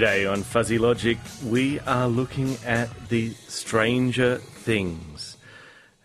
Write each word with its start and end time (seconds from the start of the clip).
Today 0.00 0.24
on 0.24 0.44
Fuzzy 0.44 0.78
Logic, 0.78 1.18
we 1.44 1.78
are 1.80 2.08
looking 2.08 2.56
at 2.64 2.88
the 3.10 3.34
Stranger 3.48 4.36
Things 4.38 5.36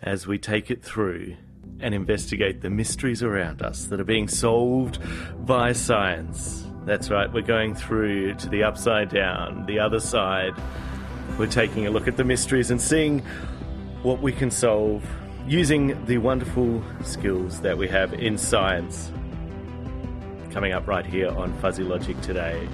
as 0.01 0.27
we 0.27 0.37
take 0.37 0.69
it 0.69 0.83
through 0.83 1.37
and 1.79 1.95
investigate 1.95 2.59
the 2.59 2.69
mysteries 2.69 3.23
around 3.23 3.61
us 3.61 3.85
that 3.85 4.01
are 4.01 4.03
being 4.03 4.27
solved 4.27 4.99
by 5.45 5.71
science. 5.71 6.67
That's 6.83 7.09
right, 7.09 7.31
we're 7.31 7.41
going 7.41 7.73
through 7.73 8.33
to 8.33 8.49
the 8.49 8.63
upside 8.63 9.07
down, 9.11 9.65
the 9.65 9.79
other 9.79 10.01
side. 10.01 10.53
We're 11.39 11.47
taking 11.47 11.87
a 11.87 11.89
look 11.89 12.09
at 12.09 12.17
the 12.17 12.25
mysteries 12.25 12.71
and 12.71 12.81
seeing 12.81 13.19
what 14.03 14.21
we 14.21 14.33
can 14.33 14.51
solve 14.51 15.09
using 15.47 16.03
the 16.03 16.17
wonderful 16.17 16.83
skills 17.01 17.61
that 17.61 17.77
we 17.77 17.87
have 17.87 18.13
in 18.13 18.37
science. 18.37 19.13
Coming 20.51 20.73
up 20.73 20.85
right 20.85 21.05
here 21.05 21.29
on 21.29 21.53
Fuzzy 21.59 21.83
Logic 21.83 22.19
today. 22.19 22.67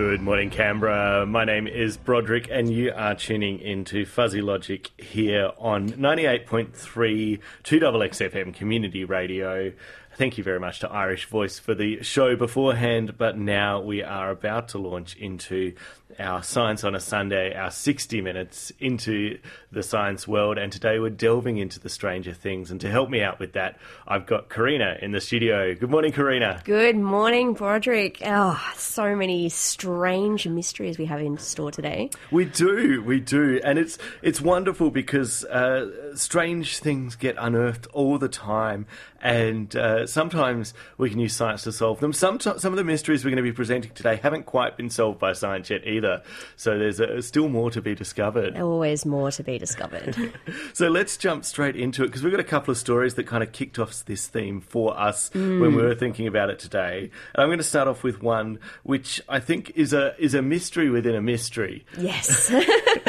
Good 0.00 0.22
morning, 0.22 0.48
Canberra. 0.48 1.26
My 1.26 1.44
name 1.44 1.66
is 1.66 1.98
Broderick, 1.98 2.48
and 2.50 2.72
you 2.72 2.90
are 2.90 3.14
tuning 3.14 3.60
into 3.60 4.06
Fuzzy 4.06 4.40
Logic 4.40 4.90
here 4.96 5.52
on 5.58 5.90
98.3 5.90 7.38
2XXFM 7.62 8.54
Community 8.54 9.04
Radio. 9.04 9.72
Thank 10.16 10.38
you 10.38 10.42
very 10.42 10.58
much 10.58 10.80
to 10.80 10.90
Irish 10.90 11.26
Voice 11.26 11.58
for 11.58 11.74
the 11.74 12.02
show 12.02 12.34
beforehand, 12.34 13.18
but 13.18 13.36
now 13.36 13.82
we 13.82 14.02
are 14.02 14.30
about 14.30 14.68
to 14.68 14.78
launch 14.78 15.16
into 15.16 15.74
our 16.20 16.42
Science 16.42 16.84
on 16.84 16.94
a 16.94 17.00
Sunday, 17.00 17.54
our 17.54 17.70
60 17.70 18.20
minutes 18.20 18.72
into 18.78 19.38
the 19.72 19.82
science 19.82 20.28
world. 20.28 20.58
And 20.58 20.70
today 20.70 20.98
we're 20.98 21.10
delving 21.10 21.56
into 21.56 21.80
the 21.80 21.88
stranger 21.88 22.34
things. 22.34 22.70
And 22.70 22.80
to 22.82 22.90
help 22.90 23.08
me 23.08 23.22
out 23.22 23.38
with 23.38 23.54
that, 23.54 23.78
I've 24.06 24.26
got 24.26 24.48
Karina 24.48 24.98
in 25.00 25.12
the 25.12 25.20
studio. 25.20 25.74
Good 25.74 25.90
morning, 25.90 26.12
Karina. 26.12 26.60
Good 26.64 26.96
morning, 26.96 27.54
Broderick. 27.54 28.20
Oh, 28.24 28.60
so 28.76 29.16
many 29.16 29.48
strange 29.48 30.46
mysteries 30.46 30.98
we 30.98 31.06
have 31.06 31.20
in 31.20 31.38
store 31.38 31.70
today. 31.70 32.10
We 32.30 32.44
do, 32.44 33.02
we 33.02 33.20
do. 33.20 33.60
And 33.64 33.78
it's, 33.78 33.98
it's 34.22 34.40
wonderful 34.40 34.90
because 34.90 35.44
uh, 35.44 36.14
strange 36.16 36.78
things 36.78 37.16
get 37.16 37.36
unearthed 37.38 37.86
all 37.92 38.18
the 38.18 38.28
time. 38.28 38.86
And 39.22 39.74
uh, 39.76 40.06
sometimes 40.06 40.74
we 40.96 41.10
can 41.10 41.18
use 41.18 41.34
science 41.34 41.62
to 41.64 41.72
solve 41.72 42.00
them. 42.00 42.12
Some, 42.12 42.40
some 42.40 42.72
of 42.72 42.76
the 42.76 42.84
mysteries 42.84 43.24
we're 43.24 43.30
going 43.30 43.44
to 43.44 43.50
be 43.50 43.52
presenting 43.52 43.92
today 43.92 44.16
haven't 44.16 44.46
quite 44.46 44.76
been 44.76 44.90
solved 44.90 45.18
by 45.18 45.32
science 45.32 45.70
yet 45.70 45.86
either 45.86 46.09
So 46.56 46.78
there's 46.78 47.00
a, 47.00 47.22
still 47.22 47.48
more 47.48 47.70
to 47.70 47.80
be 47.80 47.94
discovered. 47.94 48.56
Always 48.56 49.06
more 49.06 49.30
to 49.30 49.42
be 49.42 49.58
discovered. 49.58 50.32
so 50.72 50.88
let's 50.88 51.16
jump 51.16 51.44
straight 51.44 51.76
into 51.76 52.04
it 52.04 52.08
because 52.08 52.22
we've 52.22 52.32
got 52.32 52.40
a 52.40 52.44
couple 52.44 52.72
of 52.72 52.78
stories 52.78 53.14
that 53.14 53.26
kind 53.26 53.42
of 53.42 53.52
kicked 53.52 53.78
off 53.78 54.04
this 54.04 54.26
theme 54.26 54.60
for 54.60 54.98
us 54.98 55.30
mm. 55.30 55.60
when 55.60 55.74
we 55.74 55.82
were 55.82 55.94
thinking 55.94 56.26
about 56.26 56.50
it 56.50 56.58
today. 56.58 57.10
And 57.34 57.42
I'm 57.42 57.48
going 57.48 57.58
to 57.58 57.64
start 57.64 57.88
off 57.88 58.02
with 58.02 58.22
one 58.22 58.58
which 58.82 59.20
I 59.28 59.40
think 59.40 59.70
is 59.74 59.92
a 59.92 60.14
is 60.18 60.34
a 60.34 60.42
mystery 60.42 60.90
within 60.90 61.14
a 61.14 61.20
mystery. 61.20 61.84
Yes. 61.98 62.52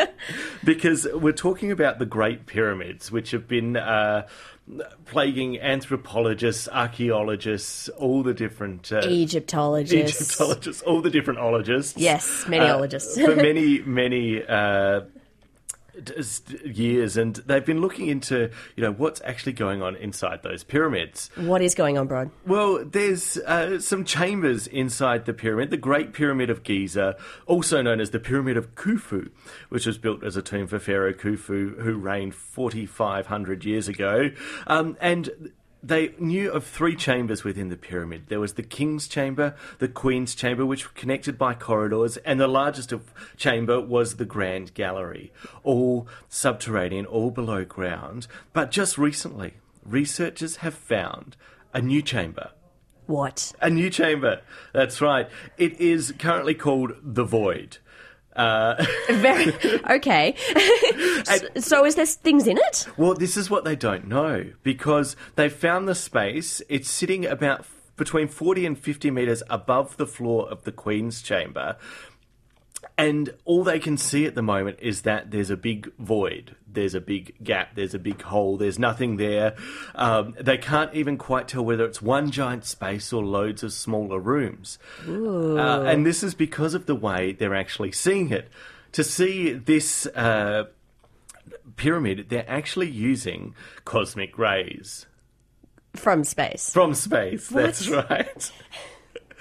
because 0.63 1.07
we're 1.13 1.31
talking 1.31 1.71
about 1.71 1.99
the 1.99 2.05
Great 2.05 2.45
Pyramids, 2.45 3.11
which 3.11 3.31
have 3.31 3.47
been. 3.47 3.77
Uh, 3.77 4.27
plaguing 5.05 5.59
anthropologists, 5.59 6.67
archaeologists, 6.69 7.89
all 7.89 8.23
the 8.23 8.33
different 8.33 8.91
uh, 8.91 9.01
Egyptologists, 9.03 10.31
Egyptologists, 10.31 10.81
all 10.83 11.01
the 11.01 11.09
different 11.09 11.39
ologists. 11.39 11.97
Yes, 11.97 12.45
many 12.47 12.65
uh, 12.65 12.77
ologists 12.77 13.19
for 13.19 13.35
many, 13.35 13.79
many 13.79 14.43
uh, 14.43 15.01
years, 16.63 17.17
and 17.17 17.35
they've 17.35 17.65
been 17.65 17.81
looking 17.81 18.07
into 18.07 18.49
you 18.75 18.83
know 18.83 18.91
what's 18.91 19.21
actually 19.23 19.53
going 19.53 19.81
on 19.81 19.95
inside 19.95 20.43
those 20.43 20.63
pyramids. 20.63 21.29
What 21.35 21.61
is 21.61 21.75
going 21.75 21.97
on, 21.97 22.07
Brod? 22.07 22.31
Well, 22.45 22.83
there's 22.85 23.37
uh, 23.37 23.79
some 23.79 24.05
chambers 24.05 24.67
inside 24.67 25.25
the 25.25 25.33
pyramid. 25.33 25.69
The 25.69 25.77
Great 25.77 26.13
Pyramid 26.13 26.49
of 26.49 26.63
Giza, 26.63 27.15
also 27.45 27.81
known 27.81 27.99
as 27.99 28.11
the 28.11 28.19
Pyramid 28.19 28.57
of 28.57 28.75
Khufu, 28.75 29.29
which 29.69 29.85
was 29.85 29.97
built 29.97 30.23
as 30.23 30.35
a 30.35 30.41
tomb 30.41 30.67
for 30.67 30.79
Pharaoh 30.79 31.13
Khufu, 31.13 31.81
who 31.81 31.95
reigned 31.95 32.35
4,500 32.35 33.65
years 33.65 33.87
ago, 33.87 34.31
um, 34.67 34.97
and 34.99 35.51
they 35.83 36.13
knew 36.19 36.51
of 36.51 36.65
three 36.65 36.95
chambers 36.95 37.43
within 37.43 37.69
the 37.69 37.77
pyramid. 37.77 38.25
There 38.27 38.39
was 38.39 38.53
the 38.53 38.63
king's 38.63 39.07
chamber, 39.07 39.55
the 39.79 39.87
queen's 39.87 40.35
chamber, 40.35 40.65
which 40.65 40.85
were 40.85 40.93
connected 40.93 41.37
by 41.37 41.53
corridors, 41.53 42.17
and 42.17 42.39
the 42.39 42.47
largest 42.47 42.91
of 42.91 43.11
chamber 43.37 43.81
was 43.81 44.15
the 44.15 44.25
grand 44.25 44.73
gallery, 44.73 45.31
all 45.63 46.07
subterranean, 46.29 47.05
all 47.05 47.31
below 47.31 47.65
ground. 47.65 48.27
But 48.53 48.71
just 48.71 48.97
recently, 48.97 49.55
researchers 49.83 50.57
have 50.57 50.75
found 50.75 51.35
a 51.73 51.81
new 51.81 52.01
chamber. 52.01 52.51
What? 53.07 53.53
A 53.59 53.69
new 53.69 53.89
chamber. 53.89 54.41
That's 54.73 55.01
right. 55.01 55.29
It 55.57 55.79
is 55.81 56.13
currently 56.17 56.53
called 56.53 56.93
the 57.01 57.25
Void. 57.25 57.77
Uh, 58.35 58.83
Very 59.09 59.53
okay. 59.89 60.35
so, 61.23 61.37
so, 61.57 61.85
is 61.85 61.95
there 61.95 62.05
things 62.05 62.47
in 62.47 62.57
it? 62.57 62.87
Well, 62.97 63.13
this 63.13 63.35
is 63.35 63.49
what 63.49 63.63
they 63.63 63.75
don't 63.75 64.07
know 64.07 64.51
because 64.63 65.15
they 65.35 65.49
found 65.49 65.87
the 65.87 65.95
space. 65.95 66.61
It's 66.69 66.89
sitting 66.89 67.25
about 67.25 67.65
between 67.97 68.27
forty 68.27 68.65
and 68.65 68.77
fifty 68.77 69.11
meters 69.11 69.43
above 69.49 69.97
the 69.97 70.07
floor 70.07 70.49
of 70.49 70.63
the 70.63 70.71
Queen's 70.71 71.21
chamber, 71.21 71.75
and 73.01 73.33
all 73.45 73.63
they 73.63 73.79
can 73.79 73.97
see 73.97 74.25
at 74.25 74.35
the 74.35 74.41
moment 74.41 74.77
is 74.79 75.01
that 75.01 75.31
there's 75.31 75.49
a 75.49 75.57
big 75.57 75.91
void, 75.97 76.55
there's 76.67 76.93
a 76.93 77.01
big 77.01 77.35
gap, 77.43 77.75
there's 77.75 77.93
a 77.93 77.99
big 77.99 78.21
hole, 78.21 78.57
there's 78.57 78.77
nothing 78.77 79.17
there. 79.17 79.55
Um, 79.95 80.35
they 80.39 80.57
can't 80.57 80.93
even 80.93 81.17
quite 81.17 81.47
tell 81.47 81.65
whether 81.65 81.85
it's 81.85 82.01
one 82.01 82.29
giant 82.29 82.65
space 82.65 83.11
or 83.11 83.23
loads 83.23 83.63
of 83.63 83.73
smaller 83.73 84.19
rooms. 84.19 84.77
Uh, 85.07 85.81
and 85.81 86.05
this 86.05 86.21
is 86.21 86.35
because 86.35 86.73
of 86.73 86.85
the 86.85 86.95
way 86.95 87.31
they're 87.31 87.55
actually 87.55 87.91
seeing 87.91 88.29
it. 88.29 88.49
To 88.93 89.03
see 89.03 89.53
this 89.53 90.05
uh, 90.07 90.65
pyramid, 91.77 92.27
they're 92.29 92.49
actually 92.49 92.89
using 92.89 93.55
cosmic 93.83 94.37
rays. 94.37 95.07
From 95.95 96.23
space. 96.23 96.71
From 96.71 96.93
space, 96.93 97.47
that's 97.47 97.89
right. 97.89 98.51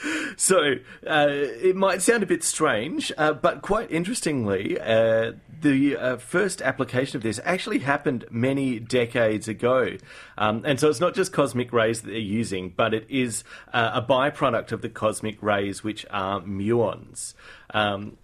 so 0.36 0.74
uh, 1.06 1.26
it 1.28 1.76
might 1.76 2.02
sound 2.02 2.22
a 2.22 2.26
bit 2.26 2.42
strange, 2.42 3.12
uh, 3.18 3.32
but 3.32 3.62
quite 3.62 3.90
interestingly, 3.90 4.78
uh, 4.80 5.32
the 5.60 5.96
uh, 5.96 6.16
first 6.16 6.62
application 6.62 7.16
of 7.16 7.22
this 7.22 7.40
actually 7.44 7.80
happened 7.80 8.24
many 8.30 8.78
decades 8.78 9.48
ago. 9.48 9.96
Um, 10.38 10.62
and 10.64 10.80
so 10.80 10.88
it's 10.88 11.00
not 11.00 11.14
just 11.14 11.32
cosmic 11.32 11.72
rays 11.72 12.02
that 12.02 12.10
they're 12.10 12.18
using, 12.18 12.72
but 12.74 12.94
it 12.94 13.06
is 13.08 13.44
uh, 13.72 13.90
a 13.94 14.02
byproduct 14.02 14.72
of 14.72 14.82
the 14.82 14.88
cosmic 14.88 15.42
rays, 15.42 15.84
which 15.84 16.06
are 16.10 16.40
muons. 16.40 17.34
Um, 17.74 18.16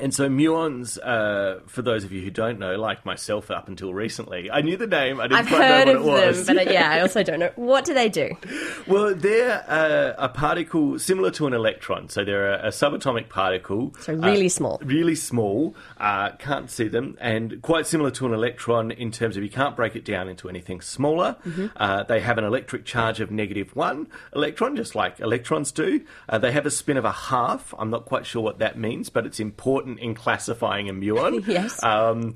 and 0.00 0.14
so 0.14 0.28
muons, 0.28 0.98
uh, 1.02 1.60
for 1.66 1.82
those 1.82 2.04
of 2.04 2.12
you 2.12 2.22
who 2.22 2.30
don't 2.30 2.58
know, 2.58 2.76
like 2.76 3.04
myself 3.04 3.50
up 3.50 3.68
until 3.68 3.94
recently, 3.94 4.50
I 4.50 4.60
knew 4.60 4.76
the 4.76 4.86
name. 4.86 5.20
I 5.20 5.24
didn't 5.24 5.38
I've 5.40 5.48
quite 5.48 5.62
heard 5.62 5.88
know 5.88 6.02
what 6.02 6.22
of 6.22 6.24
it 6.24 6.26
was. 6.28 6.46
them, 6.46 6.56
but 6.56 6.68
uh, 6.68 6.70
yeah, 6.70 6.90
I 6.90 7.00
also 7.00 7.22
don't 7.22 7.40
know. 7.40 7.50
What 7.56 7.84
do 7.84 7.94
they 7.94 8.08
do? 8.08 8.36
Well, 8.86 9.16
they're 9.16 9.64
uh, 9.68 10.14
a 10.16 10.28
particle 10.28 10.96
similar 11.00 11.32
to 11.32 11.48
an 11.48 11.54
electron. 11.54 12.08
So 12.08 12.24
they're 12.24 12.52
a, 12.52 12.66
a 12.66 12.68
subatomic 12.68 13.28
particle. 13.28 13.92
So 13.98 14.14
really 14.14 14.46
uh, 14.46 14.50
small. 14.50 14.78
Really 14.80 15.16
small. 15.16 15.74
Uh, 15.98 16.30
can't 16.38 16.70
see 16.70 16.86
them, 16.86 17.18
and 17.20 17.60
quite 17.62 17.88
similar 17.88 18.12
to 18.12 18.26
an 18.26 18.32
electron 18.32 18.92
in 18.92 19.10
terms 19.10 19.36
of 19.36 19.42
you 19.42 19.50
can't 19.50 19.74
break 19.74 19.96
it 19.96 20.04
down 20.04 20.28
into 20.28 20.48
anything 20.48 20.80
smaller. 20.80 21.34
Mm-hmm. 21.44 21.66
Uh, 21.74 22.04
they 22.04 22.20
have 22.20 22.38
an 22.38 22.44
electric 22.44 22.84
charge 22.84 23.18
of 23.18 23.32
negative 23.32 23.74
one 23.74 24.06
electron, 24.36 24.76
just 24.76 24.94
like 24.94 25.18
electrons 25.18 25.72
do. 25.72 26.02
they 26.40 26.52
have 26.52 26.64
a 26.66 26.70
spin 26.70 26.96
of 26.96 27.04
a 27.04 27.12
half. 27.12 27.74
I'm 27.76 27.90
not 27.90 28.04
quite 28.04 28.24
sure 28.24 28.42
what 28.42 28.60
that 28.60 28.78
means, 28.78 29.10
but 29.10 29.26
it's 29.26 29.40
important 29.40 29.85
in 29.86 30.14
classifying 30.14 30.88
a 30.88 30.92
muon. 30.92 31.46
yes. 31.48 31.82
Um, 31.82 32.34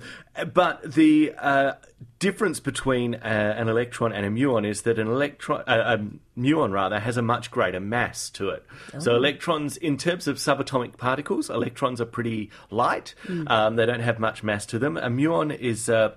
but 0.52 0.92
the 0.92 1.34
uh, 1.36 1.72
difference 2.18 2.60
between 2.60 3.14
uh, 3.16 3.54
an 3.56 3.68
electron 3.68 4.12
and 4.12 4.24
a 4.24 4.30
muon 4.30 4.66
is 4.66 4.82
that 4.82 4.98
an 4.98 5.08
electron, 5.08 5.62
uh, 5.66 5.98
a 5.98 6.38
muon 6.40 6.72
rather, 6.72 7.00
has 7.00 7.16
a 7.16 7.22
much 7.22 7.50
greater 7.50 7.80
mass 7.80 8.30
to 8.30 8.50
it. 8.50 8.64
Oh. 8.94 8.98
So 9.00 9.16
electrons, 9.16 9.76
in 9.76 9.96
terms 9.96 10.28
of 10.28 10.36
subatomic 10.36 10.96
particles, 10.96 11.50
electrons 11.50 12.00
are 12.00 12.06
pretty 12.06 12.50
light. 12.70 13.14
Mm. 13.26 13.50
Um, 13.50 13.76
they 13.76 13.86
don't 13.86 14.00
have 14.00 14.18
much 14.18 14.42
mass 14.42 14.66
to 14.66 14.78
them. 14.78 14.96
A 14.96 15.08
muon 15.08 15.56
is 15.56 15.88
uh, 15.88 16.12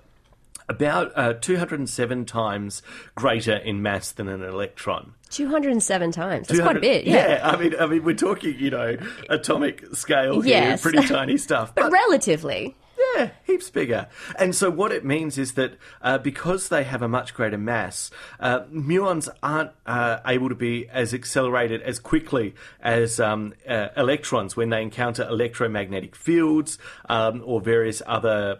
about 0.70 1.12
uh, 1.16 1.34
207 1.34 2.26
times 2.26 2.82
greater 3.16 3.56
in 3.56 3.82
mass 3.82 4.12
than 4.12 4.28
an 4.28 4.44
electron. 4.44 5.14
207 5.34 6.12
times. 6.12 6.48
That's 6.48 6.62
quite 6.62 6.78
a 6.78 6.82
bit. 6.82 7.06
Yeah. 7.06 7.28
yeah. 7.28 7.50
I 7.50 7.58
mean, 7.58 7.76
I 7.80 7.86
mean, 7.88 8.04
we're 8.04 8.16
talking, 8.16 8.58
you 8.58 8.70
know, 8.70 8.98
atomic 9.30 9.84
scale 9.96 10.42
here, 10.42 10.54
yes. 10.54 10.82
pretty 10.82 11.06
tiny 11.08 11.38
stuff. 11.38 11.74
but, 11.76 11.84
but 11.84 11.92
relatively. 11.92 12.76
Yeah, 13.16 13.30
heaps 13.46 13.70
bigger. 13.70 14.08
And 14.38 14.56
so 14.56 14.70
what 14.70 14.92
it 14.92 15.04
means 15.04 15.38
is 15.38 15.54
that 15.54 15.78
uh, 16.02 16.18
because 16.20 16.70
they 16.70 16.84
have 16.84 17.02
a 17.02 17.08
much 17.08 17.34
greater 17.34 17.58
mass, 17.58 18.12
uh, 18.40 18.62
muons 18.66 19.30
aren't 19.42 19.72
uh, 19.86 20.20
able 20.26 20.50
to 20.50 20.56
be 20.56 20.88
as 20.90 21.14
accelerated 21.14 21.82
as 21.82 22.00
quickly 22.00 22.56
as 22.82 23.20
um, 23.20 23.54
uh, 23.68 23.90
electrons 23.98 24.56
when 24.56 24.70
they 24.70 24.82
encounter 24.82 25.28
electromagnetic 25.28 26.16
fields 26.16 26.78
um, 27.10 27.42
or 27.46 27.62
various 27.62 28.02
other 28.06 28.60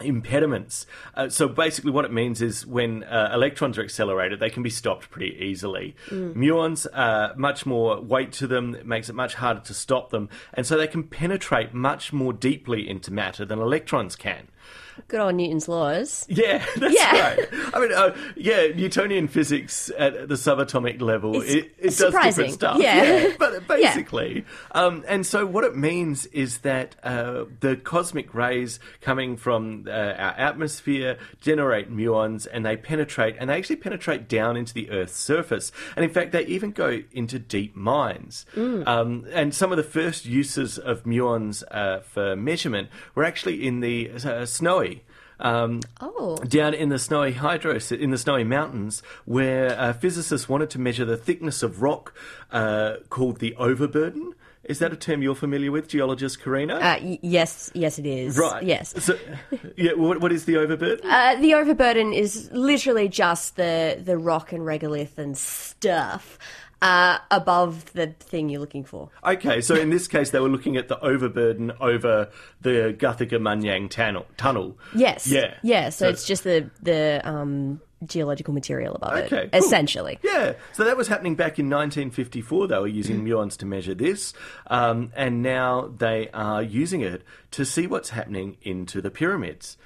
impediments. 0.00 0.86
Uh, 1.14 1.28
so 1.28 1.48
basically, 1.48 1.90
what 1.90 2.04
it 2.04 2.12
means 2.12 2.42
is 2.42 2.66
when 2.66 3.02
uh, 3.04 3.30
electrons 3.32 3.78
are 3.78 3.82
accelerated, 3.82 4.40
they 4.40 4.50
can 4.50 4.62
be 4.62 4.70
stopped 4.70 5.10
pretty 5.10 5.36
easily. 5.40 5.96
Muons, 6.10 6.86
are 6.92 7.34
much 7.36 7.64
more 7.64 8.00
weight 8.00 8.32
to 8.32 8.46
them, 8.46 8.74
it 8.74 8.86
makes 8.86 9.08
it 9.08 9.14
much 9.14 9.34
harder 9.34 9.60
to 9.60 9.74
stop 9.74 10.10
them, 10.10 10.28
and 10.52 10.66
so 10.66 10.76
they 10.76 10.86
can 10.86 11.04
penetrate 11.04 11.72
much 11.72 12.12
more 12.12 12.32
deeply 12.32 12.88
into 12.88 13.12
matter 13.12 13.44
than 13.44 13.58
electrons 13.58 14.16
can. 14.16 14.48
Good 15.08 15.20
old 15.20 15.34
Newton's 15.34 15.68
laws. 15.68 16.24
Yeah, 16.28 16.64
that's 16.76 16.94
Yeah. 16.94 17.20
right. 17.20 17.48
I 17.74 17.80
mean, 17.80 17.92
uh, 17.92 18.16
yeah, 18.34 18.68
Newtonian 18.74 19.28
physics 19.28 19.90
at 19.98 20.26
the 20.28 20.36
subatomic 20.36 21.02
level, 21.02 21.42
It's 21.42 21.52
it, 21.52 21.74
it 21.78 21.96
does 21.98 22.14
different 22.14 22.52
stuff. 22.54 22.78
Yeah. 22.80 23.28
but 23.38 23.68
basically. 23.68 24.46
Um, 24.72 25.04
and 25.06 25.26
so 25.26 25.44
what 25.44 25.64
it 25.64 25.76
means 25.76 26.24
is 26.26 26.58
that 26.58 26.96
uh, 27.02 27.44
the 27.60 27.76
cosmic 27.76 28.32
rays 28.34 28.80
coming 29.02 29.36
from 29.36 29.84
uh, 29.86 29.90
our 29.90 30.32
atmosphere 30.38 31.18
generate 31.42 31.94
muons 31.94 32.46
and 32.50 32.64
they 32.64 32.76
penetrate, 32.78 33.36
and 33.38 33.50
they 33.50 33.54
actually 33.58 33.76
penetrate 33.76 34.28
down 34.28 34.56
into 34.56 34.72
the 34.72 34.90
Earth's 34.90 35.18
surface. 35.18 35.72
And 35.94 36.06
in 36.06 36.10
fact, 36.10 36.32
they 36.32 36.46
even 36.46 36.70
go 36.70 37.02
into 37.12 37.38
deep 37.38 37.76
mines. 37.76 38.46
Mm. 38.54 38.86
Um, 38.88 39.26
and 39.32 39.54
some 39.54 39.72
of 39.72 39.76
the 39.76 39.84
first 39.84 40.24
uses 40.24 40.78
of 40.78 41.04
muons 41.04 41.62
uh, 41.70 42.00
for 42.00 42.34
measurement 42.34 42.88
were 43.14 43.24
actually 43.24 43.66
in 43.66 43.80
the 43.80 44.10
uh, 44.24 44.46
snowy. 44.56 45.02
Um, 45.38 45.80
Oh. 46.00 46.36
down 46.48 46.72
in 46.72 46.88
the 46.88 46.98
snowy 46.98 47.34
hydros, 47.34 47.92
in 47.96 48.10
the 48.10 48.16
snowy 48.16 48.42
mountains, 48.44 49.02
where 49.26 49.78
uh, 49.78 49.92
physicists 49.92 50.48
wanted 50.48 50.70
to 50.70 50.78
measure 50.78 51.04
the 51.04 51.18
thickness 51.18 51.62
of 51.62 51.82
rock 51.82 52.14
uh, 52.50 52.94
called 53.10 53.38
the 53.38 53.54
overburden. 53.56 54.32
Is 54.64 54.78
that 54.80 54.92
a 54.92 54.96
term 54.96 55.22
you're 55.22 55.34
familiar 55.36 55.70
with, 55.70 55.88
geologist 55.88 56.42
Karina? 56.42 56.76
Uh, 56.76 56.98
y- 57.02 57.18
yes, 57.22 57.70
yes, 57.74 57.98
it 58.00 58.06
is. 58.06 58.36
right. 58.38 58.62
Yes. 58.64 58.94
So, 59.04 59.16
yeah. 59.76 59.92
What, 59.92 60.20
what 60.22 60.32
is 60.32 60.44
the 60.46 60.56
overburden? 60.56 61.08
Uh, 61.08 61.36
the 61.36 61.52
overburden 61.54 62.12
is 62.14 62.48
literally 62.50 63.06
just 63.08 63.56
the, 63.56 64.00
the 64.02 64.16
rock 64.18 64.52
and 64.52 64.62
regolith 64.62 65.18
and 65.18 65.36
stuff 65.36 66.38
uh, 66.82 67.18
above 67.30 67.92
the 67.94 68.08
thing 68.20 68.48
you're 68.48 68.60
looking 68.60 68.84
for. 68.84 69.08
Okay, 69.24 69.60
so 69.60 69.74
in 69.74 69.90
this 69.90 70.06
case, 70.08 70.30
they 70.30 70.40
were 70.40 70.48
looking 70.48 70.76
at 70.76 70.88
the 70.88 70.98
overburden 71.00 71.72
over 71.80 72.30
the 72.60 72.94
Guthega 72.98 73.38
Munyang 73.40 73.88
tunnel. 73.90 74.26
tunnel. 74.36 74.76
Yes. 74.94 75.26
Yeah. 75.26 75.54
Yeah. 75.62 75.88
So, 75.90 76.04
So- 76.06 76.08
it's 76.10 76.26
just 76.26 76.44
the 76.44 76.70
the 76.82 77.20
um, 77.24 77.80
geological 78.04 78.52
material 78.52 78.94
above 78.94 79.14
Okay, 79.24 79.44
it, 79.44 79.52
cool. 79.52 79.58
essentially. 79.64 80.18
Yeah, 80.22 80.52
so 80.74 80.84
that 80.84 80.98
was 80.98 81.08
happening 81.08 81.34
back 81.34 81.58
in 81.58 81.70
1954. 81.70 82.68
They 82.68 82.78
were 82.78 82.86
using 82.86 83.24
muons 83.24 83.56
to 83.58 83.66
measure 83.66 83.94
this, 83.94 84.34
um, 84.66 85.12
and 85.16 85.42
now 85.42 85.90
they 85.96 86.28
are 86.34 86.62
using 86.62 87.00
it 87.00 87.22
to 87.52 87.64
see 87.64 87.86
what's 87.86 88.10
happening 88.10 88.58
into 88.62 89.00
the 89.00 89.10
pyramids. 89.10 89.78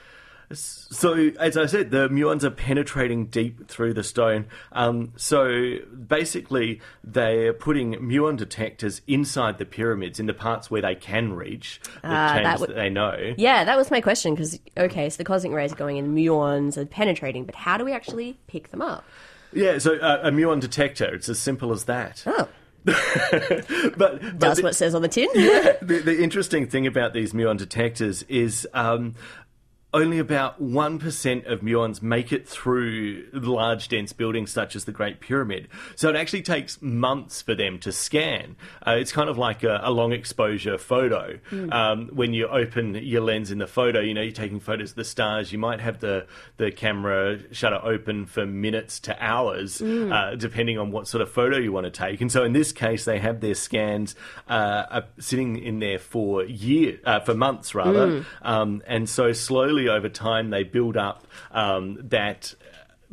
So, 0.53 1.15
as 1.39 1.57
I 1.57 1.67
said, 1.67 1.91
the 1.93 2.09
muons 2.09 2.43
are 2.43 2.51
penetrating 2.51 3.27
deep 3.27 3.69
through 3.69 3.95
the 3.95 4.03
stone. 4.03 4.47
Um, 4.73 5.13
so, 5.17 5.77
basically, 6.09 6.81
they're 7.05 7.53
putting 7.53 7.95
muon 7.95 8.37
detectors 8.37 9.01
inside 9.07 9.59
the 9.59 9.65
pyramids 9.65 10.19
in 10.19 10.27
the 10.27 10.35
parts 10.35 10.69
where 10.71 10.83
they 10.83 10.97
can 10.97 11.33
reach 11.33 11.81
the 12.03 12.09
Ah, 12.09 12.41
that 12.43 12.59
would- 12.61 12.71
that 12.71 12.75
they 12.77 12.91
know. 12.91 13.35
Yeah, 13.37 13.63
that 13.65 13.77
was 13.77 13.91
my 13.93 14.01
question. 14.01 14.35
Because 14.35 14.59
okay, 14.77 15.09
so 15.09 15.19
the 15.19 15.25
cosmic 15.25 15.53
rays 15.53 15.73
are 15.73 15.77
going 15.77 15.99
in, 15.99 16.15
muons 16.15 16.77
are 16.77 16.85
penetrating, 16.87 17.45
but 17.45 17.55
how 17.55 17.77
do 17.79 17.85
we 17.85 17.93
actually 17.93 18.39
pick 18.49 18.71
them 18.71 18.83
up? 18.83 19.05
Yeah, 19.53 19.79
so 19.79 19.97
uh, 19.97 20.21
a 20.25 20.31
muon 20.31 20.61
detector, 20.61 21.15
it's 21.15 21.29
as 21.29 21.39
simple 21.39 21.73
as 21.73 21.85
that. 21.85 22.23
Oh, 22.27 22.49
But, 22.85 23.97
but 23.97 24.41
that's 24.41 24.57
the- 24.57 24.63
what 24.65 24.73
it 24.73 24.77
says 24.77 24.95
on 24.95 25.03
the 25.03 25.09
tin. 25.09 25.29
the, 25.35 26.03
the 26.05 26.23
interesting 26.23 26.67
thing 26.67 26.87
about 26.87 27.13
these 27.13 27.33
muon 27.33 27.57
detectors 27.57 28.23
is 28.25 28.67
um, 28.75 29.15
only 29.93 30.19
about 30.19 30.63
1% 30.63 31.47
of 31.51 31.61
muons 31.61 32.01
make 32.01 32.33
it 32.33 32.47
through 32.49 33.27
large, 33.33 33.89
dense 33.89 34.13
buildings 34.13 34.53
such 34.53 34.77
as 34.77 34.85
the 34.85 34.93
Great 34.93 35.21
Pyramid. 35.21 35.69
So 35.97 36.09
it 36.09 36.17
actually 36.17 36.43
takes 36.43 36.81
months 36.81 37.43
for 37.43 37.55
them 37.55 37.79
to 37.81 37.91
scan. 37.91 38.57
Uh, 38.87 38.93
it's 38.93 39.11
kind 39.11 39.29
of 39.29 39.37
like 39.37 39.65
a, 39.65 39.81
a 39.83 39.91
long 39.91 40.13
exposure 40.13 40.79
photo. 40.79 41.39
Um, 41.73 42.09
when 42.13 42.35
you 42.35 42.47
open 42.47 42.95
your 42.95 43.23
lens 43.23 43.51
in 43.51 43.59
the 43.59 43.67
photo, 43.67 44.01
you 44.01 44.15
know, 44.15 44.23
you're 44.23 44.33
taking 44.33 44.61
photos 44.61 44.91
of 44.91 44.97
the 44.97 45.05
stars, 45.05 45.53
you 45.53 45.59
might 45.59 45.81
have 45.81 45.99
the, 46.01 46.27
the 46.57 46.71
camera 46.71 47.39
shutter 47.53 47.81
open 47.83 48.27
for 48.27 48.47
minutes 48.47 49.01
to 49.01 49.17
hours, 49.25 49.83
uh, 49.83 50.37
depending 50.37 50.79
on 50.79 50.93
what 50.93 51.09
sort 51.09 51.23
of 51.23 51.31
photo 51.31 51.57
you 51.57 51.73
want 51.73 51.85
to 51.85 51.91
take. 51.91 52.21
And 52.21 52.31
so 52.31 52.45
in 52.45 52.53
this 52.53 52.71
case, 52.73 53.05
they 53.05 53.19
have 53.19 53.41
their 53.41 53.55
scans 53.55 54.15
uh, 54.49 55.01
sitting 55.19 55.57
in 55.57 55.81
there 55.81 55.99
for 55.99 56.45
year, 56.45 57.01
uh, 57.05 57.21
for 57.21 57.35
months 57.35 57.75
rather. 57.75 58.25
Um, 58.43 58.83
and 58.87 59.09
so 59.09 59.33
slowly 59.33 59.80
over 59.89 60.09
time, 60.09 60.51
they 60.51 60.63
build 60.63 60.97
up 60.97 61.27
um, 61.51 61.99
that 62.09 62.55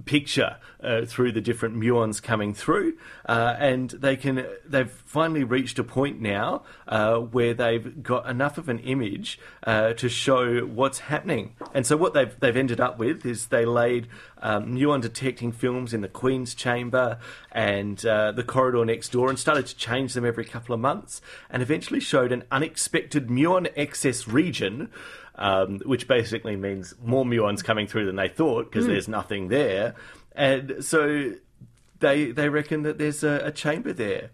picture 0.05 0.57
uh, 0.81 1.05
through 1.05 1.31
the 1.31 1.41
different 1.41 1.75
muons 1.75 2.21
coming 2.21 2.53
through, 2.53 2.97
uh, 3.27 3.55
and 3.57 3.89
they 3.91 4.15
can 4.15 4.45
they've 4.65 4.91
finally 4.91 5.43
reached 5.43 5.79
a 5.79 5.83
point 5.83 6.21
now 6.21 6.63
uh, 6.87 7.17
where 7.17 7.53
they've 7.53 8.03
got 8.03 8.29
enough 8.29 8.57
of 8.57 8.69
an 8.69 8.79
image 8.79 9.39
uh, 9.63 9.93
to 9.93 10.07
show 10.07 10.59
what's 10.65 10.99
happening. 10.99 11.55
And 11.73 11.85
so 11.85 11.97
what 11.97 12.13
they've 12.13 12.39
they've 12.39 12.55
ended 12.55 12.79
up 12.79 12.99
with 12.99 13.25
is 13.25 13.47
they 13.47 13.65
laid 13.65 14.07
um, 14.41 14.75
muon 14.75 15.01
detecting 15.01 15.51
films 15.51 15.93
in 15.93 16.01
the 16.01 16.07
Queen's 16.07 16.53
chamber 16.53 17.17
and 17.51 18.05
uh, 18.05 18.31
the 18.31 18.43
corridor 18.43 18.85
next 18.85 19.11
door, 19.11 19.29
and 19.29 19.39
started 19.39 19.65
to 19.67 19.75
change 19.75 20.13
them 20.13 20.25
every 20.25 20.45
couple 20.45 20.73
of 20.75 20.79
months, 20.79 21.21
and 21.49 21.63
eventually 21.63 21.99
showed 21.99 22.31
an 22.31 22.43
unexpected 22.51 23.27
muon 23.27 23.71
excess 23.75 24.27
region 24.27 24.91
um, 25.37 25.79
which 25.85 26.07
basically 26.07 26.55
means 26.55 26.95
more 27.03 27.25
muons 27.25 27.63
coming 27.63 27.87
through 27.87 28.05
than 28.05 28.15
they 28.15 28.27
thought 28.27 28.71
because 28.71 28.87
there's 28.87 29.07
nothing 29.07 29.49
there. 29.49 29.95
And 30.35 30.83
so 30.83 31.33
they 31.99 32.31
they 32.31 32.49
reckon 32.49 32.83
that 32.83 32.97
there's 32.97 33.23
a, 33.23 33.41
a 33.45 33.51
chamber 33.51 33.93
there. 33.93 34.31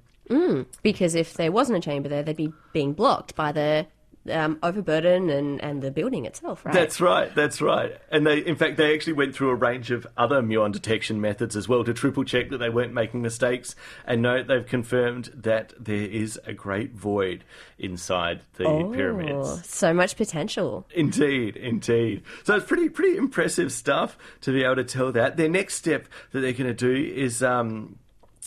because 0.81 1.15
if 1.15 1.33
there 1.33 1.51
wasn't 1.51 1.77
a 1.77 1.81
chamber 1.81 2.09
there, 2.09 2.23
they'd 2.23 2.35
be 2.37 2.53
being 2.71 2.93
blocked 2.93 3.35
by 3.35 3.51
the 3.51 3.85
um, 4.31 4.57
overburden 4.63 5.29
and, 5.29 5.61
and 5.63 5.81
the 5.81 5.91
building 5.91 6.25
itself, 6.25 6.65
right? 6.65 6.73
That's 6.73 7.01
right, 7.01 7.33
that's 7.35 7.61
right. 7.61 7.97
And 8.11 8.25
they, 8.25 8.37
in 8.39 8.55
fact, 8.55 8.77
they 8.77 8.93
actually 8.93 9.13
went 9.13 9.35
through 9.35 9.49
a 9.49 9.55
range 9.55 9.91
of 9.91 10.07
other 10.17 10.41
muon 10.41 10.71
detection 10.71 11.19
methods 11.19 11.55
as 11.57 11.67
well 11.67 11.83
to 11.83 11.93
triple 11.93 12.23
check 12.23 12.49
that 12.49 12.59
they 12.59 12.69
weren't 12.69 12.93
making 12.93 13.21
mistakes. 13.21 13.75
And 14.05 14.21
no, 14.21 14.41
they've 14.41 14.65
confirmed 14.65 15.29
that 15.35 15.73
there 15.77 15.95
is 16.07 16.39
a 16.45 16.53
great 16.53 16.93
void 16.93 17.43
inside 17.77 18.41
the 18.55 18.65
Oh, 18.65 18.91
pyramids. 18.91 19.67
so 19.67 19.93
much 19.93 20.15
potential. 20.15 20.85
Indeed, 20.95 21.57
indeed. 21.57 22.23
So 22.43 22.55
it's 22.55 22.65
pretty 22.65 22.89
pretty 22.89 23.17
impressive 23.17 23.71
stuff 23.73 24.17
to 24.41 24.51
be 24.53 24.63
able 24.63 24.77
to 24.77 24.83
tell 24.85 25.11
that. 25.11 25.35
Their 25.37 25.49
next 25.49 25.75
step 25.75 26.07
that 26.31 26.39
they're 26.39 26.53
going 26.53 26.67
to 26.67 26.73
do 26.73 26.93
is 26.93 27.43
um, 27.43 27.97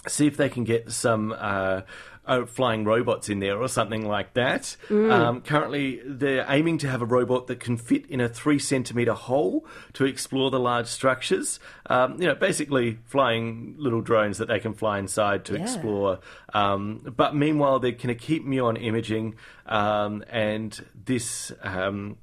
see 0.09 0.27
if 0.27 0.37
they 0.39 0.49
can 0.49 0.65
get 0.65 0.91
some. 0.91 1.35
Uh, 1.37 1.83
uh, 2.27 2.45
flying 2.47 2.85
robots 2.85 3.29
in 3.29 3.39
there 3.41 3.57
or 3.61 3.69
something 3.69 4.07
like 4.07 4.35
that. 4.35 4.77
Um, 4.91 5.41
currently, 5.43 6.01
they're 6.05 6.45
aiming 6.49 6.79
to 6.79 6.89
have 6.89 7.03
a 7.03 7.07
robot 7.07 7.47
that 7.47 7.61
can 7.61 7.77
fit 7.77 8.07
in 8.07 8.21
a 8.21 8.29
three 8.29 8.59
centimetre 8.59 9.15
hole 9.15 9.65
to 9.95 10.05
explore 10.05 10.51
the 10.51 10.59
large 10.61 10.87
structures. 10.87 11.61
Um, 11.87 12.21
you 12.21 12.27
know, 12.27 12.35
basically 12.35 12.99
flying 13.05 13.75
little 13.79 14.01
drones 14.01 14.39
that 14.39 14.49
they 14.49 14.59
can 14.61 14.75
fly 14.75 14.99
inside 14.99 15.45
to 15.47 15.55
Yeah. 15.55 15.63
explore. 15.63 16.19
Um, 16.53 17.01
but 17.17 17.35
meanwhile, 17.35 17.79
they're 17.79 17.93
going 17.93 18.09
to 18.09 18.15
keep 18.15 18.45
muon 18.47 18.83
imaging, 18.83 19.35
um, 19.67 20.25
and 20.31 20.85
this. 21.05 21.53
Um, 21.63 22.17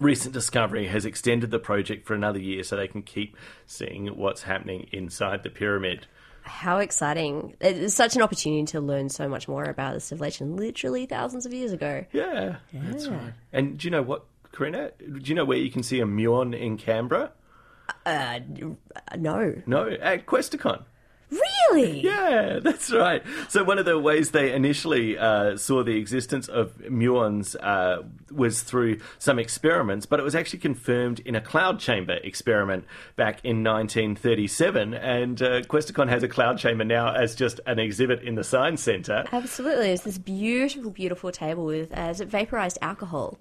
recent 0.00 0.34
discovery 0.34 0.88
has 0.88 1.04
extended 1.06 1.52
the 1.52 1.58
project 1.60 2.04
for 2.04 2.14
another 2.14 2.40
year 2.40 2.64
so 2.64 2.74
they 2.74 2.88
can 2.88 3.00
keep 3.00 3.36
seeing 3.64 4.08
what's 4.08 4.42
happening 4.42 4.88
inside 4.90 5.44
the 5.44 5.48
pyramid. 5.50 6.04
How 6.44 6.78
exciting. 6.78 7.56
It's 7.60 7.94
such 7.94 8.16
an 8.16 8.22
opportunity 8.22 8.64
to 8.72 8.80
learn 8.80 9.08
so 9.08 9.28
much 9.28 9.48
more 9.48 9.64
about 9.64 9.94
the 9.94 10.00
civilization 10.00 10.56
literally 10.56 11.06
thousands 11.06 11.46
of 11.46 11.54
years 11.54 11.72
ago. 11.72 12.04
Yeah, 12.12 12.56
that's 12.72 13.08
right. 13.08 13.32
And 13.52 13.78
do 13.78 13.86
you 13.86 13.90
know 13.90 14.02
what, 14.02 14.24
Karina? 14.52 14.92
Do 14.98 15.20
you 15.22 15.34
know 15.34 15.44
where 15.44 15.58
you 15.58 15.70
can 15.70 15.82
see 15.82 16.00
a 16.00 16.04
muon 16.04 16.58
in 16.58 16.76
Canberra? 16.76 17.32
Uh, 18.06 18.40
no. 19.16 19.54
No, 19.66 19.88
at 19.88 20.26
Questacon. 20.26 20.84
Really? 21.30 22.00
Yeah, 22.04 22.60
that's 22.62 22.92
right. 22.92 23.22
So 23.48 23.64
one 23.64 23.78
of 23.78 23.84
the 23.84 23.98
ways 23.98 24.30
they 24.30 24.52
initially 24.52 25.18
uh, 25.18 25.56
saw 25.56 25.82
the 25.82 25.96
existence 25.96 26.48
of 26.48 26.76
muons 26.78 27.56
uh, 27.60 28.02
was 28.30 28.62
through 28.62 29.00
some 29.18 29.38
experiments, 29.38 30.06
but 30.06 30.20
it 30.20 30.22
was 30.22 30.34
actually 30.34 30.60
confirmed 30.60 31.20
in 31.20 31.34
a 31.34 31.40
cloud 31.40 31.80
chamber 31.80 32.14
experiment 32.22 32.84
back 33.16 33.40
in 33.44 33.64
1937. 33.64 34.94
And 34.94 35.40
uh, 35.42 35.62
Questacon 35.62 36.08
has 36.08 36.22
a 36.22 36.28
cloud 36.28 36.58
chamber 36.58 36.84
now 36.84 37.14
as 37.14 37.34
just 37.34 37.60
an 37.66 37.78
exhibit 37.78 38.22
in 38.22 38.34
the 38.34 38.44
science 38.44 38.82
centre. 38.82 39.24
Absolutely. 39.32 39.90
It's 39.90 40.02
this 40.02 40.18
beautiful, 40.18 40.90
beautiful 40.90 41.32
table 41.32 41.64
with, 41.64 41.96
uh, 41.96 42.14
it 42.18 42.28
vaporized 42.28 42.78
alcohol? 42.82 43.38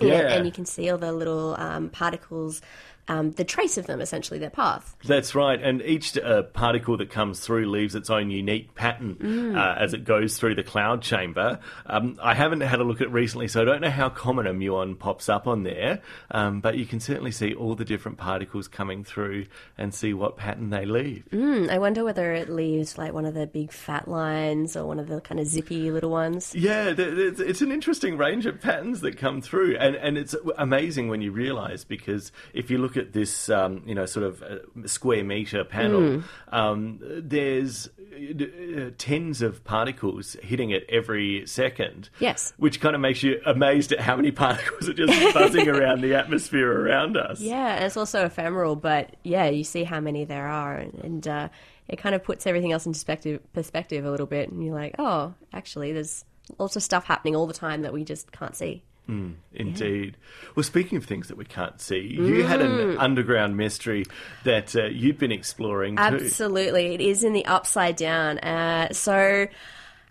Yeah. 0.00 0.34
and 0.34 0.46
you 0.46 0.52
can 0.52 0.66
see 0.66 0.90
all 0.90 0.98
the 0.98 1.12
little 1.12 1.54
um, 1.58 1.88
particles, 1.88 2.60
um, 3.08 3.32
the 3.32 3.44
trace 3.44 3.76
of 3.78 3.86
them, 3.86 4.00
essentially 4.00 4.38
their 4.38 4.50
path. 4.50 4.94
That's 5.04 5.34
right, 5.34 5.60
and 5.60 5.82
each 5.82 6.16
uh, 6.16 6.42
particle 6.42 6.96
that 6.98 7.10
comes 7.10 7.40
through 7.40 7.68
leaves 7.70 7.94
its 7.94 8.10
own 8.10 8.30
unique 8.30 8.74
pattern 8.74 9.16
Mm. 9.20 9.56
uh, 9.56 9.74
as 9.78 9.92
it 9.94 10.04
goes 10.04 10.38
through 10.38 10.54
the 10.54 10.62
cloud 10.62 11.02
chamber. 11.02 11.58
Um, 11.86 12.18
I 12.22 12.34
haven't 12.34 12.60
had 12.60 12.80
a 12.80 12.84
look 12.84 13.00
at 13.00 13.08
it 13.08 13.10
recently, 13.12 13.48
so 13.48 13.62
I 13.62 13.64
don't 13.64 13.80
know 13.80 13.90
how 13.90 14.08
common 14.08 14.46
a 14.46 14.52
muon 14.54 14.98
pops 14.98 15.28
up 15.28 15.46
on 15.46 15.64
there, 15.64 16.00
um, 16.30 16.60
but 16.60 16.76
you 16.78 16.86
can 16.86 17.00
certainly 17.00 17.32
see 17.32 17.52
all 17.54 17.74
the 17.74 17.84
different 17.84 18.18
particles 18.18 18.68
coming 18.68 19.04
through 19.04 19.46
and 19.76 19.92
see 19.92 20.14
what 20.14 20.36
pattern 20.36 20.70
they 20.70 20.84
leave. 20.86 21.24
Hmm, 21.30 21.66
I 21.70 21.78
wonder 21.78 22.04
whether 22.04 22.32
it 22.32 22.48
leaves 22.48 22.96
like 22.98 23.12
one 23.12 23.26
of 23.26 23.34
the 23.34 23.46
big 23.46 23.72
fat 23.72 24.06
lines 24.08 24.76
or 24.76 24.86
one 24.86 24.98
of 25.00 25.08
the 25.08 25.20
kind 25.20 25.40
of 25.40 25.46
zippy 25.46 25.90
little 25.90 26.10
ones. 26.10 26.54
Yeah, 26.54 26.94
it's 26.96 27.62
an 27.62 27.72
interesting 27.72 28.16
range 28.16 28.46
of 28.46 28.60
patterns 28.60 29.00
that 29.00 29.16
come 29.18 29.40
through, 29.40 29.76
and, 29.76 29.96
and 29.96 30.16
it's 30.16 30.34
amazing 30.58 31.08
when 31.08 31.20
you 31.20 31.32
realise 31.32 31.84
because 31.84 32.30
if 32.54 32.70
you 32.70 32.78
look 32.78 32.91
at 32.96 33.12
this, 33.12 33.48
um, 33.48 33.82
you 33.86 33.94
know, 33.94 34.06
sort 34.06 34.26
of 34.26 34.42
uh, 34.42 34.86
square 34.86 35.24
meter 35.24 35.64
panel, 35.64 36.22
um, 36.48 36.98
there's 37.02 37.88
uh, 37.88 38.90
tens 38.98 39.42
of 39.42 39.64
particles 39.64 40.36
hitting 40.42 40.70
it 40.70 40.84
every 40.88 41.46
second. 41.46 42.10
Yes. 42.18 42.52
which 42.56 42.80
kind 42.80 42.94
of 42.94 43.00
makes 43.00 43.22
you 43.22 43.40
amazed 43.46 43.92
at 43.92 44.00
how 44.00 44.16
many 44.16 44.30
particles 44.32 44.88
are 44.88 44.94
just 44.94 45.34
buzzing 45.34 45.68
around 45.68 46.00
the 46.02 46.14
atmosphere 46.14 46.70
around 46.70 47.16
us. 47.16 47.40
Yeah, 47.40 47.84
it's 47.84 47.96
also 47.96 48.24
ephemeral, 48.24 48.76
but 48.76 49.16
yeah, 49.24 49.46
you 49.46 49.64
see 49.64 49.84
how 49.84 50.00
many 50.00 50.24
there 50.24 50.46
are, 50.46 50.76
and, 50.76 50.94
and 51.02 51.28
uh, 51.28 51.48
it 51.88 51.96
kind 51.96 52.14
of 52.14 52.22
puts 52.22 52.46
everything 52.46 52.72
else 52.72 52.86
into 52.86 52.96
perspective, 52.96 53.52
perspective 53.52 54.04
a 54.04 54.10
little 54.10 54.26
bit, 54.26 54.50
and 54.50 54.64
you're 54.64 54.74
like, 54.74 54.94
oh, 54.98 55.34
actually, 55.52 55.92
there's 55.92 56.24
lots 56.58 56.76
of 56.76 56.82
stuff 56.82 57.04
happening 57.04 57.36
all 57.36 57.46
the 57.46 57.54
time 57.54 57.82
that 57.82 57.92
we 57.92 58.04
just 58.04 58.32
can't 58.32 58.56
see. 58.56 58.82
Indeed. 59.08 60.16
Well, 60.54 60.64
speaking 60.64 60.96
of 60.98 61.04
things 61.04 61.28
that 61.28 61.36
we 61.36 61.44
can't 61.44 61.80
see, 61.80 61.98
you 62.00 62.44
had 62.44 62.60
an 62.60 62.96
underground 62.98 63.56
mystery 63.56 64.04
that 64.44 64.74
uh, 64.74 64.84
you've 64.84 65.18
been 65.18 65.32
exploring 65.32 65.96
too. 65.96 66.02
Absolutely, 66.02 66.94
it 66.94 67.00
is 67.00 67.24
in 67.24 67.32
the 67.32 67.44
upside 67.46 67.96
down. 67.96 68.38
Uh, 68.38 68.92
so. 68.92 69.46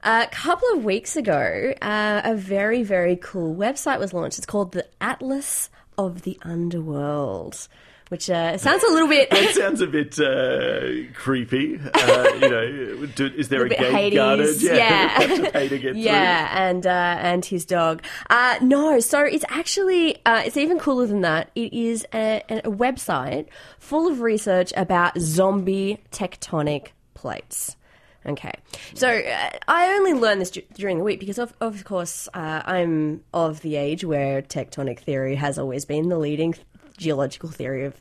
A 0.03 0.27
couple 0.31 0.67
of 0.73 0.83
weeks 0.83 1.15
ago, 1.15 1.75
uh, 1.79 2.21
a 2.23 2.33
very, 2.33 2.81
very 2.81 3.15
cool 3.15 3.55
website 3.55 3.99
was 3.99 4.13
launched. 4.13 4.39
It's 4.39 4.47
called 4.47 4.71
the 4.71 4.87
Atlas 4.99 5.69
of 5.95 6.23
the 6.23 6.39
Underworld, 6.41 7.67
which 8.11 8.29
uh, 8.29 8.57
sounds 8.57 8.83
a 8.83 8.91
little 8.91 9.07
bit 9.07 9.29
That 9.29 9.55
sounds 9.55 9.79
a 9.79 9.87
bit 9.87 10.19
uh, 10.19 11.13
creepy. 11.13 11.79
Uh, 11.79 12.33
you 12.33 12.49
know, 12.49 13.05
do, 13.05 13.27
is 13.27 13.47
there 13.47 13.65
a, 13.65 13.69
bit 13.69 13.79
gate 13.79 14.13
guarded? 14.13 14.61
yeah. 14.61 15.07
have 15.21 15.45
to 15.45 15.51
pay 15.51 15.69
to 15.69 15.79
get 15.79 15.95
yeah, 15.95 16.67
and 16.67 16.85
uh, 16.85 16.89
and 16.89 17.45
his 17.45 17.65
dog. 17.65 18.03
Uh, 18.29 18.57
no, 18.61 18.99
so 18.99 19.21
it's 19.21 19.45
actually 19.47 20.17
uh, 20.25 20.43
it's 20.45 20.57
even 20.57 20.77
cooler 20.77 21.05
than 21.05 21.21
that. 21.21 21.51
It 21.55 21.71
is 21.71 22.05
a, 22.13 22.43
a 22.49 22.69
website 22.69 23.47
full 23.79 24.11
of 24.11 24.19
research 24.19 24.73
about 24.75 25.17
zombie 25.17 26.03
tectonic 26.11 26.87
plates. 27.13 27.77
Okay, 28.25 28.51
so 28.93 29.07
uh, 29.07 29.49
I 29.69 29.93
only 29.93 30.13
learned 30.13 30.41
this 30.41 30.51
d- 30.51 30.67
during 30.73 30.97
the 30.97 31.03
week 31.05 31.21
because, 31.21 31.39
of 31.39 31.53
of 31.61 31.85
course, 31.85 32.27
uh, 32.33 32.61
I'm 32.65 33.23
of 33.33 33.61
the 33.61 33.77
age 33.77 34.03
where 34.03 34.41
tectonic 34.41 34.99
theory 34.99 35.35
has 35.35 35.57
always 35.57 35.85
been 35.85 36.09
the 36.09 36.19
leading 36.19 36.55
geological 37.01 37.49
theory 37.49 37.85
of 37.85 37.99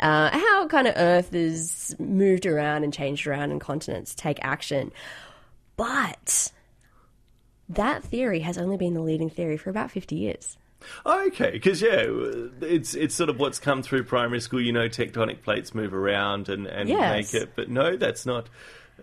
uh, 0.00 0.30
how 0.30 0.66
kind 0.68 0.86
of 0.88 0.94
Earth 0.96 1.34
is 1.34 1.94
moved 1.98 2.46
around 2.46 2.84
and 2.84 2.92
changed 2.92 3.26
around, 3.26 3.50
and 3.50 3.60
continents 3.60 4.14
take 4.14 4.38
action. 4.42 4.90
But 5.76 6.52
that 7.68 8.02
theory 8.02 8.40
has 8.40 8.58
only 8.58 8.76
been 8.76 8.94
the 8.94 9.00
leading 9.00 9.30
theory 9.30 9.56
for 9.56 9.70
about 9.70 9.90
50 9.90 10.16
years. 10.16 10.56
Okay, 11.04 11.50
because 11.50 11.82
yeah, 11.82 12.04
it's 12.60 12.94
it's 12.94 13.14
sort 13.14 13.28
of 13.30 13.38
what's 13.40 13.58
come 13.58 13.82
through 13.82 14.04
primary 14.04 14.40
school. 14.40 14.60
You 14.60 14.72
know, 14.72 14.88
tectonic 14.88 15.42
plates 15.42 15.74
move 15.74 15.92
around 15.92 16.48
and 16.48 16.66
and 16.66 16.88
Yes. 16.88 17.32
make 17.32 17.42
it, 17.42 17.50
but 17.56 17.68
no, 17.68 17.96
that's 17.96 18.24
not 18.24 18.48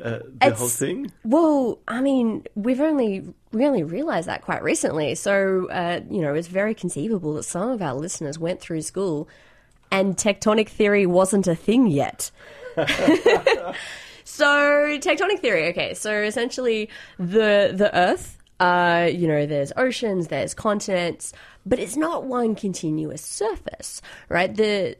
uh, 0.04 0.20
the 0.42 0.56
whole 0.56 0.68
thing. 0.68 1.12
Well, 1.24 1.80
I 1.88 2.02
mean, 2.02 2.46
we've 2.56 2.82
only 2.82 3.26
we 3.52 3.66
only 3.66 3.84
realised 3.84 4.28
that 4.28 4.42
quite 4.42 4.62
recently. 4.62 5.16
So, 5.16 5.70
uh, 5.70 6.02
you 6.10 6.22
know, 6.22 6.34
it's 6.34 6.48
very 6.48 6.74
conceivable 6.74 7.36
that 7.36 7.44
some 7.44 7.70
of 7.70 7.82
our 7.82 7.94
listeners 7.94 8.38
went 8.38 8.60
through 8.60 8.82
school 8.82 9.30
and 9.92 10.18
tectonic 10.18 10.68
theory 10.68 11.06
wasn't 11.06 11.48
a 11.48 11.56
thing 11.56 11.88
yet. 11.88 12.32
so, 14.26 14.46
tectonic 15.00 15.40
theory. 15.40 15.68
Okay, 15.70 15.94
so 15.94 16.24
essentially, 16.24 16.90
the 17.18 17.72
the 17.74 17.90
Earth. 17.94 18.38
Uh, 18.58 19.10
you 19.12 19.28
know, 19.28 19.46
there's 19.46 19.74
oceans, 19.76 20.30
there's 20.30 20.54
continents, 20.54 21.34
but 21.66 21.78
it's 21.78 21.98
not 21.98 22.24
one 22.24 22.56
continuous 22.56 23.22
surface, 23.22 24.02
right? 24.30 24.56
The 24.56 24.96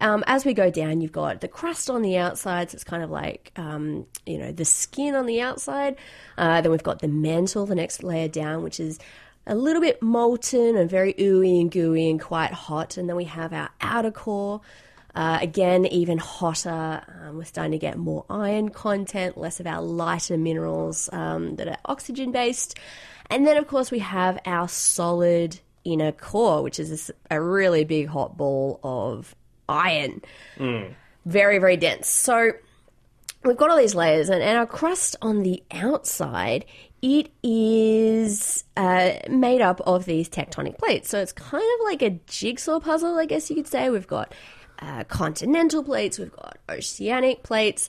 um, 0.00 0.24
as 0.26 0.44
we 0.44 0.54
go 0.54 0.70
down, 0.70 1.00
you've 1.00 1.12
got 1.12 1.40
the 1.40 1.48
crust 1.48 1.90
on 1.90 2.02
the 2.02 2.16
outside, 2.16 2.70
so 2.70 2.76
it's 2.76 2.84
kind 2.84 3.02
of 3.02 3.10
like, 3.10 3.52
um, 3.56 4.06
you 4.26 4.38
know, 4.38 4.52
the 4.52 4.64
skin 4.64 5.14
on 5.14 5.26
the 5.26 5.40
outside. 5.40 5.96
Uh, 6.38 6.60
then 6.60 6.70
we've 6.70 6.82
got 6.82 7.00
the 7.00 7.08
mantle, 7.08 7.66
the 7.66 7.74
next 7.74 8.02
layer 8.02 8.28
down, 8.28 8.62
which 8.62 8.80
is 8.80 8.98
a 9.46 9.54
little 9.54 9.82
bit 9.82 10.02
molten 10.02 10.76
and 10.76 10.88
very 10.88 11.12
ooey 11.14 11.60
and 11.60 11.70
gooey 11.70 12.08
and 12.08 12.20
quite 12.20 12.52
hot. 12.52 12.96
And 12.96 13.08
then 13.08 13.16
we 13.16 13.24
have 13.24 13.52
our 13.52 13.68
outer 13.80 14.10
core, 14.10 14.60
uh, 15.14 15.38
again, 15.42 15.86
even 15.86 16.18
hotter. 16.18 17.02
Um, 17.22 17.36
we're 17.36 17.44
starting 17.44 17.72
to 17.72 17.78
get 17.78 17.98
more 17.98 18.24
iron 18.30 18.70
content, 18.70 19.36
less 19.36 19.60
of 19.60 19.66
our 19.66 19.82
lighter 19.82 20.38
minerals 20.38 21.10
um, 21.12 21.56
that 21.56 21.68
are 21.68 21.78
oxygen 21.84 22.32
based. 22.32 22.78
And 23.28 23.46
then, 23.46 23.56
of 23.56 23.68
course, 23.68 23.90
we 23.90 24.00
have 24.00 24.38
our 24.46 24.68
solid 24.68 25.60
inner 25.84 26.12
core, 26.12 26.62
which 26.62 26.80
is 26.80 27.10
a 27.30 27.40
really 27.40 27.84
big 27.84 28.06
hot 28.08 28.36
ball 28.36 28.80
of 28.82 29.34
iron. 29.70 30.20
Very, 31.24 31.58
very 31.58 31.76
dense. 31.76 32.08
So 32.08 32.52
we've 33.44 33.56
got 33.56 33.70
all 33.70 33.78
these 33.78 33.94
layers, 33.94 34.28
and, 34.28 34.42
and 34.42 34.58
our 34.58 34.66
crust 34.66 35.16
on 35.22 35.42
the 35.42 35.62
outside, 35.70 36.64
it 37.02 37.30
is 37.42 38.64
uh, 38.76 39.12
made 39.28 39.62
up 39.62 39.80
of 39.86 40.04
these 40.04 40.28
tectonic 40.28 40.76
plates. 40.78 41.08
So 41.08 41.20
it's 41.20 41.32
kind 41.32 41.62
of 41.62 41.84
like 41.84 42.02
a 42.02 42.10
jigsaw 42.26 42.80
puzzle, 42.80 43.18
I 43.18 43.24
guess 43.24 43.48
you 43.48 43.56
could 43.56 43.66
say. 43.66 43.88
We've 43.88 44.06
got 44.06 44.34
uh, 44.80 45.04
continental 45.04 45.82
plates, 45.82 46.18
we've 46.18 46.32
got 46.32 46.58
oceanic 46.68 47.42
plates. 47.42 47.88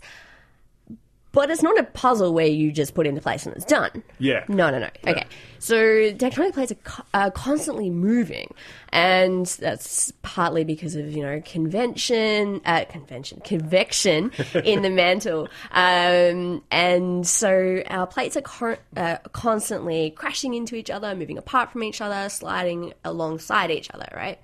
But 1.33 1.49
it's 1.49 1.63
not 1.63 1.79
a 1.79 1.83
puzzle 1.83 2.33
where 2.33 2.47
you 2.47 2.71
just 2.71 2.93
put 2.93 3.07
into 3.07 3.21
place 3.21 3.45
and 3.45 3.55
it's 3.55 3.63
done. 3.65 4.03
Yeah. 4.19 4.43
No, 4.49 4.69
no, 4.69 4.79
no. 4.79 4.89
Okay. 5.07 5.25
So 5.59 5.75
tectonic 5.75 6.53
plates 6.53 6.71
are, 6.71 6.75
co- 6.83 7.03
are 7.13 7.31
constantly 7.31 7.89
moving, 7.89 8.53
and 8.89 9.45
that's 9.45 10.11
partly 10.23 10.63
because 10.63 10.95
of 10.95 11.11
you 11.11 11.21
know 11.21 11.39
convention, 11.45 12.61
uh, 12.65 12.85
convention, 12.85 13.41
convection 13.41 14.31
in 14.65 14.81
the 14.81 14.89
mantle, 14.89 15.47
um, 15.71 16.63
and 16.71 17.27
so 17.27 17.83
our 17.87 18.07
plates 18.07 18.35
are 18.35 18.41
cor- 18.41 18.79
uh, 18.97 19.17
constantly 19.33 20.09
crashing 20.09 20.55
into 20.55 20.75
each 20.75 20.89
other, 20.89 21.15
moving 21.15 21.37
apart 21.37 21.71
from 21.71 21.83
each 21.83 22.01
other, 22.01 22.27
sliding 22.29 22.93
alongside 23.05 23.69
each 23.71 23.89
other, 23.93 24.07
right? 24.15 24.39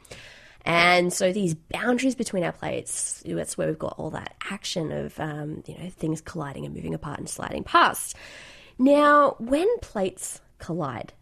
And 0.68 1.14
so 1.14 1.32
these 1.32 1.56
boundaries 1.56 2.14
between 2.14 2.44
our 2.44 2.52
plates, 2.52 3.24
that's 3.26 3.58
where 3.58 3.68
we've 3.68 3.80
got 3.80 3.96
all 3.98 4.10
that 4.10 4.36
action 4.52 4.92
of, 4.92 5.18
um, 5.18 5.64
you 5.66 5.78
know, 5.78 5.90
things 5.90 6.20
colliding 6.20 6.66
and 6.66 6.76
moving 6.76 6.94
apart 6.94 7.20
and 7.20 7.30
sliding 7.30 7.64
past. 7.64 8.18
Now, 8.78 9.38
when 9.40 9.66
plates 9.80 10.42
collide 10.60 11.14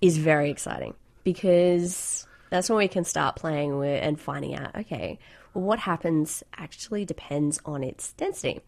is 0.00 0.16
very 0.16 0.48
exciting 0.48 0.94
because 1.24 2.24
that's 2.50 2.70
when 2.70 2.78
we 2.78 2.86
can 2.86 3.02
start 3.02 3.34
playing 3.34 3.78
with 3.78 4.00
and 4.00 4.18
finding 4.18 4.54
out, 4.54 4.76
okay, 4.76 5.18
well, 5.54 5.64
what 5.64 5.80
happens 5.80 6.44
actually 6.56 7.04
depends 7.04 7.58
on 7.64 7.82
its 7.82 8.12
density. 8.12 8.60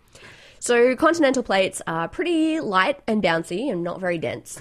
So 0.59 0.97
continental 0.97 1.45
plates 1.45 1.83
are 1.87 2.09
pretty 2.09 2.59
light 2.59 2.99
and 3.07 3.23
bouncy 3.23 3.71
and 3.71 3.85
not 3.85 4.01
very 4.01 4.19
dense. 4.19 4.59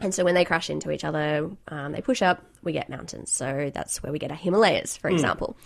And 0.00 0.12
so 0.12 0.24
when 0.24 0.34
they 0.34 0.44
crash 0.44 0.70
into 0.70 0.90
each 0.90 1.04
other, 1.04 1.50
um, 1.68 1.92
they 1.92 2.00
push 2.00 2.20
up, 2.20 2.42
we 2.62 2.72
get 2.72 2.88
mountains. 2.88 3.32
So 3.32 3.70
that's 3.72 4.02
where 4.02 4.12
we 4.12 4.18
get 4.18 4.30
our 4.30 4.36
Himalayas, 4.36 4.96
for 4.96 5.08
example. 5.10 5.56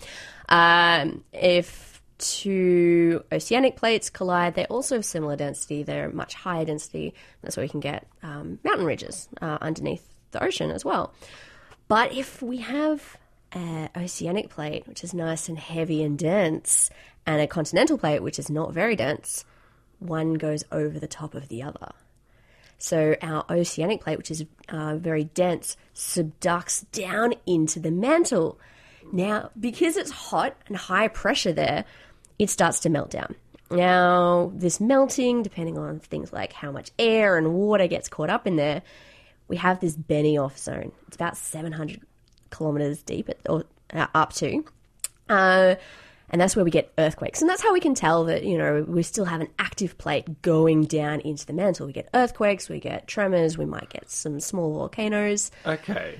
Um, 0.49 1.23
if 1.31 2.01
two 2.17 3.23
oceanic 3.31 3.75
plates 3.75 4.09
collide, 4.09 4.55
they're 4.55 4.65
also 4.67 4.97
of 4.97 5.05
similar 5.05 5.35
density. 5.35 5.83
They're 5.83 6.09
much 6.09 6.33
higher 6.33 6.65
density. 6.65 7.13
That's 7.41 7.57
where 7.57 7.63
we 7.63 7.69
can 7.69 7.79
get 7.79 8.07
um, 8.21 8.59
mountain 8.63 8.85
ridges 8.85 9.27
uh, 9.41 9.57
underneath 9.61 10.07
the 10.31 10.43
ocean 10.43 10.71
as 10.71 10.85
well. 10.85 11.13
But 11.87 12.13
if 12.13 12.41
we 12.41 12.57
have 12.57 13.17
an 13.51 13.89
oceanic 13.95 14.49
plate, 14.49 14.87
which 14.87 15.03
is 15.03 15.13
nice 15.13 15.49
and 15.49 15.57
heavy 15.57 16.03
and 16.03 16.17
dense, 16.17 16.89
and 17.25 17.41
a 17.41 17.47
continental 17.47 17.97
plate, 17.97 18.21
which 18.21 18.39
is 18.39 18.49
not 18.49 18.73
very 18.73 18.95
dense, 18.95 19.45
one 19.99 20.33
goes 20.35 20.63
over 20.71 20.99
the 20.99 21.07
top 21.07 21.35
of 21.35 21.49
the 21.49 21.63
other. 21.63 21.91
So 22.83 23.15
our 23.21 23.45
oceanic 23.49 24.01
plate, 24.01 24.17
which 24.17 24.29
is 24.29 24.43
uh, 24.67 24.97
very 24.97 25.23
dense, 25.23 25.77
subducts 25.95 26.83
down 26.91 27.33
into 27.45 27.79
the 27.79 27.91
mantle. 27.91 28.59
Now, 29.09 29.51
because 29.57 29.95
it's 29.95 30.11
hot 30.11 30.57
and 30.67 30.75
high 30.75 31.07
pressure 31.07 31.53
there, 31.53 31.85
it 32.37 32.49
starts 32.49 32.81
to 32.81 32.89
melt 32.89 33.09
down. 33.09 33.35
Now, 33.71 34.51
this 34.53 34.81
melting, 34.81 35.43
depending 35.43 35.77
on 35.77 36.01
things 36.01 36.33
like 36.33 36.51
how 36.51 36.73
much 36.73 36.91
air 36.99 37.37
and 37.37 37.53
water 37.53 37.87
gets 37.87 38.09
caught 38.09 38.29
up 38.29 38.45
in 38.47 38.57
there, 38.57 38.81
we 39.47 39.55
have 39.55 39.79
this 39.79 39.95
Benioff 39.95 40.57
zone. 40.57 40.91
It's 41.07 41.15
about 41.15 41.37
700 41.37 42.01
kilometers 42.49 43.01
deep 43.01 43.29
at, 43.29 43.37
or 43.47 43.63
uh, 43.93 44.07
up 44.13 44.33
to. 44.33 44.65
Uh, 45.29 45.75
and 46.33 46.41
that's 46.41 46.55
where 46.55 46.65
we 46.65 46.71
get 46.71 46.91
earthquakes. 46.97 47.41
And 47.41 47.49
that's 47.49 47.61
how 47.61 47.71
we 47.71 47.79
can 47.79 47.93
tell 47.93 48.23
that, 48.25 48.43
you 48.43 48.57
know, 48.57 48.83
we 48.87 49.03
still 49.03 49.25
have 49.25 49.39
an 49.39 49.49
active 49.59 49.99
plate 49.99 50.41
going 50.41 50.85
down 50.85 51.19
into 51.19 51.45
the 51.45 51.53
mantle. 51.53 51.85
We 51.85 51.93
get 51.93 52.09
earthquakes, 52.11 52.67
we 52.67 52.79
get 52.79 53.07
tremors, 53.07 53.55
we 53.55 53.65
might 53.65 53.89
get 53.89 54.09
some 54.09 54.39
small 54.39 54.73
volcanoes. 54.73 55.51
Okay. 55.63 56.19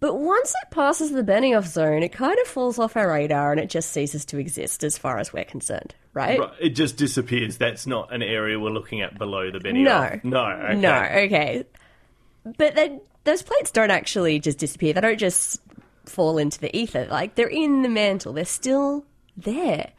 But 0.00 0.16
once 0.16 0.52
it 0.62 0.70
passes 0.70 1.12
the 1.12 1.22
Benioff 1.22 1.66
zone, 1.66 2.02
it 2.02 2.12
kind 2.12 2.38
of 2.38 2.46
falls 2.46 2.78
off 2.78 2.94
our 2.94 3.08
radar 3.08 3.52
and 3.52 3.58
it 3.58 3.70
just 3.70 3.90
ceases 3.90 4.26
to 4.26 4.38
exist 4.38 4.84
as 4.84 4.98
far 4.98 5.18
as 5.18 5.32
we're 5.32 5.44
concerned, 5.44 5.94
right? 6.12 6.38
Right, 6.38 6.52
It 6.60 6.70
just 6.70 6.98
disappears. 6.98 7.56
That's 7.56 7.86
not 7.86 8.12
an 8.12 8.22
area 8.22 8.60
we're 8.60 8.68
looking 8.68 9.00
at 9.00 9.18
below 9.18 9.50
the 9.50 9.60
Benioff. 9.60 10.22
No. 10.24 10.30
No. 10.30 10.46
Okay. 10.46 10.74
No, 10.74 10.94
okay. 10.94 11.64
But 12.44 12.74
then 12.74 13.00
those 13.24 13.40
plates 13.40 13.70
don't 13.70 13.90
actually 13.90 14.40
just 14.40 14.58
disappear. 14.58 14.92
They 14.92 15.00
don't 15.00 15.18
just 15.18 15.62
fall 16.06 16.38
into 16.38 16.60
the 16.60 16.74
ether. 16.76 17.06
Like 17.10 17.34
they're 17.34 17.46
in 17.46 17.82
the 17.82 17.88
mantle. 17.88 18.32
They're 18.32 18.44
still 18.44 19.04
there. 19.36 19.90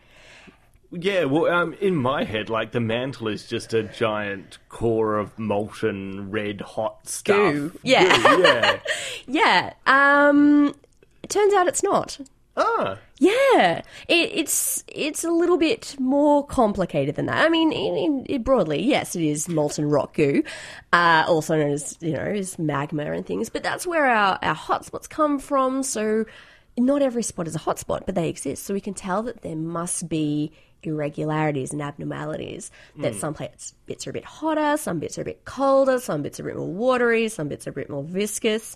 Yeah, 0.91 1.25
well, 1.25 1.51
um, 1.51 1.73
in 1.81 1.95
my 1.95 2.23
head, 2.23 2.49
like 2.49 2.71
the 2.71 2.79
mantle 2.79 3.27
is 3.27 3.47
just 3.47 3.73
a 3.73 3.83
giant 3.83 4.59
core 4.69 5.17
of 5.17 5.37
molten 5.37 6.31
red 6.31 6.61
hot 6.61 7.07
stuff. 7.07 7.35
Goo. 7.53 7.79
Yeah. 7.83 8.17
Goo, 8.35 8.41
yeah. 8.41 8.79
Yeah. 9.27 9.73
Um 9.87 10.73
it 11.23 11.29
turns 11.29 11.53
out 11.53 11.67
it's 11.67 11.83
not. 11.83 12.19
Ah. 12.57 12.97
Yeah, 13.19 13.81
it, 14.07 14.29
it's 14.33 14.83
it's 14.87 15.23
a 15.23 15.31
little 15.31 15.57
bit 15.57 15.95
more 15.99 16.45
complicated 16.45 17.15
than 17.15 17.25
that. 17.27 17.45
I 17.45 17.49
mean, 17.49 17.71
in, 17.71 18.25
in, 18.25 18.43
broadly, 18.43 18.83
yes, 18.83 19.15
it 19.15 19.23
is 19.23 19.47
molten 19.47 19.89
rock 19.89 20.13
goo, 20.13 20.43
uh, 20.93 21.25
also 21.27 21.57
known 21.57 21.71
as 21.71 21.97
you 22.01 22.13
know 22.13 22.21
as 22.21 22.59
magma 22.59 23.11
and 23.11 23.25
things. 23.25 23.49
But 23.49 23.63
that's 23.63 23.87
where 23.87 24.05
our 24.05 24.37
our 24.41 24.55
hotspots 24.55 25.09
come 25.09 25.39
from. 25.39 25.83
So 25.83 26.25
not 26.77 27.01
every 27.01 27.23
spot 27.23 27.47
is 27.47 27.55
a 27.55 27.59
hotspot, 27.59 28.05
but 28.05 28.15
they 28.15 28.29
exist. 28.29 28.63
So 28.63 28.73
we 28.73 28.81
can 28.81 28.93
tell 28.93 29.23
that 29.23 29.41
there 29.41 29.55
must 29.55 30.09
be 30.09 30.51
irregularities 30.83 31.71
and 31.71 31.81
abnormalities. 31.81 32.71
That 32.97 33.15
some 33.15 33.33
plates 33.33 33.73
bits 33.85 34.07
are 34.07 34.11
a 34.11 34.13
bit 34.13 34.25
hotter, 34.25 34.77
some 34.77 34.99
bits 34.99 35.17
are 35.17 35.21
a 35.21 35.25
bit 35.25 35.45
colder, 35.45 35.99
some 35.99 36.21
bits 36.21 36.39
are 36.39 36.43
a 36.43 36.45
bit 36.47 36.57
more 36.57 36.71
watery, 36.71 37.27
some 37.29 37.47
bits 37.47 37.65
are 37.67 37.71
a 37.71 37.73
bit 37.73 37.89
more 37.89 38.03
viscous. 38.03 38.75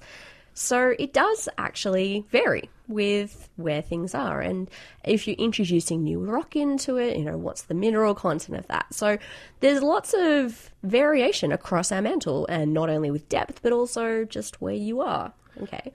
So 0.59 0.93
it 0.99 1.13
does 1.13 1.47
actually 1.57 2.25
vary 2.31 2.69
with 2.89 3.47
where 3.55 3.81
things 3.81 4.13
are. 4.13 4.41
And 4.41 4.69
if 5.05 5.25
you're 5.25 5.37
introducing 5.37 6.03
new 6.03 6.19
rock 6.19 6.53
into 6.53 6.97
it, 6.97 7.15
you 7.15 7.23
know, 7.23 7.37
what's 7.37 7.61
the 7.61 7.73
mineral 7.73 8.13
content 8.13 8.57
of 8.57 8.67
that? 8.67 8.93
So 8.93 9.17
there's 9.61 9.81
lots 9.81 10.13
of 10.17 10.69
variation 10.83 11.53
across 11.53 11.93
our 11.93 12.01
mantle, 12.01 12.45
and 12.47 12.73
not 12.73 12.89
only 12.89 13.09
with 13.09 13.29
depth, 13.29 13.61
but 13.61 13.71
also 13.71 14.25
just 14.25 14.61
where 14.61 14.73
you 14.73 14.99
are. 14.99 15.31
Okay. 15.63 15.93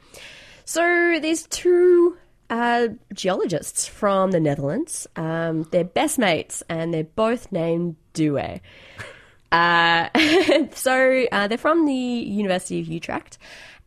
So 0.65 1.19
there's 1.21 1.47
two 1.49 2.17
uh, 2.49 2.89
geologists 3.13 3.87
from 3.87 4.31
the 4.31 4.41
Netherlands, 4.41 5.07
um, 5.17 5.65
they're 5.73 5.85
best 5.85 6.19
mates, 6.19 6.63
and 6.71 6.95
they're 6.95 7.05
both 7.05 7.53
named 7.53 7.97
Douwe. 8.15 8.61
Uh, 9.53 10.09
so 10.75 11.27
uh, 11.31 11.49
they're 11.49 11.59
from 11.59 11.85
the 11.85 11.93
University 11.93 12.81
of 12.81 12.89
Utrecht. 12.89 13.39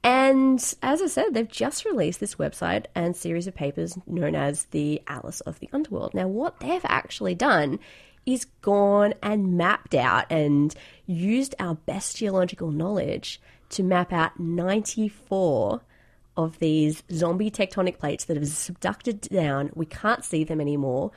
And 0.03 0.60
as 0.81 1.01
I 1.01 1.07
said, 1.07 1.33
they've 1.33 1.47
just 1.47 1.86
released 1.86 2.19
this 2.19 2.36
website 2.36 2.86
and 2.95 3.15
series 3.15 3.47
of 3.47 3.55
papers 3.55 3.97
known 4.07 4.36
as 4.36 4.65
the 4.65 5.01
Atlas 5.07 5.41
of 5.41 5.60
the 5.60 5.69
Underworld. 5.73 6.13
Now, 6.13 6.27
what 6.27 6.60
they've 6.60 6.86
actually 6.86 7.36
done 7.36 7.79
is 8.25 8.45
gone 8.62 9.13
and 9.23 9.57
mapped 9.57 9.95
out 9.95 10.25
and 10.29 10.75
used 11.05 11.55
our 11.60 11.75
best 11.75 12.17
geological 12.17 12.71
knowledge 12.71 13.41
to 13.69 13.83
map 13.83 14.13
out 14.13 14.39
94 14.39 15.81
of 16.36 16.60
these 16.60 17.03
zombie 17.12 17.49
tectonic 17.49 17.97
plates 17.97 18.25
that 18.25 18.38
have 18.38 18.45
subducted 18.45 19.27
down. 19.29 19.71
We 19.73 19.86
can't 19.86 20.23
see 20.23 20.43
them 20.43 20.62
anymore. 20.62 21.12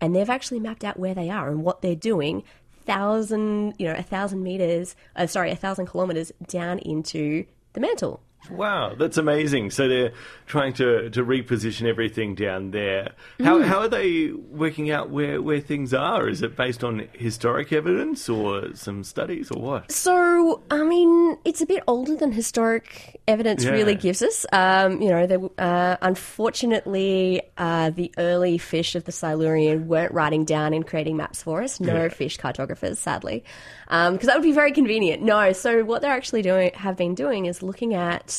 And 0.00 0.14
they've 0.14 0.28
actually 0.28 0.60
mapped 0.60 0.84
out 0.84 0.98
where 0.98 1.14
they 1.14 1.30
are 1.30 1.48
and 1.48 1.62
what 1.62 1.80
they're 1.80 1.94
doing 1.94 2.42
thousand, 2.84 3.74
you 3.78 3.86
know, 3.86 3.94
a 3.94 4.02
thousand 4.02 4.42
meters, 4.42 4.94
uh, 5.16 5.26
sorry, 5.26 5.50
a 5.50 5.56
thousand 5.56 5.86
kilometers 5.86 6.32
down 6.48 6.78
into 6.80 7.44
the 7.74 7.80
mantle. 7.80 8.20
Wow, 8.50 8.94
that's 8.94 9.16
amazing. 9.16 9.70
So 9.70 9.88
they're 9.88 10.12
trying 10.46 10.74
to, 10.74 11.08
to 11.10 11.24
reposition 11.24 11.88
everything 11.88 12.34
down 12.34 12.70
there. 12.72 13.12
How, 13.42 13.58
Mm. 13.58 13.64
how 13.64 13.78
are 13.80 13.88
they 13.88 14.32
working 14.32 14.90
out 14.90 15.10
where, 15.10 15.40
where 15.40 15.60
things 15.60 15.94
are? 15.94 16.28
Is 16.28 16.42
it 16.42 16.54
based 16.56 16.84
on 16.84 17.08
historic 17.14 17.72
evidence 17.72 18.28
or 18.28 18.74
some 18.74 19.02
studies 19.04 19.50
or 19.50 19.60
what? 19.62 19.90
So, 19.90 20.62
I 20.70 20.82
mean, 20.82 21.38
it's 21.44 21.62
a 21.62 21.66
bit 21.66 21.82
older 21.86 22.16
than 22.16 22.32
historic 22.32 23.20
evidence 23.26 23.64
Yeah. 23.64 23.70
really 23.70 23.94
gives 23.94 24.20
us. 24.22 24.44
Um, 24.52 25.00
you 25.00 25.08
know, 25.08 25.50
uh, 25.58 25.96
unfortunately, 26.02 27.40
uh, 27.56 27.90
the 27.90 28.12
early 28.18 28.58
fish 28.58 28.94
of 28.94 29.04
the 29.04 29.12
Silurian 29.12 29.88
weren't 29.88 30.12
writing 30.12 30.44
down 30.44 30.74
and 30.74 30.86
creating 30.86 31.16
maps 31.16 31.42
for 31.42 31.62
us. 31.62 31.80
No 31.80 32.02
Yeah. 32.04 32.08
fish 32.08 32.36
cartographers, 32.36 32.98
sadly, 32.98 33.44
because 33.88 34.26
that 34.26 34.36
would 34.36 34.42
be 34.42 34.52
very 34.52 34.72
convenient. 34.72 35.22
No, 35.22 35.52
so 35.52 35.84
what 35.84 36.02
they're 36.02 36.12
actually 36.12 36.42
doing, 36.42 36.72
have 36.74 36.96
been 36.96 37.14
doing, 37.14 37.46
is 37.46 37.62
looking 37.62 37.94
at 37.94 38.33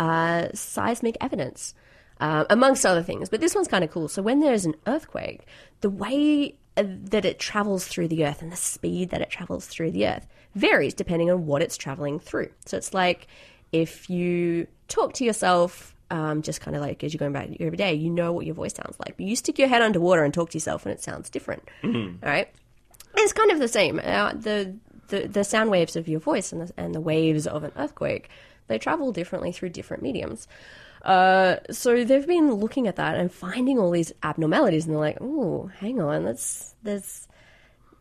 uh, 0.00 0.48
seismic 0.54 1.16
evidence. 1.20 1.74
Um, 2.22 2.44
amongst 2.50 2.84
other 2.84 3.02
things, 3.02 3.30
but 3.30 3.40
this 3.40 3.54
one's 3.54 3.66
kind 3.66 3.82
of 3.82 3.90
cool. 3.90 4.06
So 4.06 4.20
when 4.20 4.40
there's 4.40 4.66
an 4.66 4.74
earthquake, 4.86 5.46
the 5.80 5.88
way 5.88 6.54
uh, 6.76 6.84
that 6.86 7.24
it 7.24 7.38
travels 7.38 7.88
through 7.88 8.08
the 8.08 8.26
earth 8.26 8.42
and 8.42 8.52
the 8.52 8.56
speed 8.56 9.08
that 9.08 9.22
it 9.22 9.30
travels 9.30 9.66
through 9.66 9.92
the 9.92 10.06
earth 10.06 10.26
varies 10.54 10.92
depending 10.92 11.30
on 11.30 11.46
what 11.46 11.62
it's 11.62 11.78
traveling 11.78 12.18
through. 12.18 12.50
So 12.66 12.76
it's 12.76 12.92
like 12.92 13.26
if 13.72 14.10
you 14.10 14.66
talk 14.88 15.14
to 15.14 15.24
yourself, 15.24 15.94
um, 16.10 16.42
just 16.42 16.60
kind 16.60 16.76
of 16.76 16.82
like 16.82 17.02
as 17.04 17.14
you're 17.14 17.18
going 17.18 17.34
about 17.34 17.58
your 17.58 17.68
every 17.68 17.76
day, 17.76 17.94
you 17.94 18.10
know 18.10 18.32
what 18.32 18.44
your 18.44 18.54
voice 18.54 18.74
sounds 18.74 18.96
like. 18.98 19.16
But 19.16 19.26
you 19.26 19.36
stick 19.36 19.58
your 19.58 19.68
head 19.68 19.80
underwater 19.80 20.22
and 20.22 20.34
talk 20.34 20.50
to 20.50 20.56
yourself, 20.56 20.84
and 20.84 20.92
it 20.92 21.02
sounds 21.02 21.30
different. 21.30 21.62
All 22.22 22.28
right, 22.28 22.48
it's 23.16 23.32
kind 23.32 23.50
of 23.50 23.58
the 23.60 23.68
same. 23.68 24.00
Uh, 24.02 24.32
the, 24.34 24.76
the 25.08 25.28
the 25.28 25.44
sound 25.44 25.70
waves 25.70 25.96
of 25.96 26.08
your 26.08 26.20
voice 26.20 26.52
and 26.52 26.62
the, 26.62 26.72
and 26.76 26.94
the 26.94 27.00
waves 27.00 27.46
of 27.46 27.64
an 27.64 27.72
earthquake, 27.76 28.28
they 28.70 28.78
travel 28.78 29.12
differently 29.12 29.52
through 29.52 29.70
different 29.70 30.02
mediums. 30.02 30.48
Uh, 31.02 31.56
so 31.70 32.04
they've 32.04 32.26
been 32.26 32.52
looking 32.52 32.86
at 32.86 32.96
that 32.96 33.16
and 33.16 33.32
finding 33.32 33.78
all 33.78 33.90
these 33.90 34.12
abnormalities, 34.22 34.86
and 34.86 34.94
they're 34.94 35.00
like, 35.00 35.18
"Oh, 35.20 35.70
hang 35.78 36.00
on, 36.00 36.24
that's 36.24 36.74
there's 36.82 37.28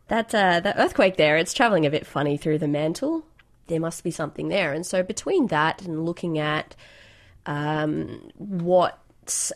that 0.08 0.34
uh, 0.34 0.60
that 0.60 0.76
earthquake 0.78 1.18
there. 1.18 1.38
It's 1.38 1.54
traveling 1.54 1.86
a 1.86 1.92
bit 1.92 2.06
funny 2.06 2.38
through 2.38 2.60
the 2.60 2.68
mantle. 2.68 3.26
There 3.68 3.80
must 3.80 4.04
be 4.04 4.12
something 4.12 4.50
there." 4.50 4.74
And 4.74 4.86
so 4.86 5.04
between 5.04 5.48
that 5.48 5.82
and 5.82 6.06
looking 6.06 6.40
at 6.40 6.76
um, 7.46 8.30
what 8.36 9.00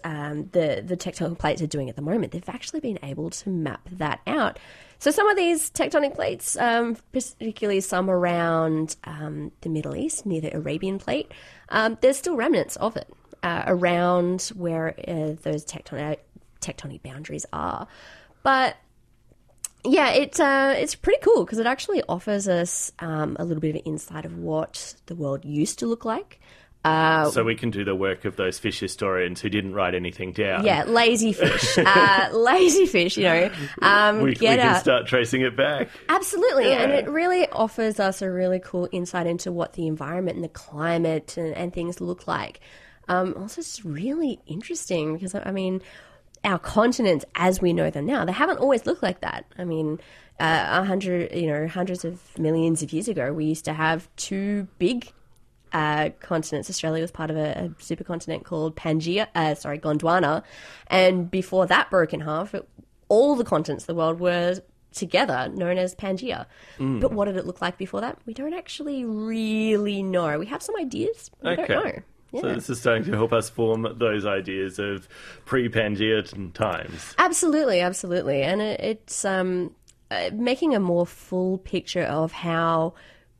um, 0.03 0.49
the 0.51 0.83
the 0.85 0.97
tectonic 0.97 1.37
plates 1.37 1.61
are 1.61 1.67
doing 1.67 1.89
at 1.89 1.95
the 1.95 2.01
moment, 2.01 2.31
they've 2.31 2.49
actually 2.49 2.79
been 2.79 2.99
able 3.03 3.29
to 3.29 3.49
map 3.49 3.87
that 3.91 4.21
out. 4.27 4.59
So 5.03 5.11
some 5.11 5.27
of 5.27 5.35
these 5.35 5.69
tectonic 5.69 6.15
plates, 6.15 6.55
um, 6.55 6.95
particularly 7.11 7.81
some 7.81 8.09
around 8.09 8.95
um, 9.03 9.51
the 9.59 9.67
Middle 9.67 9.97
East 9.97 10.25
near 10.25 10.39
the 10.39 10.55
Arabian 10.55 10.97
Plate, 10.97 11.29
um, 11.67 11.97
there's 11.99 12.15
still 12.15 12.37
remnants 12.37 12.77
of 12.77 12.95
it 12.95 13.13
uh, 13.43 13.63
around 13.67 14.49
where 14.55 14.95
uh, 15.05 15.35
those 15.41 15.65
tectonic 15.65 16.19
tectonic 16.61 17.03
boundaries 17.03 17.45
are. 17.51 17.85
But 18.43 18.77
yeah, 19.83 20.11
it's 20.11 20.39
uh, 20.39 20.73
it's 20.77 20.95
pretty 20.95 21.19
cool 21.21 21.43
because 21.43 21.59
it 21.59 21.67
actually 21.67 22.01
offers 22.07 22.47
us 22.47 22.93
um, 22.99 23.35
a 23.37 23.43
little 23.43 23.59
bit 23.59 23.75
of 23.75 23.81
insight 23.83 24.23
of 24.23 24.37
what 24.37 24.95
the 25.07 25.15
world 25.15 25.43
used 25.43 25.79
to 25.79 25.85
look 25.85 26.05
like. 26.05 26.39
Uh, 26.83 27.29
So 27.31 27.43
we 27.43 27.55
can 27.55 27.69
do 27.71 27.83
the 27.85 27.95
work 27.95 28.25
of 28.25 28.35
those 28.35 28.59
fish 28.59 28.79
historians 28.79 29.39
who 29.39 29.49
didn't 29.49 29.73
write 29.73 29.95
anything 29.95 30.33
down. 30.33 30.65
yeah, 30.65 30.83
lazy 30.83 31.31
fish, 31.31 31.77
uh, 31.85 32.29
lazy 32.33 32.85
fish. 32.85 33.15
You 33.17 33.23
know, 33.23 33.51
um, 33.81 34.17
We, 34.17 34.31
we 34.31 34.35
can 34.35 34.59
out. 34.59 34.81
start 34.81 35.07
tracing 35.07 35.41
it 35.41 35.55
back. 35.55 35.89
Absolutely, 36.09 36.73
and 36.73 36.91
it 36.91 37.07
really 37.07 37.47
offers 37.51 37.99
us 37.99 38.21
a 38.21 38.29
really 38.29 38.59
cool 38.59 38.89
insight 38.91 39.27
into 39.27 39.51
what 39.51 39.73
the 39.73 39.87
environment 39.87 40.35
and 40.35 40.43
the 40.43 40.49
climate 40.49 41.37
and, 41.37 41.53
and 41.55 41.71
things 41.73 42.01
look 42.01 42.27
like. 42.27 42.59
Um, 43.07 43.33
also, 43.37 43.61
it's 43.61 43.83
really 43.85 44.39
interesting 44.45 45.13
because 45.13 45.35
I 45.35 45.51
mean, 45.51 45.81
our 46.43 46.59
continents 46.59 47.23
as 47.35 47.61
we 47.61 47.71
know 47.73 47.89
them 47.89 48.05
now, 48.05 48.25
they 48.25 48.31
haven't 48.33 48.59
always 48.59 48.85
looked 48.85 49.03
like 49.03 49.21
that. 49.21 49.45
I 49.57 49.63
mean, 49.63 49.99
uh, 50.39 50.65
a 50.69 50.83
hundred, 50.83 51.33
you 51.33 51.47
know, 51.47 51.67
hundreds 51.67 52.03
of 52.03 52.19
millions 52.37 52.83
of 52.83 52.91
years 52.91 53.07
ago, 53.07 53.31
we 53.31 53.45
used 53.45 53.65
to 53.65 53.73
have 53.73 54.09
two 54.17 54.67
big 54.79 55.11
uh, 55.73 56.09
continents. 56.19 56.69
Australia 56.69 57.01
was 57.01 57.11
part 57.11 57.29
of 57.29 57.37
a, 57.37 57.65
a 57.65 57.69
supercontinent 57.81 58.43
called 58.43 58.75
Pangaea, 58.75 59.27
uh, 59.35 59.55
sorry, 59.55 59.79
Gondwana, 59.79 60.43
and 60.87 61.29
before 61.29 61.65
that 61.67 61.89
broke 61.89 62.13
in 62.13 62.21
half, 62.21 62.53
it, 62.53 62.67
all 63.09 63.35
the 63.35 63.43
continents 63.43 63.83
of 63.83 63.87
the 63.87 63.95
world 63.95 64.19
were 64.19 64.61
together, 64.91 65.49
known 65.53 65.77
as 65.79 65.95
Pangaea. 65.95 66.45
But 66.77 67.11
what 67.13 67.25
did 67.25 67.35
it 67.35 67.45
look 67.47 67.61
like 67.61 67.77
before 67.77 68.01
that? 68.01 68.19
We 68.25 68.33
don't 68.33 68.53
actually 68.53 69.03
really 69.05 70.03
know. 70.03 70.37
We 70.37 70.45
have 70.45 70.61
some 70.61 70.75
ideas. 70.77 71.31
We 71.41 71.49
Okay. 71.51 71.65
don't 71.67 71.85
know. 71.85 71.93
Yeah. 72.31 72.41
So 72.41 72.53
this 72.55 72.69
is 72.69 72.79
starting 72.79 73.03
to 73.05 73.11
help 73.11 73.31
us 73.33 73.49
form 73.49 73.87
those 73.97 74.25
ideas 74.25 74.79
of 74.79 75.07
pre-Pangean 75.45 76.53
times. 76.53 77.13
Absolutely, 77.19 77.79
absolutely, 77.79 78.41
and 78.41 78.61
it, 78.61 78.79
it's 78.79 79.23
um, 79.25 79.75
uh, 80.09 80.29
making 80.33 80.73
a 80.75 80.79
more 80.79 81.05
full 81.05 81.59
picture 81.59 82.03
of 82.03 82.31
how 82.31 82.93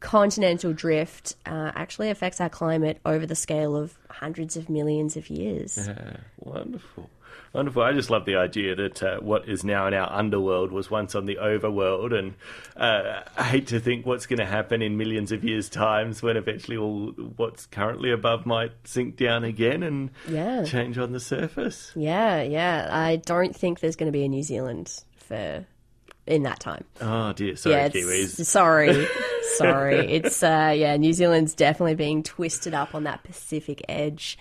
continental 0.04 0.74
drift 0.74 1.36
uh, 1.46 1.72
actually 1.74 2.10
affects 2.10 2.40
our 2.42 2.50
climate 2.50 3.00
over 3.06 3.26
the 3.26 3.36
scale 3.36 3.76
of 3.76 3.98
hundreds 4.10 4.56
of 4.58 4.70
millions 4.70 5.16
of 5.18 5.30
years. 5.30 5.78
Yeah, 5.88 6.18
wonderful. 6.38 7.10
Wonderful. 7.54 7.84
I 7.84 7.94
just 7.94 8.10
love 8.10 8.26
the 8.26 8.36
idea 8.36 8.76
that 8.76 9.02
uh, 9.04 9.20
what 9.20 9.48
is 9.48 9.64
now 9.64 9.86
in 9.88 9.94
our 9.94 10.12
underworld 10.12 10.72
was 10.72 10.90
once 10.92 11.14
on 11.16 11.26
the 11.26 11.36
overworld, 11.36 12.12
and 12.18 12.34
uh, 12.76 13.22
I 13.38 13.44
hate 13.44 13.68
to 13.68 13.80
think 13.80 14.06
what's 14.06 14.26
going 14.26 14.40
to 14.40 14.46
happen 14.46 14.82
in 14.82 14.98
millions 14.98 15.32
of 15.32 15.44
years' 15.44 15.70
times 15.70 16.22
when 16.24 16.36
eventually 16.36 16.78
all 16.78 17.12
what's 17.38 17.66
currently 17.68 18.12
above 18.12 18.46
might 18.48 18.72
sink 18.86 19.16
down 19.18 19.44
again 19.44 19.84
and 19.84 20.10
Yeah. 20.28 20.64
change 20.66 20.98
on 20.98 21.12
the 21.12 21.20
surface. 21.20 21.92
Yeah, 21.96 22.42
yeah. 22.42 22.90
I 22.92 23.18
don't 23.18 23.56
think 23.56 23.80
there's 23.80 23.96
going 23.96 24.12
to 24.12 24.18
be 24.18 24.26
a 24.26 24.30
New 24.30 24.44
Zealand 24.44 25.04
for 25.16 25.66
in 26.26 26.44
that 26.44 26.60
time. 26.60 26.84
Oh 27.02 27.34
dear, 27.34 27.56
sorry, 27.56 27.76
yeah, 27.76 27.90
Kiwis. 27.90 28.46
sorry, 28.46 29.06
sorry. 29.58 30.00
It's 30.14 30.42
uh, 30.44 30.74
yeah, 30.76 30.96
New 30.98 31.14
Zealand's 31.14 31.54
definitely 31.54 31.96
being 31.96 32.24
twisted 32.24 32.74
up 32.74 32.96
on 32.96 33.04
that 33.04 33.24
Pacific 33.24 33.84
edge. 33.90 34.38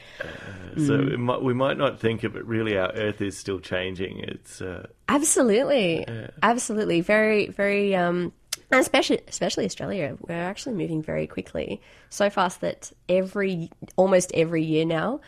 So 0.76 0.96
Mm. 0.98 1.18
might, 1.18 1.42
we 1.42 1.52
might 1.54 1.76
not 1.76 2.00
think 2.00 2.24
of 2.24 2.34
it. 2.36 2.46
Really, 2.46 2.78
our 2.78 2.90
Earth 2.92 3.20
is 3.20 3.36
still 3.36 3.58
changing. 3.60 4.20
It's 4.20 4.62
uh, 4.62 4.86
Absolutely, 5.08 6.06
absolutely. 6.42 7.00
Very, 7.02 7.48
very. 7.48 7.94
Um, 7.94 8.32
and 8.70 8.80
especially, 8.80 9.20
especially 9.28 9.66
Australia, 9.66 10.16
we're 10.26 10.32
actually 10.34 10.74
moving 10.76 11.02
very 11.02 11.26
quickly, 11.26 11.82
so 12.08 12.30
fast 12.30 12.62
that 12.62 12.90
every, 13.08 13.70
almost 13.96 14.30
every 14.32 14.62
year 14.62 14.86
now, 14.86 15.20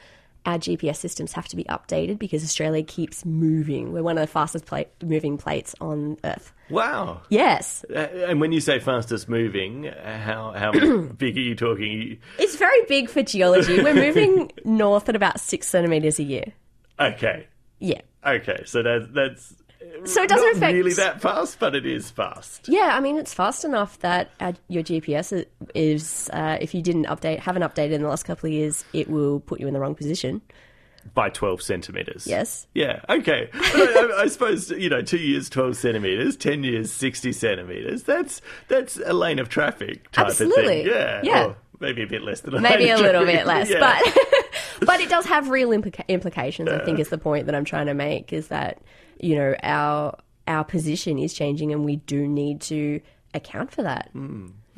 our 0.47 0.59
GPS 0.59 0.97
systems 0.97 1.33
have 1.33 1.49
to 1.49 1.57
be 1.57 1.65
updated 1.65 2.19
because 2.19 2.45
Australia 2.45 2.83
keeps 2.83 3.25
moving. 3.25 3.93
We're 3.93 4.03
one 4.03 4.19
of 4.19 4.23
the 4.23 4.27
fastest 4.33 4.67
pla- 4.67 4.85
moving 5.03 5.39
plates 5.39 5.75
on 5.81 6.17
Earth. 6.25 6.53
wow. 6.71 7.23
Yes, 7.31 7.85
Uh, 7.89 7.99
And 8.29 8.41
when 8.41 8.53
you 8.53 8.61
say 8.61 8.79
fastest 8.79 9.29
moving, 9.29 9.89
uh, 9.89 10.19
how 10.21 10.53
how 10.53 10.73
big 11.19 11.37
are 11.37 11.41
you 11.41 11.55
talking? 11.55 12.19
it's 12.39 12.57
very 12.57 12.83
big 12.89 13.09
for 13.09 13.23
geology. 13.23 13.83
We're 13.83 13.95
moving 13.95 14.53
north 14.65 15.09
at 15.09 15.17
about 15.17 15.41
six 15.41 15.67
centimeters 15.69 16.19
a 16.19 16.25
year. 16.25 16.53
Okay, 17.01 17.47
Yeah, 17.81 18.03
okay, 18.25 18.63
so 18.67 18.83
that 18.83 19.15
that's 19.15 19.55
so 20.05 20.23
it 20.23 20.29
doesn't 20.29 20.47
not 20.47 20.57
affect 20.57 20.75
really 20.75 20.93
that 20.95 21.21
fast, 21.21 21.59
but 21.59 21.75
it 21.75 21.87
is 21.87 22.11
fast. 22.11 22.69
Yeah, 22.69 22.91
I 22.93 23.01
mean 23.01 23.17
it's 23.17 23.33
fast 23.35 23.65
enough 23.65 23.99
that 24.01 24.31
uh, 24.41 24.53
your 24.69 24.83
GPS 24.83 25.45
is, 25.75 26.31
uh, 26.33 26.59
if 26.61 26.75
you 26.75 26.83
didn't 26.83 27.07
update, 27.07 27.39
haven't 27.41 27.63
updated 27.63 27.93
in 27.93 28.03
the 28.03 28.09
last 28.09 28.25
couple 28.25 28.47
of 28.49 28.53
years, 28.53 28.85
it 28.93 29.09
will 29.09 29.41
put 29.41 29.61
you 29.61 29.67
in 29.69 29.75
the 29.75 29.81
wrong 29.81 29.95
position. 29.95 30.43
By 31.13 31.29
12 31.29 31.61
centimetres. 31.61 32.27
Yes. 32.27 32.67
Yeah, 32.75 33.01
okay. 33.11 33.51
I, 33.53 34.11
I, 34.19 34.23
I 34.23 34.27
suppose, 34.29 34.71
you 34.71 34.89
know, 34.89 35.03
two 35.03 35.19
years, 35.19 35.51
12 35.51 35.77
centimetres, 35.77 36.35
10 36.37 36.65
years, 36.65 36.91
60 36.93 37.31
centimetres. 37.33 38.05
That's 38.05 38.41
that's 38.69 38.99
a 39.05 39.13
lane 39.13 39.39
of 39.39 39.51
traffic 39.51 40.11
type 40.13 40.29
Absolutely. 40.29 40.63
of 40.81 40.87
thing. 40.87 40.95
Yeah. 40.95 41.21
Yeah. 41.23 41.45
Or 41.49 41.57
maybe 41.79 42.03
a 42.03 42.07
bit 42.07 42.23
less 42.23 42.41
than 42.41 42.55
a 42.55 42.61
Maybe 42.61 42.89
a 42.89 42.97
little 42.97 43.23
traffic. 43.23 43.41
bit 43.41 43.47
less, 43.47 43.69
Yeah. 43.71 43.81
but 44.81 44.87
but 44.87 45.01
it 45.01 45.11
does 45.11 45.27
have 45.35 45.51
real 45.51 45.69
implica- 45.71 46.09
implications. 46.09 46.71
I 46.71 46.83
think 46.87 46.99
is 46.99 47.11
the 47.11 47.19
point 47.19 47.45
that 47.47 47.55
I'm 47.55 47.67
trying 47.67 47.87
to 47.87 47.95
make 47.95 48.33
is 48.33 48.49
that 48.49 48.79
you 49.21 49.37
know 49.37 49.55
our 49.63 50.19
our 50.47 50.65
position 50.65 51.19
is 51.19 51.33
changing 51.33 51.73
and 51.73 51.85
we 51.85 51.97
do 51.97 52.29
need 52.29 52.61
to 52.61 53.01
account 53.33 53.73
for 53.73 53.83
that. 53.83 54.11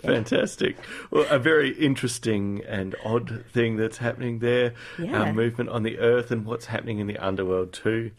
Fantastic. 0.02 0.76
Well, 1.10 1.26
a 1.30 1.38
very 1.38 1.70
interesting 1.70 2.62
and 2.68 2.94
odd 3.04 3.44
thing 3.52 3.76
that's 3.76 3.98
happening 3.98 4.40
there. 4.40 4.74
Yeah. 4.98 5.22
Our 5.22 5.32
movement 5.32 5.70
on 5.70 5.82
the 5.82 5.98
Earth 5.98 6.30
and 6.30 6.44
what's 6.44 6.66
happening 6.66 6.98
in 6.98 7.06
the 7.06 7.18
underworld 7.18 7.72
too. 7.72 8.12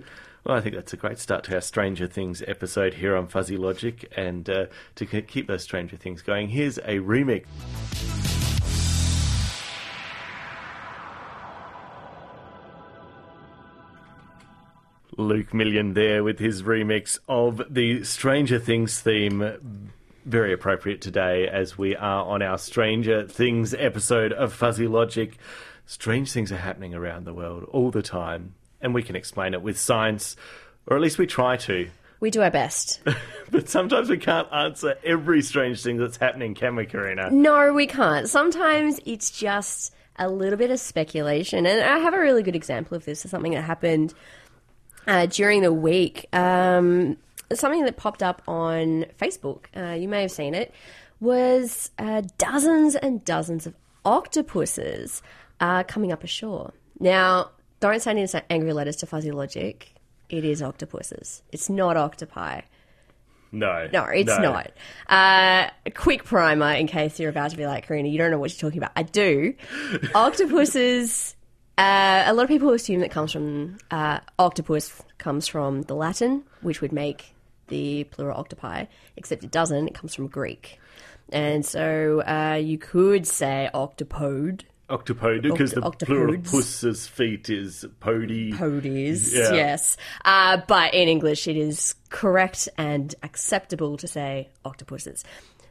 Well, 0.43 0.55
I 0.55 0.61
think 0.61 0.75
that's 0.75 0.93
a 0.93 0.97
great 0.97 1.19
start 1.19 1.43
to 1.45 1.55
our 1.55 1.61
Stranger 1.61 2.07
Things 2.07 2.41
episode 2.47 2.95
here 2.95 3.15
on 3.15 3.27
Fuzzy 3.27 3.57
Logic. 3.57 4.11
And 4.15 4.49
uh, 4.49 4.65
to 4.95 5.05
keep 5.05 5.47
those 5.47 5.63
Stranger 5.63 5.97
Things 5.97 6.21
going, 6.21 6.49
here's 6.49 6.77
a 6.79 6.99
remix. 6.99 7.45
Luke 15.17 15.53
Million 15.53 15.93
there 15.93 16.23
with 16.23 16.37
his 16.37 16.61
remix 16.61 17.17
of 17.27 17.61
the 17.69 18.03
Stranger 18.03 18.59
Things 18.59 18.99
theme. 18.99 19.91
Very 20.25 20.53
appropriate 20.53 21.01
today 21.01 21.47
as 21.47 21.77
we 21.77 21.95
are 21.95 22.23
on 22.23 22.43
our 22.43 22.59
Stranger 22.59 23.27
Things 23.27 23.73
episode 23.73 24.31
of 24.31 24.53
Fuzzy 24.53 24.87
Logic. 24.87 25.35
Strange 25.87 26.31
things 26.31 26.51
are 26.51 26.57
happening 26.57 26.93
around 26.93 27.25
the 27.25 27.33
world 27.33 27.63
all 27.71 27.89
the 27.89 28.03
time, 28.03 28.53
and 28.79 28.93
we 28.93 29.01
can 29.01 29.15
explain 29.15 29.55
it 29.55 29.61
with 29.63 29.79
science, 29.79 30.35
or 30.85 30.95
at 30.95 31.01
least 31.01 31.17
we 31.17 31.25
try 31.25 31.57
to. 31.57 31.89
We 32.19 32.29
do 32.29 32.41
our 32.41 32.51
best. 32.51 33.01
But 33.49 33.69
sometimes 33.69 34.09
we 34.09 34.17
can't 34.17 34.51
answer 34.51 34.95
every 35.05 35.41
strange 35.41 35.81
thing 35.81 35.95
that's 35.95 36.17
happening, 36.17 36.53
can 36.53 36.75
we, 36.75 36.85
Karina? 36.85 37.31
No, 37.31 37.71
we 37.71 37.87
can't. 37.87 38.27
Sometimes 38.27 38.99
it's 39.05 39.31
just 39.31 39.93
a 40.19 40.29
little 40.29 40.57
bit 40.57 40.69
of 40.69 40.81
speculation. 40.81 41.65
And 41.65 41.81
I 41.81 41.99
have 41.99 42.13
a 42.13 42.19
really 42.19 42.43
good 42.43 42.57
example 42.57 42.97
of 42.97 43.05
this. 43.05 43.23
It's 43.23 43.31
something 43.31 43.53
that 43.53 43.61
happened 43.61 44.13
uh, 45.07 45.25
during 45.27 45.61
the 45.61 45.73
week. 45.73 46.27
Um, 46.33 47.17
something 47.53 47.83
that 47.85 47.97
popped 47.97 48.21
up 48.21 48.41
on 48.47 49.05
Facebook, 49.19 49.65
uh, 49.75 49.93
you 49.93 50.07
may 50.07 50.21
have 50.21 50.31
seen 50.31 50.53
it, 50.53 50.73
was 51.19 51.91
uh, 51.97 52.21
dozens 52.37 52.95
and 52.95 53.23
dozens 53.25 53.65
of 53.65 53.73
octopuses 54.05 55.21
uh, 55.59 55.83
coming 55.83 56.11
up 56.11 56.23
ashore. 56.23 56.73
Now, 56.99 57.51
don't 57.79 58.01
send 58.01 58.19
in 58.19 58.27
angry 58.49 58.73
letters 58.73 58.97
to 58.97 59.05
Fuzzy 59.05 59.31
Logic. 59.31 59.93
It 60.29 60.43
is 60.43 60.61
octopuses. 60.61 61.41
It's 61.51 61.69
not 61.69 61.95
octopi. 61.95 62.61
No. 63.51 63.87
No, 63.91 64.03
it's 64.05 64.37
not. 64.37 64.71
Uh, 65.07 65.69
a 65.85 65.91
quick 65.91 66.25
primer 66.25 66.71
in 66.73 66.87
case 66.87 67.19
you're 67.19 67.29
about 67.29 67.51
to 67.51 67.57
be 67.57 67.65
like, 67.65 67.87
Karina, 67.87 68.09
you 68.09 68.17
don't 68.17 68.31
know 68.31 68.39
what 68.39 68.51
you're 68.51 68.69
talking 68.69 68.79
about. 68.79 68.91
I 68.95 69.03
do. 69.03 69.53
Octopuses, 70.15 71.35
uh, 71.77 72.23
a 72.25 72.33
lot 72.33 72.43
of 72.43 72.49
people 72.49 72.71
assume 72.71 73.01
that 73.01 73.11
comes 73.11 73.31
from, 73.31 73.77
uh, 73.91 74.19
octopus 74.39 75.01
comes 75.17 75.47
from 75.47 75.83
the 75.83 75.95
Latin, 75.95 76.43
which 76.61 76.81
would 76.81 76.91
make 76.91 77.33
the 77.67 78.05
plural 78.05 78.37
octopi, 78.37 78.85
except 79.15 79.43
it 79.43 79.51
doesn't. 79.51 79.87
It 79.89 79.93
comes 79.93 80.15
from 80.15 80.27
Greek. 80.27 80.79
And 81.29 81.65
so 81.65 82.21
uh, 82.25 82.55
you 82.55 82.77
could 82.77 83.27
say 83.27 83.69
octopode, 83.73 84.61
Octopode, 84.89 85.41
because 85.43 85.73
the 85.73 85.81
plural 85.81 86.35
of 86.35 86.39
octopodes. 86.41 86.49
puss's 86.49 87.07
feet 87.07 87.49
is 87.49 87.85
pody. 87.99 88.53
podies, 88.57 89.33
Yeah. 89.35 89.51
yes. 89.51 89.97
Uh, 90.23 90.61
but 90.65 90.93
in 90.93 91.09
English, 91.09 91.45
it 91.49 91.57
is 91.57 91.93
correct 92.09 92.69
and 92.77 93.13
acceptable 93.21 93.97
to 93.97 94.07
say 94.07 94.47
octopuses. 94.63 95.25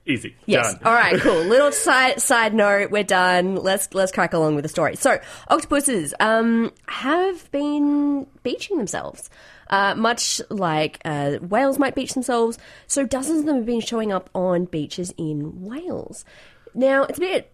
Easy. 0.07 0.37
Yes. 0.47 0.73
Done. 0.75 0.83
All 0.85 0.92
right. 0.95 1.21
Cool. 1.21 1.42
Little 1.45 1.73
side 1.73 2.21
side 2.23 2.55
note. 2.55 2.90
We're 2.90 3.03
done. 3.03 3.57
Let's 3.57 3.92
let's 3.92 4.12
crack 4.12 4.33
along 4.33 4.55
with 4.55 4.62
the 4.62 4.69
story. 4.69 4.95
So, 4.97 5.19
octopuses 5.49 6.14
um, 6.21 6.73
have 6.87 7.51
been 7.51 8.27
beaching 8.45 8.79
themselves, 8.79 9.29
uh, 9.69 9.95
much 9.97 10.40
like 10.49 11.01
uh, 11.05 11.33
whales 11.38 11.79
might 11.79 11.95
beach 11.97 12.14
themselves. 12.14 12.57
So, 12.87 13.05
dozens 13.05 13.40
of 13.40 13.47
them 13.47 13.57
have 13.57 13.66
been 13.66 13.81
showing 13.81 14.12
up 14.12 14.31
on 14.35 14.66
beaches 14.66 15.12
in 15.19 15.62
Wales. 15.64 16.25
Now, 16.73 17.03
it's 17.05 17.19
a 17.19 17.21
bit 17.21 17.53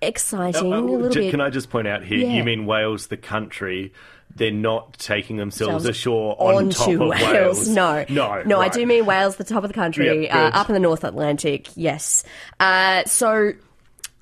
exciting. 0.00 0.72
Uh, 0.72 0.78
a 0.78 0.80
little 0.80 1.10
ju- 1.10 1.20
bit. 1.20 1.30
Can 1.30 1.40
I 1.40 1.50
just 1.50 1.68
point 1.70 1.86
out 1.86 2.02
here? 2.04 2.18
Yeah. 2.18 2.32
You 2.34 2.44
mean 2.44 2.64
Wales, 2.66 3.08
the 3.08 3.16
country? 3.16 3.92
They're 4.34 4.50
not 4.50 4.94
taking 4.94 5.36
themselves 5.36 5.84
ashore 5.84 6.36
on 6.40 6.70
top 6.70 6.88
of 6.88 6.98
Wales. 7.08 7.68
No, 7.68 8.04
no, 8.08 8.42
no. 8.42 8.60
I 8.60 8.68
do 8.68 8.86
mean 8.86 9.04
Wales, 9.04 9.36
the 9.36 9.44
top 9.44 9.64
of 9.64 9.68
the 9.68 9.74
country, 9.74 10.26
Yeah, 10.26 10.46
uh, 10.46 10.60
up 10.60 10.68
in 10.68 10.74
the 10.74 10.80
North 10.80 11.04
Atlantic. 11.04 11.68
Yes. 11.76 12.24
Uh, 12.58 13.04
so 13.04 13.52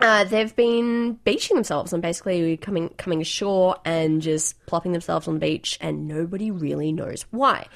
uh, 0.00 0.24
they've 0.24 0.54
been 0.54 1.14
beaching 1.24 1.56
themselves 1.56 1.92
and 1.92 2.02
basically 2.02 2.56
coming 2.56 2.88
coming 2.90 3.20
ashore 3.20 3.76
and 3.84 4.22
just 4.22 4.64
plopping 4.66 4.92
themselves 4.92 5.28
on 5.28 5.34
the 5.34 5.40
beach, 5.40 5.78
and 5.80 6.08
nobody 6.08 6.50
really 6.50 6.92
knows 6.92 7.24
why. 7.30 7.66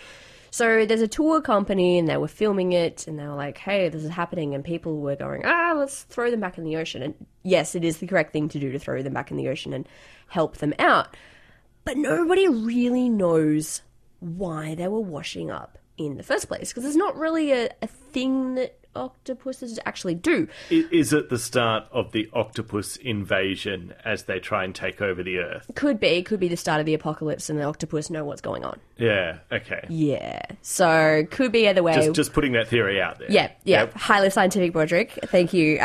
So 0.50 0.84
there's 0.84 1.00
a 1.00 1.08
tour 1.08 1.40
company, 1.40 1.98
and 1.98 2.08
they 2.08 2.16
were 2.18 2.28
filming 2.28 2.72
it, 2.72 3.06
and 3.08 3.18
they 3.18 3.26
were 3.26 3.34
like, 3.34 3.58
"Hey, 3.58 3.88
this 3.88 4.04
is 4.04 4.10
happening," 4.10 4.54
and 4.54 4.64
people 4.64 5.00
were 5.00 5.16
going, 5.16 5.42
"Ah, 5.44 5.74
let's 5.76 6.02
throw 6.04 6.30
them 6.30 6.40
back 6.40 6.58
in 6.58 6.64
the 6.64 6.76
ocean." 6.76 7.02
And 7.02 7.14
yes, 7.42 7.74
it 7.74 7.84
is 7.84 7.98
the 7.98 8.06
correct 8.06 8.32
thing 8.32 8.48
to 8.50 8.58
do 8.58 8.70
to 8.70 8.78
throw 8.78 9.02
them 9.02 9.14
back 9.14 9.30
in 9.30 9.36
the 9.36 9.48
ocean 9.48 9.72
and 9.72 9.88
help 10.28 10.58
them 10.58 10.74
out 10.78 11.16
but 11.84 11.96
nobody 11.96 12.48
really 12.48 13.08
knows 13.08 13.82
why 14.20 14.74
they 14.74 14.88
were 14.88 15.00
washing 15.00 15.50
up 15.50 15.78
in 15.98 16.16
the 16.16 16.22
first 16.22 16.48
place 16.48 16.70
because 16.70 16.84
it's 16.84 16.96
not 16.96 17.16
really 17.16 17.52
a, 17.52 17.70
a 17.82 17.86
thing 17.86 18.54
that 18.54 18.81
octopuses 18.94 19.78
actually 19.86 20.14
do. 20.14 20.48
Is 20.70 21.12
it 21.12 21.28
the 21.30 21.38
start 21.38 21.84
of 21.92 22.12
the 22.12 22.28
octopus 22.32 22.96
invasion 22.96 23.94
as 24.04 24.24
they 24.24 24.38
try 24.38 24.64
and 24.64 24.74
take 24.74 25.00
over 25.00 25.22
the 25.22 25.38
Earth? 25.38 25.70
Could 25.74 26.00
be, 26.00 26.22
could 26.22 26.40
be 26.40 26.48
the 26.48 26.56
start 26.56 26.80
of 26.80 26.86
the 26.86 26.94
apocalypse 26.94 27.50
and 27.50 27.58
the 27.58 27.64
octopus 27.64 28.10
know 28.10 28.24
what's 28.24 28.40
going 28.40 28.64
on. 28.64 28.78
Yeah. 28.96 29.38
Okay. 29.50 29.84
Yeah, 29.88 30.40
so 30.60 31.26
could 31.30 31.52
be 31.52 31.68
either 31.68 31.82
way. 31.82 31.94
Just, 31.94 32.12
just 32.12 32.32
putting 32.32 32.52
that 32.52 32.68
theory 32.68 33.00
out 33.00 33.18
there. 33.18 33.30
Yeah, 33.30 33.50
yeah. 33.64 33.80
Yep. 33.80 33.94
Highly 33.94 34.30
scientific, 34.30 34.72
Broderick. 34.72 35.18
Thank 35.24 35.52
you. 35.52 35.80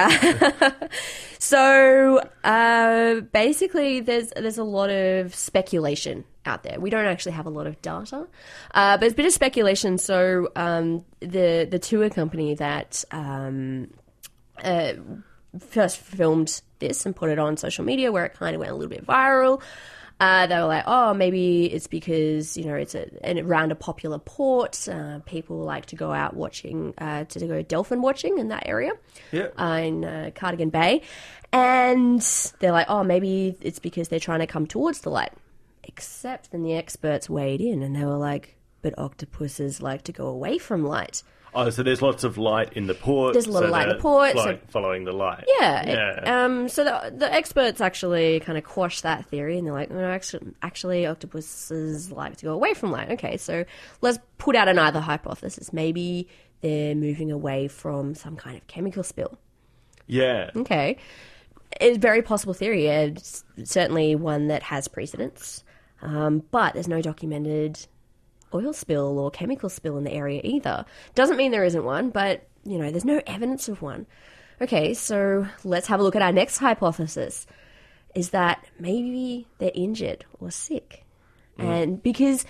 so 1.39 2.22
uh, 2.43 3.22
basically, 3.22 4.02
there's 4.02 4.32
there's 4.36 4.58
a 4.58 4.63
lot 4.63 4.89
of 4.89 5.34
speculation 5.34 6.26
out 6.48 6.64
there. 6.64 6.80
We 6.80 6.90
don't 6.90 7.06
actually 7.06 7.34
have 7.34 7.46
a 7.46 7.52
lot 7.52 7.68
of 7.68 7.80
data, 7.84 8.26
uh, 8.74 8.98
but 8.98 9.04
it's 9.06 9.14
a 9.14 9.18
bit 9.18 9.26
of 9.28 9.34
speculation. 9.34 9.98
So 10.00 10.50
um, 10.56 11.06
the 11.20 11.68
the 11.70 11.78
tour 11.80 12.10
company 12.10 12.56
that 12.56 13.04
um, 13.12 13.92
uh, 14.64 14.94
first 15.60 15.98
filmed 15.98 16.62
this 16.80 17.06
and 17.06 17.16
put 17.16 17.30
it 17.30 17.38
on 17.40 17.58
social 17.58 17.84
media 17.86 18.12
where 18.12 18.26
it 18.26 18.34
kind 18.34 18.56
of 18.56 18.60
went 18.60 18.72
a 18.72 18.76
little 18.76 18.90
bit 18.90 19.06
viral. 19.06 19.62
Uh, 20.20 20.48
they 20.48 20.56
were 20.56 20.66
like, 20.66 20.84
oh, 20.88 21.14
maybe 21.14 21.66
it's 21.66 21.86
because 21.86 22.58
you 22.58 22.66
know 22.66 22.74
it's 22.74 22.96
a, 22.96 23.06
an, 23.24 23.38
around 23.38 23.72
a 23.72 23.76
popular 23.76 24.18
port. 24.18 24.88
Uh, 24.90 25.20
people 25.28 25.58
like 25.60 25.86
to 25.86 25.96
go 25.96 26.12
out 26.12 26.36
watching, 26.36 26.96
uh, 26.98 27.24
to 27.26 27.46
go 27.46 27.62
dolphin 27.62 28.02
watching 28.02 28.40
in 28.40 28.48
that 28.48 28.64
area, 28.66 28.94
Yeah. 29.32 29.50
uh, 29.60 29.80
in 29.84 30.04
uh, 30.04 30.32
Cardigan 30.34 30.72
Bay, 30.72 31.04
and 31.54 32.20
they're 32.60 32.72
like, 32.72 32.88
oh, 32.90 33.04
maybe 33.04 33.56
it's 33.62 33.78
because 33.78 34.08
they're 34.08 34.20
trying 34.20 34.40
to 34.40 34.48
come 34.48 34.66
towards 34.66 35.02
the 35.02 35.12
light. 35.12 35.34
Except 35.88 36.52
then 36.52 36.63
the 36.63 36.76
experts 36.76 37.30
weighed 37.30 37.62
in 37.62 37.82
and 37.82 37.95
they 37.95 38.06
were 38.06 38.17
like, 38.17 38.56
but 38.82 38.93
octopuses 39.00 39.82
like 39.82 40.04
to 40.04 40.12
go 40.12 40.28
away 40.28 40.58
from 40.58 40.86
light. 40.86 41.23
Oh, 41.56 41.69
so 41.71 41.82
there's 41.82 42.02
lots 42.02 42.23
of 42.23 42.38
light 42.38 42.73
in 42.73 42.86
the 42.86 42.93
port. 42.93 43.34
There's 43.34 43.47
a 43.47 43.52
lot 43.52 43.62
so 43.62 43.65
of 43.65 43.71
light 43.71 43.88
in 43.89 43.95
the 43.95 44.02
port, 44.02 44.34
so- 44.38 44.60
following 44.67 45.06
the 45.06 45.13
light. 45.13 45.45
Yeah. 45.60 45.88
Yeah. 46.21 46.43
um, 46.45 46.69
so 46.69 46.84
the, 46.84 47.12
the 47.15 47.34
experts 47.34 47.82
actually 47.82 48.41
kind 48.41 48.58
of 48.58 48.63
quash 48.63 49.02
that 49.02 49.26
theory, 49.26 49.58
and 49.58 49.65
they're 49.65 49.73
like, 49.73 49.89
no, 49.89 50.04
actually, 50.04 50.54
actually, 50.62 51.06
octopuses 51.08 52.12
like 52.12 52.38
to 52.38 52.45
go 52.45 52.54
away 52.54 52.73
from 52.76 52.91
light. 52.91 53.12
Okay, 53.13 53.38
so 53.38 53.65
let's 54.02 54.19
put 54.38 54.56
out 54.56 54.67
another 54.67 55.00
hypothesis. 55.00 55.73
Maybe 55.73 56.28
they're 56.62 56.93
moving 56.95 57.32
away 57.32 57.67
from 57.69 58.13
some 58.13 58.36
kind 58.36 58.58
of 58.58 58.67
chemical 58.67 59.02
spill. 59.04 59.39
yeah. 60.06 60.52
Okay. 60.56 60.97
It's 61.82 61.97
a 61.97 62.00
very 62.00 62.21
possible 62.21 62.54
theory. 62.54 62.88
It's 62.88 63.43
certainly 63.63 64.15
one 64.15 64.47
that 64.47 64.63
has 64.63 64.88
precedence. 64.88 65.63
Um, 66.02 66.44
but 66.52 66.74
there's 66.74 66.88
no 66.88 67.02
documented 67.02 67.80
oil 68.54 68.74
spill 68.74 69.20
or 69.20 69.32
chemical 69.32 69.70
spill 69.70 69.98
in 69.98 70.04
the 70.04 70.14
area 70.14 70.42
either. 70.44 70.86
Doesn't 71.16 71.38
mean 71.38 71.52
there 71.52 71.64
isn't 71.64 71.84
one, 71.84 72.10
but, 72.10 72.48
you 72.64 72.78
know, 72.78 72.92
there's 72.92 73.06
no 73.06 73.22
evidence 73.28 73.68
of 73.68 73.82
one. 73.82 74.06
Okay, 74.62 74.94
so 74.94 75.48
let's 75.64 75.88
have 75.88 76.00
a 76.00 76.04
look 76.04 76.16
at 76.16 76.22
our 76.22 76.32
next 76.32 76.58
hypothesis. 76.58 77.46
Is 78.16 78.30
that 78.32 78.66
maybe 78.80 79.48
they're 79.60 79.72
injured 79.74 80.26
or 80.40 80.50
sick? 80.50 81.04
And 81.60 82.02
because 82.02 82.46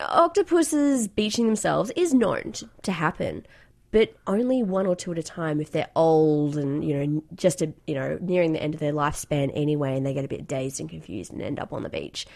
octopuses 0.00 1.08
beaching 1.08 1.46
themselves 1.46 1.90
is 1.96 2.14
known 2.14 2.52
to, 2.52 2.68
to 2.82 2.92
happen, 2.92 3.46
but 3.90 4.14
only 4.26 4.62
one 4.62 4.86
or 4.86 4.96
two 4.96 5.12
at 5.12 5.18
a 5.18 5.22
time 5.22 5.60
if 5.60 5.70
they're 5.70 5.90
old 5.94 6.56
and 6.56 6.84
you 6.84 7.06
know 7.06 7.22
just 7.34 7.60
a, 7.62 7.72
you 7.86 7.94
know 7.94 8.18
nearing 8.20 8.52
the 8.52 8.62
end 8.62 8.74
of 8.74 8.80
their 8.80 8.92
lifespan 8.92 9.50
anyway, 9.54 9.96
and 9.96 10.06
they 10.06 10.14
get 10.14 10.24
a 10.24 10.28
bit 10.28 10.46
dazed 10.46 10.80
and 10.80 10.88
confused 10.88 11.32
and 11.32 11.42
end 11.42 11.60
up 11.60 11.72
on 11.72 11.82
the 11.82 11.88
beach. 11.88 12.26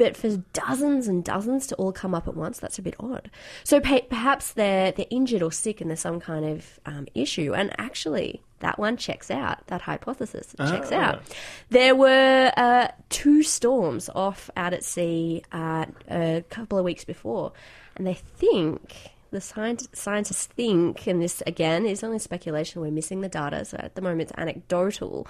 But 0.00 0.16
for 0.16 0.38
dozens 0.54 1.08
and 1.08 1.22
dozens 1.22 1.66
to 1.66 1.74
all 1.74 1.92
come 1.92 2.14
up 2.14 2.26
at 2.26 2.34
once, 2.34 2.58
that's 2.58 2.78
a 2.78 2.82
bit 2.82 2.94
odd. 2.98 3.30
So 3.64 3.80
pe- 3.80 4.06
perhaps 4.06 4.54
they're 4.54 4.92
they're 4.92 5.04
injured 5.10 5.42
or 5.42 5.52
sick, 5.52 5.82
and 5.82 5.90
there's 5.90 6.00
some 6.00 6.20
kind 6.20 6.46
of 6.46 6.80
um, 6.86 7.06
issue. 7.14 7.52
And 7.52 7.70
actually, 7.78 8.40
that 8.60 8.78
one 8.78 8.96
checks 8.96 9.30
out. 9.30 9.66
That 9.66 9.82
hypothesis 9.82 10.54
checks 10.56 10.90
out. 10.90 11.20
There 11.68 11.94
were 11.94 12.50
uh, 12.56 12.88
two 13.10 13.42
storms 13.42 14.08
off 14.14 14.48
out 14.56 14.72
at 14.72 14.84
sea 14.84 15.42
uh, 15.52 15.84
a 16.08 16.44
couple 16.48 16.78
of 16.78 16.84
weeks 16.86 17.04
before, 17.04 17.52
and 17.94 18.06
they 18.06 18.14
think 18.14 19.10
the 19.32 19.40
scient- 19.40 19.94
scientists 19.94 20.46
think, 20.46 21.06
and 21.06 21.20
this 21.20 21.42
again 21.46 21.84
is 21.84 22.02
only 22.02 22.18
speculation. 22.18 22.80
We're 22.80 22.90
missing 22.90 23.20
the 23.20 23.28
data, 23.28 23.66
so 23.66 23.76
at 23.78 23.96
the 23.96 24.00
moment 24.00 24.22
it's 24.22 24.32
anecdotal, 24.38 25.28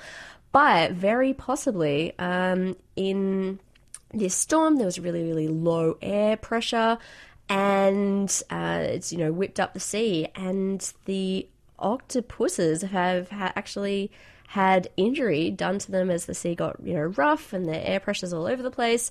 but 0.53 0.93
very 0.93 1.35
possibly 1.35 2.17
um, 2.21 2.77
in 2.95 3.59
this 4.13 4.35
storm 4.35 4.77
there 4.77 4.87
was 4.87 4.99
really 4.99 5.23
really 5.23 5.49
low 5.49 5.97
air 6.03 6.37
pressure 6.37 6.99
and 7.51 8.43
uh, 8.49 8.85
it's 8.87 9.13
you 9.13 9.19
know 9.19 9.33
whipped 9.33 9.61
up 9.61 9.75
the 9.75 9.81
sea. 9.81 10.29
And 10.35 10.81
the 11.05 11.47
octopuses 11.79 12.83
have 12.83 13.29
ha- 13.29 13.53
actually 13.57 14.11
had 14.47 14.89
injury 14.97 15.51
done 15.51 15.79
to 15.81 15.91
them 15.91 16.11
as 16.11 16.27
the 16.27 16.35
sea 16.35 16.55
got 16.55 16.77
you 16.83 16.95
know 16.95 17.03
rough 17.03 17.53
and 17.53 17.69
the 17.69 17.89
air 17.89 18.01
pressure's 18.01 18.33
all 18.33 18.47
over 18.47 18.63
the 18.63 18.71
place. 18.71 19.11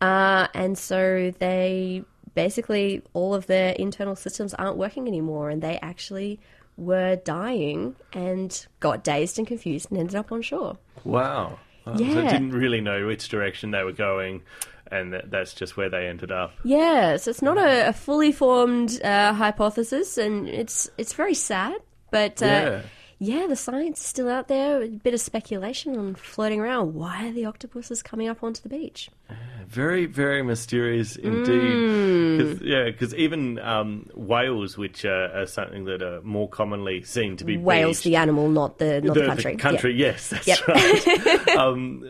Uh, 0.00 0.46
and 0.54 0.78
so 0.78 1.32
they 1.38 2.04
basically 2.34 3.02
all 3.12 3.34
of 3.34 3.46
their 3.46 3.72
internal 3.72 4.16
systems 4.16 4.54
aren't 4.54 4.76
working 4.76 5.06
anymore 5.06 5.50
and 5.50 5.60
they 5.60 5.78
actually 5.80 6.40
were 6.76 7.16
dying 7.16 7.94
and 8.12 8.66
got 8.80 9.04
dazed 9.04 9.38
and 9.38 9.46
confused 9.46 9.90
and 9.90 10.00
ended 10.00 10.16
up 10.16 10.32
on 10.32 10.40
shore. 10.40 10.78
Wow. 11.04 11.58
So 11.84 11.94
Yeah. 11.96 12.30
didn't 12.30 12.52
really 12.52 12.80
know 12.80 13.06
which 13.06 13.28
direction 13.28 13.70
they 13.72 13.82
were 13.82 13.92
going, 13.92 14.42
and 14.90 15.12
that, 15.12 15.30
that's 15.30 15.52
just 15.54 15.76
where 15.76 15.88
they 15.90 16.06
ended 16.06 16.30
up. 16.30 16.52
Yeah, 16.64 17.16
so 17.16 17.30
it's 17.30 17.42
not 17.42 17.58
a, 17.58 17.88
a 17.88 17.92
fully 17.92 18.30
formed 18.32 19.00
uh, 19.02 19.32
hypothesis, 19.32 20.18
and 20.18 20.48
it's 20.48 20.90
it's 20.98 21.12
very 21.12 21.34
sad. 21.34 21.80
But 22.10 22.42
uh, 22.42 22.46
Yeah. 22.46 22.82
yeah. 23.18 23.46
the 23.46 23.56
science 23.56 24.00
is 24.00 24.06
still 24.06 24.28
out 24.28 24.48
there. 24.48 24.82
A 24.82 24.88
bit 24.88 25.14
of 25.14 25.20
speculation 25.20 25.96
on 25.98 26.14
floating 26.14 26.60
around. 26.60 26.94
Why 26.94 27.28
are 27.28 27.32
the 27.32 27.46
octopuses 27.46 28.02
coming 28.02 28.28
up 28.28 28.42
onto 28.44 28.60
the 28.62 28.68
beach? 28.68 29.08
Very, 29.72 30.04
very 30.04 30.42
mysterious 30.42 31.16
indeed. 31.16 31.48
Mm. 31.72 32.38
'Cause- 32.38 32.60
yeah, 32.62 32.84
because 32.84 33.14
even 33.14 33.58
um, 33.58 34.06
whales, 34.14 34.76
which 34.76 35.04
are, 35.06 35.32
are 35.34 35.46
something 35.46 35.86
that 35.86 36.02
are 36.02 36.20
more 36.20 36.46
commonly 36.46 37.02
seen 37.04 37.38
to 37.38 37.44
be 37.46 37.56
whales, 37.56 37.96
beached- 37.98 38.04
the 38.04 38.16
animal, 38.16 38.50
not 38.50 38.76
the 38.78 39.00
not 39.00 39.14
the, 39.14 39.24
country. 39.24 39.56
country, 39.56 39.94
Yeah. 39.94 40.06
yes, 40.08 40.28
that's 40.28 40.46
Yep. 40.46 40.68
right. 40.68 41.48
um, 41.56 42.00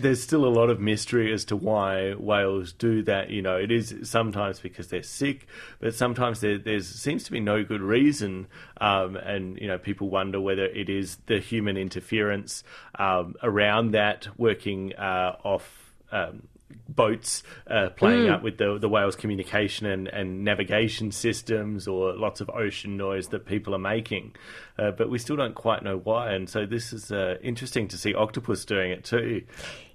there's 0.00 0.22
still 0.22 0.46
a 0.46 0.48
lot 0.60 0.70
of 0.70 0.80
mystery 0.80 1.32
as 1.34 1.44
to 1.46 1.56
why 1.56 2.14
whales 2.14 2.72
do 2.72 3.02
that. 3.02 3.28
You 3.28 3.42
know, 3.42 3.56
it 3.56 3.70
is 3.70 3.94
sometimes 4.04 4.58
because 4.60 4.88
they're 4.88 5.02
sick, 5.02 5.46
but 5.80 5.94
sometimes 5.94 6.40
there 6.40 6.56
there's, 6.56 6.88
seems 6.88 7.24
to 7.24 7.30
be 7.32 7.40
no 7.40 7.62
good 7.62 7.82
reason, 7.82 8.46
um, 8.80 9.16
and 9.16 9.58
you 9.60 9.68
know, 9.68 9.76
people 9.76 10.08
wonder 10.08 10.40
whether 10.40 10.64
it 10.64 10.88
is 10.88 11.18
the 11.26 11.40
human 11.40 11.76
interference 11.76 12.64
um, 12.98 13.34
around 13.42 13.90
that 13.90 14.28
working 14.38 14.94
uh, 14.96 15.36
off. 15.44 15.92
Um, 16.10 16.48
boats 16.88 17.42
uh, 17.68 17.90
playing 17.90 18.28
up 18.28 18.42
with 18.42 18.58
the 18.58 18.78
the 18.78 18.88
whales' 18.88 19.16
communication 19.16 19.86
and, 19.86 20.08
and 20.08 20.44
navigation 20.44 21.12
systems, 21.12 21.86
or 21.86 22.14
lots 22.14 22.40
of 22.40 22.50
ocean 22.50 22.96
noise 22.96 23.28
that 23.28 23.46
people 23.46 23.74
are 23.74 23.78
making, 23.78 24.34
uh, 24.78 24.90
but 24.90 25.10
we 25.10 25.18
still 25.18 25.36
don't 25.36 25.54
quite 25.54 25.82
know 25.82 25.98
why. 25.98 26.32
And 26.32 26.48
so 26.48 26.66
this 26.66 26.92
is 26.92 27.12
uh, 27.12 27.36
interesting 27.42 27.88
to 27.88 27.98
see 27.98 28.14
octopus 28.14 28.64
doing 28.64 28.90
it 28.90 29.04
too. 29.04 29.42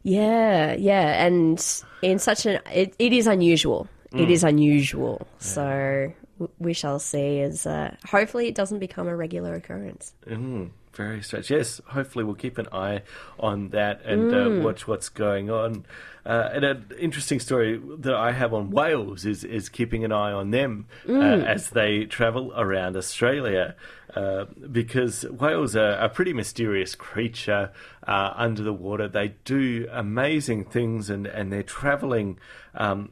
Yeah, 0.03 0.73
yeah, 0.73 1.25
and 1.25 1.63
in 2.01 2.19
such 2.19 2.45
an 2.45 2.59
it, 2.71 2.95
it 2.99 3.13
is 3.13 3.27
unusual. 3.27 3.87
It 4.13 4.29
is 4.29 4.43
unusual. 4.43 5.25
So 5.39 6.11
we 6.59 6.73
shall 6.73 6.99
see. 6.99 7.39
As 7.39 7.65
uh, 7.65 7.95
hopefully 8.05 8.47
it 8.47 8.55
doesn't 8.55 8.79
become 8.79 9.07
a 9.07 9.15
regular 9.15 9.55
occurrence. 9.55 10.13
Mm, 10.27 10.71
very 10.93 11.21
strange. 11.21 11.49
Yes, 11.49 11.79
hopefully 11.85 12.25
we'll 12.25 12.35
keep 12.35 12.57
an 12.57 12.67
eye 12.73 13.03
on 13.39 13.69
that 13.69 14.03
and 14.03 14.33
uh, 14.33 14.63
watch 14.63 14.87
what's 14.87 15.07
going 15.07 15.49
on. 15.49 15.85
Uh, 16.25 16.49
and 16.53 16.63
an 16.63 16.85
interesting 16.99 17.39
story 17.39 17.81
that 17.99 18.13
I 18.13 18.31
have 18.31 18.53
on 18.53 18.69
whales 18.69 19.25
is 19.25 19.43
is 19.43 19.69
keeping 19.69 20.05
an 20.05 20.11
eye 20.11 20.31
on 20.31 20.51
them 20.51 20.85
uh, 21.09 21.13
as 21.13 21.71
they 21.71 22.05
travel 22.05 22.53
around 22.55 22.95
Australia, 22.95 23.75
uh, 24.15 24.45
because 24.71 25.23
whales 25.23 25.75
are 25.75 25.93
a 25.93 26.09
pretty 26.09 26.33
mysterious 26.33 26.93
creature 26.95 27.71
uh, 28.07 28.33
under 28.35 28.61
the 28.61 28.73
water. 28.73 29.07
They 29.07 29.35
do 29.45 29.87
amazing 29.91 30.65
things, 30.65 31.09
and 31.09 31.25
and 31.25 31.51
they're 31.51 31.63
traveling. 31.63 32.37
Um, 32.75 33.11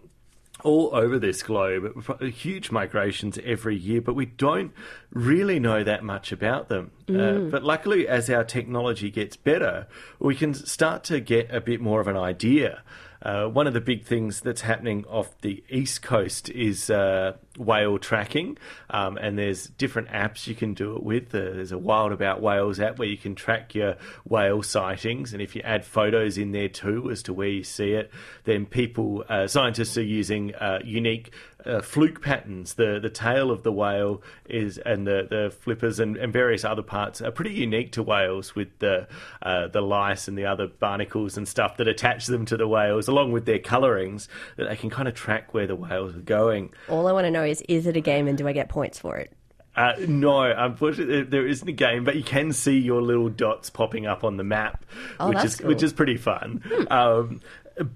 all 0.63 0.89
over 0.93 1.17
this 1.19 1.41
globe, 1.43 2.21
huge 2.21 2.71
migrations 2.71 3.37
every 3.43 3.75
year, 3.75 4.01
but 4.01 4.13
we 4.13 4.25
don't 4.25 4.71
really 5.11 5.59
know 5.59 5.83
that 5.83 6.03
much 6.03 6.31
about 6.31 6.69
them. 6.69 6.91
Uh, 7.07 7.49
but 7.49 7.63
luckily, 7.63 8.07
as 8.07 8.29
our 8.29 8.43
technology 8.43 9.09
gets 9.09 9.35
better, 9.35 9.87
we 10.19 10.35
can 10.35 10.53
start 10.53 11.03
to 11.05 11.19
get 11.19 11.53
a 11.53 11.61
bit 11.61 11.81
more 11.81 12.01
of 12.01 12.07
an 12.07 12.17
idea. 12.17 12.83
Uh, 13.21 13.47
one 13.47 13.67
of 13.67 13.73
the 13.73 13.81
big 13.81 14.05
things 14.05 14.41
that's 14.41 14.61
happening 14.61 15.03
off 15.05 15.39
the 15.41 15.61
east 15.69 16.01
coast 16.01 16.49
is 16.49 16.89
uh, 16.89 17.33
whale 17.57 17.97
tracking, 17.97 18.57
um, 18.89 19.17
and 19.17 19.37
there's 19.37 19.67
different 19.67 20.07
apps 20.09 20.47
you 20.47 20.55
can 20.55 20.73
do 20.73 20.95
it 20.95 21.03
with. 21.03 21.27
Uh, 21.35 21.39
there's 21.39 21.73
a 21.73 21.77
Wild 21.77 22.13
About 22.13 22.41
Whales 22.41 22.79
app 22.79 22.97
where 22.97 23.09
you 23.09 23.17
can 23.17 23.35
track 23.35 23.75
your 23.75 23.95
whale 24.23 24.63
sightings, 24.63 25.33
and 25.33 25.41
if 25.41 25.53
you 25.55 25.61
add 25.63 25.83
photos 25.83 26.37
in 26.37 26.51
there 26.51 26.69
too 26.69 27.11
as 27.11 27.21
to 27.23 27.33
where 27.33 27.49
you 27.49 27.63
see 27.63 27.91
it, 27.91 28.09
then 28.45 28.65
people, 28.65 29.25
uh, 29.27 29.47
scientists 29.47 29.97
are 29.97 30.03
using 30.03 30.55
uh, 30.55 30.79
unique 30.85 31.33
uh, 31.65 31.81
fluke 31.81 32.21
patterns. 32.21 32.75
The 32.75 33.01
the 33.01 33.09
tail 33.09 33.51
of 33.51 33.63
the 33.63 33.71
whale 33.73 34.21
is, 34.47 34.77
and 34.77 35.05
the, 35.05 35.27
the 35.29 35.51
flippers 35.51 35.99
and, 35.99 36.15
and 36.15 36.31
various 36.31 36.63
other 36.63 36.81
parts 36.81 37.21
are 37.21 37.31
pretty 37.31 37.53
unique 37.53 37.91
to 37.93 38.03
whales 38.03 38.55
with 38.55 38.79
the 38.79 39.07
the 39.41 39.81
lice 39.81 40.29
and 40.29 40.37
the 40.37 40.45
other 40.45 40.67
barnacles 40.67 41.35
and 41.35 41.45
stuff 41.45 41.75
that 41.77 41.87
attach 41.89 42.27
them 42.27 42.45
to 42.45 42.55
the 42.55 42.67
whales, 42.67 43.08
along 43.09 43.33
with 43.33 43.45
their 43.45 43.59
colourings, 43.59 44.29
that 44.55 44.69
they 44.69 44.75
can 44.77 44.89
kind 44.89 45.07
of 45.09 45.13
track 45.15 45.53
where 45.53 45.67
the 45.67 45.75
whales 45.75 46.15
are 46.15 46.19
going. 46.21 46.71
All 46.87 47.07
I 47.07 47.11
want 47.11 47.25
to 47.25 47.31
know 47.31 47.43
is 47.43 47.61
is 47.67 47.85
it 47.87 47.97
a 47.97 48.01
game 48.01 48.27
and 48.29 48.37
do 48.37 48.47
I 48.47 48.53
get 48.53 48.69
points 48.69 48.97
for 48.99 49.17
it? 49.17 49.33
Uh, 49.75 49.93
no, 50.07 50.41
unfortunately, 50.41 51.21
there 51.23 51.47
isn't 51.47 51.67
a 51.69 51.71
game, 51.71 52.03
but 52.03 52.15
you 52.17 52.23
can 52.23 52.51
see 52.51 52.77
your 52.77 53.01
little 53.01 53.29
dots 53.29 53.69
popping 53.69 54.05
up 54.05 54.23
on 54.25 54.35
the 54.35 54.43
map, 54.43 54.83
Oh, 55.19 55.29
which 55.29 55.43
is 55.45 55.55
cool. 55.57 55.67
which 55.69 55.83
is 55.83 55.93
pretty 55.93 56.17
fun. 56.17 56.61
Um, 56.89 57.39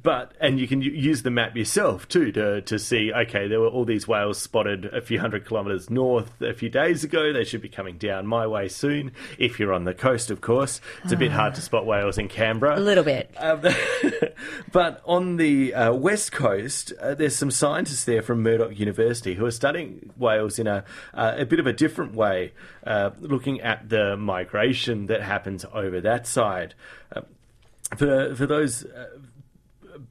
but 0.03 0.33
and 0.39 0.59
you 0.59 0.67
can 0.67 0.81
use 0.81 1.23
the 1.23 1.31
map 1.31 1.55
yourself 1.55 2.07
too 2.07 2.31
to 2.31 2.61
to 2.61 2.79
see 2.79 3.11
okay 3.13 3.47
there 3.47 3.59
were 3.59 3.67
all 3.67 3.85
these 3.85 4.07
whales 4.07 4.39
spotted 4.39 4.85
a 4.85 5.01
few 5.01 5.19
hundred 5.19 5.45
kilometers 5.45 5.89
north 5.89 6.41
a 6.41 6.53
few 6.53 6.69
days 6.69 7.03
ago 7.03 7.33
they 7.33 7.43
should 7.43 7.61
be 7.61 7.69
coming 7.69 7.97
down 7.97 8.25
my 8.25 8.47
way 8.47 8.67
soon 8.67 9.11
if 9.37 9.59
you're 9.59 9.73
on 9.73 9.83
the 9.83 9.93
coast 9.93 10.31
of 10.31 10.41
course 10.41 10.79
it's 11.03 11.13
a 11.13 11.17
bit 11.17 11.31
hard 11.31 11.53
to 11.55 11.61
spot 11.61 11.85
whales 11.85 12.17
in 12.17 12.27
Canberra 12.27 12.77
A 12.77 12.79
little 12.79 13.03
bit. 13.03 13.33
um, 13.37 13.61
but 14.71 15.01
on 15.05 15.37
the 15.37 15.73
uh, 15.73 15.93
west 15.93 16.31
coast, 16.31 16.93
uh, 17.01 17.13
there's 17.13 17.35
some 17.35 17.51
scientists 17.51 18.05
there 18.05 18.21
from 18.21 18.41
Murdoch 18.41 18.77
University 18.77 19.35
who 19.35 19.45
are 19.45 19.51
studying 19.51 20.11
whales 20.17 20.59
in 20.59 20.67
a 20.67 20.83
uh, 21.13 21.35
a 21.37 21.45
bit 21.45 21.59
of 21.59 21.67
a 21.67 21.73
different 21.73 22.15
way, 22.15 22.53
uh, 22.85 23.11
looking 23.19 23.61
at 23.61 23.89
the 23.89 24.17
migration 24.17 25.07
that 25.07 25.21
happens 25.21 25.65
over 25.73 26.01
that 26.01 26.27
side. 26.27 26.73
Uh, 27.15 27.21
for 27.97 28.35
for 28.35 28.45
those. 28.45 28.85
Uh, 28.85 29.07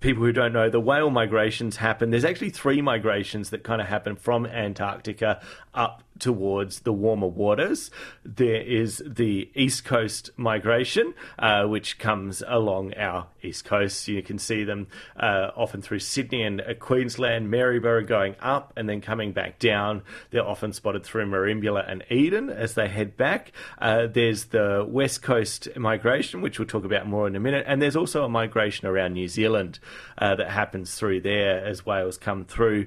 People 0.02 0.24
who 0.24 0.32
don't 0.32 0.52
know, 0.52 0.68
the 0.68 0.80
whale 0.80 1.10
migrations 1.10 1.76
happen. 1.76 2.10
There's 2.10 2.24
actually 2.24 2.50
three 2.50 2.82
migrations 2.82 3.50
that 3.50 3.62
kind 3.62 3.80
of 3.80 3.86
happen 3.86 4.16
from 4.16 4.44
Antarctica 4.44 5.40
up 5.74 6.02
towards 6.22 6.80
the 6.80 6.92
warmer 6.92 7.26
waters. 7.26 7.90
There 8.24 8.62
is 8.62 9.02
the 9.04 9.50
east 9.56 9.84
coast 9.84 10.30
migration, 10.36 11.14
uh, 11.36 11.64
which 11.64 11.98
comes 11.98 12.44
along 12.46 12.94
our 12.94 13.26
east 13.42 13.64
coast. 13.64 14.06
You 14.06 14.22
can 14.22 14.38
see 14.38 14.62
them 14.62 14.86
uh, 15.16 15.50
often 15.56 15.82
through 15.82 15.98
Sydney 15.98 16.44
and 16.44 16.60
uh, 16.60 16.74
Queensland, 16.78 17.50
Maryborough 17.50 18.06
going 18.06 18.36
up 18.40 18.72
and 18.76 18.88
then 18.88 19.00
coming 19.00 19.32
back 19.32 19.58
down. 19.58 20.02
They're 20.30 20.46
often 20.46 20.72
spotted 20.72 21.02
through 21.02 21.26
Merimbula 21.26 21.90
and 21.90 22.04
Eden 22.08 22.50
as 22.50 22.74
they 22.74 22.86
head 22.86 23.16
back. 23.16 23.50
Uh, 23.78 24.06
there's 24.06 24.44
the 24.46 24.86
west 24.88 25.22
coast 25.22 25.68
migration, 25.76 26.40
which 26.40 26.60
we'll 26.60 26.68
talk 26.68 26.84
about 26.84 27.08
more 27.08 27.26
in 27.26 27.34
a 27.34 27.40
minute, 27.40 27.64
and 27.66 27.82
there's 27.82 27.96
also 27.96 28.24
a 28.24 28.28
migration 28.28 28.86
around 28.86 29.14
New 29.14 29.28
Zealand 29.28 29.80
uh, 30.18 30.36
that 30.36 30.50
happens 30.50 30.94
through 30.94 31.22
there 31.22 31.64
as 31.64 31.84
whales 31.84 32.16
come 32.16 32.44
through 32.44 32.86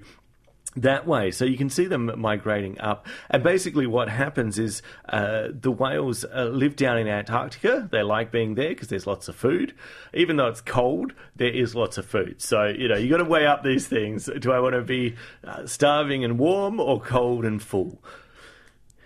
that 0.76 1.08
way. 1.08 1.32
So 1.32 1.46
you 1.46 1.58
can 1.58 1.70
see 1.70 1.86
them 1.86 2.12
migrating 2.18 2.80
up. 2.80 3.06
And 3.30 3.44
basically, 3.44 3.88
what 3.88 4.10
happens 4.10 4.60
is 4.60 4.82
uh, 5.10 5.48
the 5.52 5.72
whales 5.72 6.26
uh, 6.26 6.46
live 6.46 6.76
down 6.76 6.98
in 6.98 7.08
Antarctica. 7.08 7.88
They 7.92 8.04
like 8.04 8.32
being 8.32 8.56
there 8.56 8.70
because 8.70 8.90
there's 8.90 9.08
lots 9.08 9.28
of 9.28 9.36
food. 9.36 9.74
Even 10.14 10.36
though 10.38 10.48
it's 10.48 10.62
cold, 10.62 11.14
there 11.36 11.50
is 11.54 11.76
lots 11.76 11.98
of 11.98 12.06
food. 12.06 12.42
So, 12.42 12.66
you 12.66 12.88
know, 12.88 12.98
you 12.98 13.10
got 13.10 13.18
to 13.18 13.24
weigh 13.26 13.46
up 13.48 13.64
these 13.64 13.88
things. 13.88 14.30
Do 14.40 14.52
I 14.52 14.60
want 14.60 14.76
to 14.76 14.82
be 14.82 15.16
uh, 15.44 15.66
starving 15.66 16.24
and 16.24 16.38
warm 16.38 16.80
or 16.80 17.00
cold 17.02 17.46
and 17.46 17.62
full? 17.62 18.02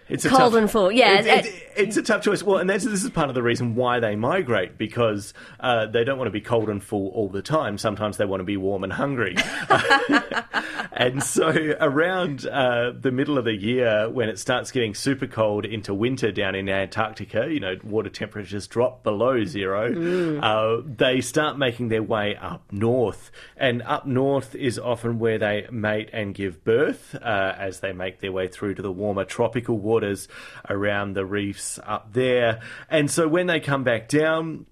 It's 0.07 0.25
a 0.25 0.29
Cold 0.29 0.39
tough- 0.41 0.53
and 0.55 0.71
full, 0.71 0.91
yeah. 0.91 1.19
It- 1.19 1.45
it- 1.45 1.63
it's 1.77 1.95
a 1.97 2.01
tough 2.01 2.23
choice. 2.23 2.41
Well, 2.41 2.57
and 2.57 2.67
this, 2.67 2.83
this 2.83 3.03
is 3.03 3.11
part 3.11 3.29
of 3.29 3.35
the 3.35 3.43
reason 3.43 3.75
why 3.75 3.99
they 3.99 4.15
migrate 4.15 4.75
because 4.75 5.35
uh, 5.59 5.85
they 5.85 6.03
don't 6.03 6.17
want 6.17 6.25
to 6.27 6.31
be 6.31 6.41
cold 6.41 6.67
and 6.67 6.83
full 6.83 7.09
all 7.09 7.29
the 7.29 7.43
time. 7.43 7.77
Sometimes 7.77 8.17
they 8.17 8.25
want 8.25 8.39
to 8.39 8.43
be 8.43 8.57
warm 8.57 8.83
and 8.83 8.91
hungry. 8.91 9.35
and 10.91 11.23
so 11.23 11.49
around 11.79 12.45
uh, 12.47 12.91
the 12.99 13.11
middle 13.11 13.37
of 13.37 13.45
the 13.45 13.55
year, 13.55 14.09
when 14.09 14.29
it 14.29 14.39
starts 14.39 14.71
getting 14.71 14.93
super 14.95 15.27
cold 15.27 15.65
into 15.65 15.93
winter 15.93 16.31
down 16.31 16.55
in 16.55 16.69
Antarctica, 16.69 17.47
you 17.51 17.59
know, 17.59 17.75
water 17.83 18.09
temperatures 18.09 18.67
drop 18.67 19.03
below 19.03 19.43
zero, 19.45 20.39
uh, 20.39 20.81
they 20.85 21.21
start 21.21 21.57
making 21.57 21.89
their 21.89 22.03
way 22.03 22.35
up 22.35 22.71
north. 22.71 23.31
And 23.57 23.81
up 23.83 24.05
north 24.05 24.55
is 24.55 24.79
often 24.79 25.19
where 25.19 25.37
they 25.37 25.67
mate 25.71 26.09
and 26.13 26.33
give 26.33 26.63
birth 26.63 27.15
uh, 27.15 27.55
as 27.57 27.79
they 27.79 27.93
make 27.93 28.19
their 28.19 28.31
way 28.31 28.47
through 28.47 28.75
to 28.75 28.81
the 28.81 28.91
warmer 28.91 29.25
tropical 29.25 29.77
waters 29.77 30.27
around 30.69 31.13
the 31.13 31.25
reefs 31.25 31.79
up 31.83 32.13
there. 32.13 32.61
And 32.89 33.09
so 33.09 33.27
when 33.27 33.47
they 33.47 33.59
come 33.59 33.83
back 33.83 34.07
down, 34.07 34.65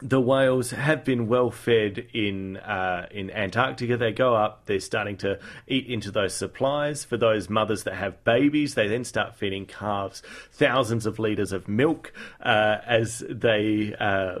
the 0.00 0.20
whales 0.20 0.70
have 0.70 1.04
been 1.04 1.26
well 1.26 1.50
fed 1.50 2.06
in 2.12 2.56
uh, 2.58 3.06
in 3.10 3.30
Antarctica. 3.30 3.96
They 3.96 4.12
go 4.12 4.34
up. 4.34 4.66
They're 4.66 4.80
starting 4.80 5.16
to 5.18 5.38
eat 5.66 5.86
into 5.86 6.10
those 6.10 6.34
supplies. 6.34 7.04
For 7.04 7.16
those 7.16 7.50
mothers 7.50 7.84
that 7.84 7.94
have 7.94 8.22
babies, 8.24 8.74
they 8.74 8.86
then 8.86 9.04
start 9.04 9.36
feeding 9.36 9.66
calves 9.66 10.22
thousands 10.52 11.06
of 11.06 11.18
liters 11.18 11.52
of 11.52 11.68
milk 11.68 12.12
uh, 12.40 12.78
as 12.86 13.24
they 13.28 13.94
uh, 13.98 14.40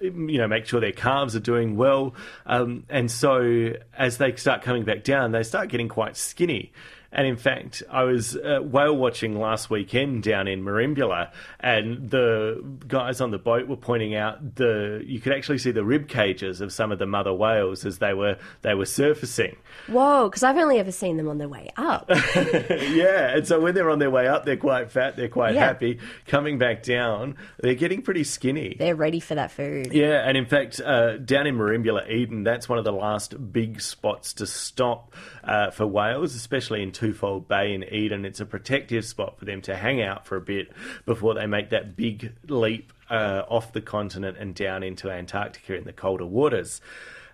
you 0.00 0.38
know 0.38 0.48
make 0.48 0.66
sure 0.66 0.80
their 0.80 0.92
calves 0.92 1.34
are 1.34 1.40
doing 1.40 1.76
well. 1.76 2.14
Um, 2.46 2.84
and 2.88 3.10
so 3.10 3.72
as 3.96 4.18
they 4.18 4.34
start 4.36 4.62
coming 4.62 4.84
back 4.84 5.04
down, 5.04 5.32
they 5.32 5.42
start 5.42 5.68
getting 5.68 5.88
quite 5.88 6.16
skinny. 6.16 6.72
And 7.16 7.26
in 7.26 7.36
fact, 7.36 7.82
I 7.90 8.04
was 8.04 8.36
uh, 8.36 8.60
whale 8.62 8.94
watching 8.96 9.40
last 9.40 9.70
weekend 9.70 10.22
down 10.22 10.46
in 10.46 10.62
Merimbula, 10.62 11.32
and 11.58 12.10
the 12.10 12.62
guys 12.86 13.20
on 13.22 13.30
the 13.30 13.38
boat 13.38 13.66
were 13.66 13.76
pointing 13.76 14.14
out 14.14 14.54
the 14.56 15.02
you 15.04 15.18
could 15.18 15.32
actually 15.32 15.56
see 15.58 15.70
the 15.70 15.82
rib 15.84 16.08
cages 16.08 16.60
of 16.60 16.72
some 16.72 16.92
of 16.92 16.98
the 16.98 17.06
mother 17.06 17.32
whales 17.32 17.86
as 17.86 17.98
they 17.98 18.12
were 18.12 18.36
they 18.60 18.74
were 18.74 18.84
surfacing. 18.84 19.56
Whoa, 19.88 20.28
because 20.28 20.42
I've 20.42 20.58
only 20.58 20.78
ever 20.78 20.92
seen 20.92 21.16
them 21.16 21.26
on 21.28 21.38
their 21.38 21.48
way 21.48 21.70
up. 21.78 22.08
yeah, 22.70 23.34
and 23.36 23.46
so 23.46 23.60
when 23.60 23.74
they're 23.74 23.90
on 23.90 23.98
their 23.98 24.10
way 24.10 24.26
up, 24.28 24.44
they're 24.44 24.56
quite 24.56 24.90
fat, 24.90 25.16
they're 25.16 25.28
quite 25.28 25.54
Yeah. 25.54 25.64
happy. 25.66 25.98
Coming 26.26 26.58
back 26.58 26.82
down, 26.82 27.36
they're 27.60 27.74
getting 27.74 28.02
pretty 28.02 28.24
skinny. 28.24 28.76
They're 28.78 28.94
ready 28.94 29.20
for 29.20 29.34
that 29.36 29.50
food. 29.50 29.92
Yeah, 29.92 30.26
and 30.28 30.36
in 30.36 30.44
fact, 30.46 30.80
uh, 30.80 31.16
down 31.16 31.46
in 31.46 31.56
Merimbula, 31.56 32.10
Eden, 32.10 32.42
that's 32.44 32.68
one 32.68 32.78
of 32.78 32.84
the 32.84 32.92
last 32.92 33.52
big 33.52 33.80
spots 33.80 34.34
to 34.34 34.46
stop 34.46 35.14
uh, 35.44 35.70
for 35.70 35.86
whales, 35.86 36.34
especially 36.34 36.82
in 36.82 36.92
Twofold 37.06 37.46
Bay 37.46 37.72
in 37.72 37.84
Eden. 37.84 38.24
It's 38.24 38.40
a 38.40 38.46
protective 38.46 39.04
spot 39.04 39.38
for 39.38 39.44
them 39.44 39.62
to 39.62 39.76
hang 39.76 40.02
out 40.02 40.26
for 40.26 40.36
a 40.36 40.40
bit 40.40 40.72
before 41.04 41.34
they 41.34 41.46
make 41.46 41.70
that 41.70 41.96
big 41.96 42.32
leap 42.48 42.92
uh, 43.08 43.42
off 43.48 43.72
the 43.72 43.80
continent 43.80 44.36
and 44.38 44.54
down 44.54 44.82
into 44.82 45.08
Antarctica 45.08 45.76
in 45.76 45.84
the 45.84 45.92
colder 45.92 46.26
waters. 46.26 46.80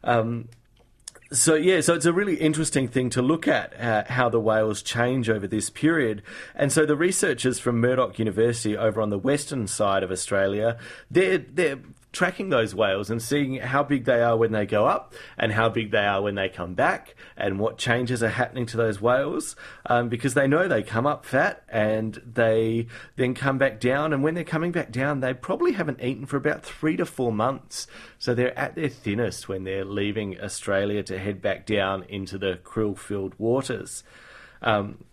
Um, 0.04 0.48
so 1.30 1.54
yeah, 1.54 1.80
so 1.80 1.94
it's 1.94 2.04
a 2.04 2.12
really 2.12 2.34
interesting 2.34 2.86
thing 2.86 3.08
to 3.10 3.22
look 3.22 3.48
at 3.48 3.78
uh, 3.80 4.04
how 4.06 4.28
the 4.28 4.40
whales 4.40 4.82
change 4.82 5.30
over 5.30 5.46
this 5.46 5.70
period. 5.70 6.22
And 6.54 6.70
so 6.70 6.84
the 6.84 6.96
researchers 6.96 7.58
from 7.58 7.80
Murdoch 7.80 8.18
University 8.18 8.76
over 8.76 9.00
on 9.00 9.08
the 9.08 9.18
western 9.18 9.66
side 9.66 10.02
of 10.02 10.10
Australia, 10.10 10.76
they're 11.10 11.38
they're 11.38 11.78
tracking 12.12 12.50
those 12.50 12.74
whales 12.74 13.10
and 13.10 13.22
seeing 13.22 13.56
how 13.56 13.82
big 13.82 14.04
they 14.04 14.20
are 14.20 14.36
when 14.36 14.52
they 14.52 14.66
go 14.66 14.86
up 14.86 15.14
and 15.38 15.52
how 15.52 15.68
big 15.68 15.90
they 15.90 16.04
are 16.04 16.22
when 16.22 16.34
they 16.34 16.48
come 16.48 16.74
back 16.74 17.14
and 17.36 17.58
what 17.58 17.78
changes 17.78 18.22
are 18.22 18.28
happening 18.28 18.66
to 18.66 18.76
those 18.76 19.00
whales 19.00 19.56
um, 19.86 20.08
because 20.08 20.34
they 20.34 20.46
know 20.46 20.68
they 20.68 20.82
come 20.82 21.06
up 21.06 21.24
fat 21.24 21.62
and 21.68 22.20
they 22.26 22.86
then 23.16 23.34
come 23.34 23.58
back 23.58 23.80
down. 23.80 24.12
And 24.12 24.22
when 24.22 24.34
they're 24.34 24.44
coming 24.44 24.72
back 24.72 24.92
down 24.92 25.20
they 25.20 25.32
probably 25.32 25.72
haven't 25.72 26.02
eaten 26.02 26.26
for 26.26 26.36
about 26.36 26.62
three 26.62 26.96
to 26.96 27.06
four 27.06 27.32
months. 27.32 27.86
So 28.18 28.34
they're 28.34 28.56
at 28.58 28.74
their 28.74 28.88
thinnest 28.88 29.48
when 29.48 29.64
they're 29.64 29.84
leaving 29.84 30.40
Australia 30.40 31.02
to 31.04 31.18
head 31.18 31.40
back 31.40 31.66
down 31.66 32.04
into 32.04 32.38
the 32.38 32.60
krill 32.62 32.96
filled 32.96 33.34
waters. 33.38 34.04
Um, 34.60 35.04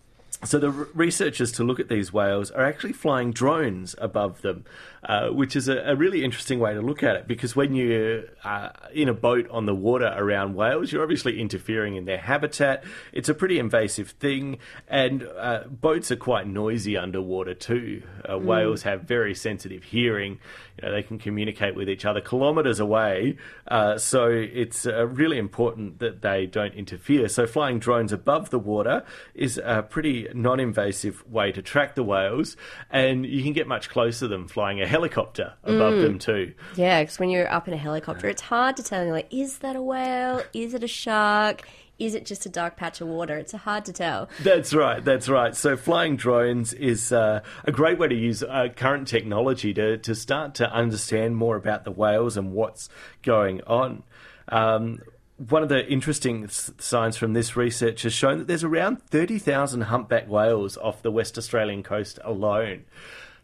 so 0.45 0.57
the 0.57 0.71
researchers 0.71 1.51
to 1.53 1.65
look 1.65 1.79
at 1.81 1.89
these 1.89 2.13
whales 2.13 2.49
are 2.51 2.65
actually 2.65 2.93
flying 2.93 3.31
drones 3.31 3.93
above 3.97 4.41
them, 4.41 4.63
uh, 5.03 5.29
which 5.29 5.55
is 5.55 5.67
a, 5.67 5.77
a 5.79 5.95
really 5.95 6.23
interesting 6.23 6.59
way 6.59 6.73
to 6.73 6.81
look 6.81 7.03
at 7.03 7.15
it 7.15 7.27
because 7.27 7.55
when 7.55 7.73
you're 7.73 8.23
uh, 8.43 8.69
in 8.93 9.07
a 9.07 9.13
boat 9.13 9.49
on 9.49 9.65
the 9.65 9.75
water 9.75 10.13
around 10.15 10.55
whales, 10.55 10.91
you're 10.91 11.01
obviously 11.01 11.39
interfering 11.39 11.95
in 11.95 12.05
their 12.05 12.17
habitat. 12.17 12.83
It's 13.13 13.29
a 13.29 13.33
pretty 13.33 13.59
invasive 13.59 14.09
thing, 14.11 14.57
and 14.87 15.27
uh, 15.37 15.63
boats 15.69 16.11
are 16.11 16.15
quite 16.15 16.47
noisy 16.47 16.97
underwater 16.97 17.53
too. 17.53 18.03
Uh, 18.29 18.37
Whales 18.37 18.83
have 18.83 19.03
very 19.03 19.35
sensitive 19.35 19.83
hearing. 19.83 20.39
You 20.77 20.87
know, 20.87 20.93
they 20.93 21.03
can 21.03 21.19
communicate 21.19 21.75
with 21.75 21.89
each 21.89 22.05
other 22.05 22.21
kilometres 22.21 22.79
away, 22.79 23.37
uh, 23.67 23.97
so 23.97 24.27
it's 24.27 24.85
uh, 24.85 25.07
really 25.07 25.37
important 25.37 25.99
that 25.99 26.21
they 26.21 26.45
don't 26.45 26.73
interfere. 26.73 27.27
So 27.27 27.47
flying 27.47 27.79
drones 27.79 28.13
above 28.13 28.49
the 28.49 28.59
water 28.59 29.03
is 29.33 29.59
a 29.63 29.83
pretty 29.83 30.27
non-invasive 30.33 31.29
way 31.29 31.51
to 31.51 31.61
track 31.61 31.95
the 31.95 32.03
whales, 32.03 32.55
and 32.89 33.25
you 33.25 33.43
can 33.43 33.53
get 33.53 33.67
much 33.67 33.89
closer 33.89 34.27
than 34.27 34.47
flying 34.47 34.81
a 34.81 34.87
helicopter 34.89 35.53
above 35.63 35.97
them 35.97 36.19
too. 36.19 36.53
Yeah, 36.75 37.01
because 37.01 37.19
when 37.19 37.29
you're 37.29 37.51
up 37.51 37.67
in 37.67 37.73
a 37.73 37.77
helicopter, 37.77 38.27
it's 38.27 38.41
hard 38.41 38.75
to 38.77 38.83
tell. 38.83 39.03
You're 39.03 39.13
like, 39.13 39.33
is 39.33 39.59
that 39.59 39.75
a 39.75 39.81
whale? 39.81 40.41
Is 40.53 40.73
it 40.73 40.83
a 40.83 40.87
shark? 40.87 41.67
Is 41.99 42.15
it 42.15 42.25
just 42.25 42.45
a 42.45 42.49
dark 42.49 42.77
patch 42.77 43.01
of 43.01 43.09
water? 43.09 43.37
It's 43.37 43.51
hard 43.51 43.85
to 43.85 43.93
tell. 43.93 44.29
That's 44.41 44.73
right. 44.73 45.03
That's 45.03 45.27
right. 45.27 45.53
So 45.55 45.75
flying 45.75 46.15
drones 46.15 46.73
is 46.73 47.11
uh, 47.11 47.41
a 47.65 47.71
great 47.71 47.99
way 47.99 48.07
to 48.07 48.15
use 48.15 48.41
uh, 48.41 48.69
current 48.75 49.07
technology 49.07 49.73
to 49.73 49.97
to 49.97 50.15
start 50.15 50.55
to 50.55 50.71
understand 50.71 51.35
more 51.35 51.57
about 51.57 51.83
the 51.83 51.91
whales 51.91 52.37
and 52.37 52.53
what's 52.53 52.89
going 53.21 53.61
on. 53.67 54.03
Um, 54.47 54.99
one 55.39 55.63
of 55.63 55.69
the 55.69 55.87
interesting 55.87 56.47
signs 56.49 57.15
from 57.15 57.33
this 57.33 57.55
research 57.55 58.01
has 58.01 58.13
shown 58.13 58.39
that 58.39 58.47
there's 58.47 58.63
around 58.63 59.01
30,000 59.03 59.81
humpback 59.81 60.27
whales 60.27 60.75
off 60.77 61.01
the 61.01 61.11
West 61.11 61.37
Australian 61.37 61.81
coast 61.81 62.19
alone. 62.25 62.83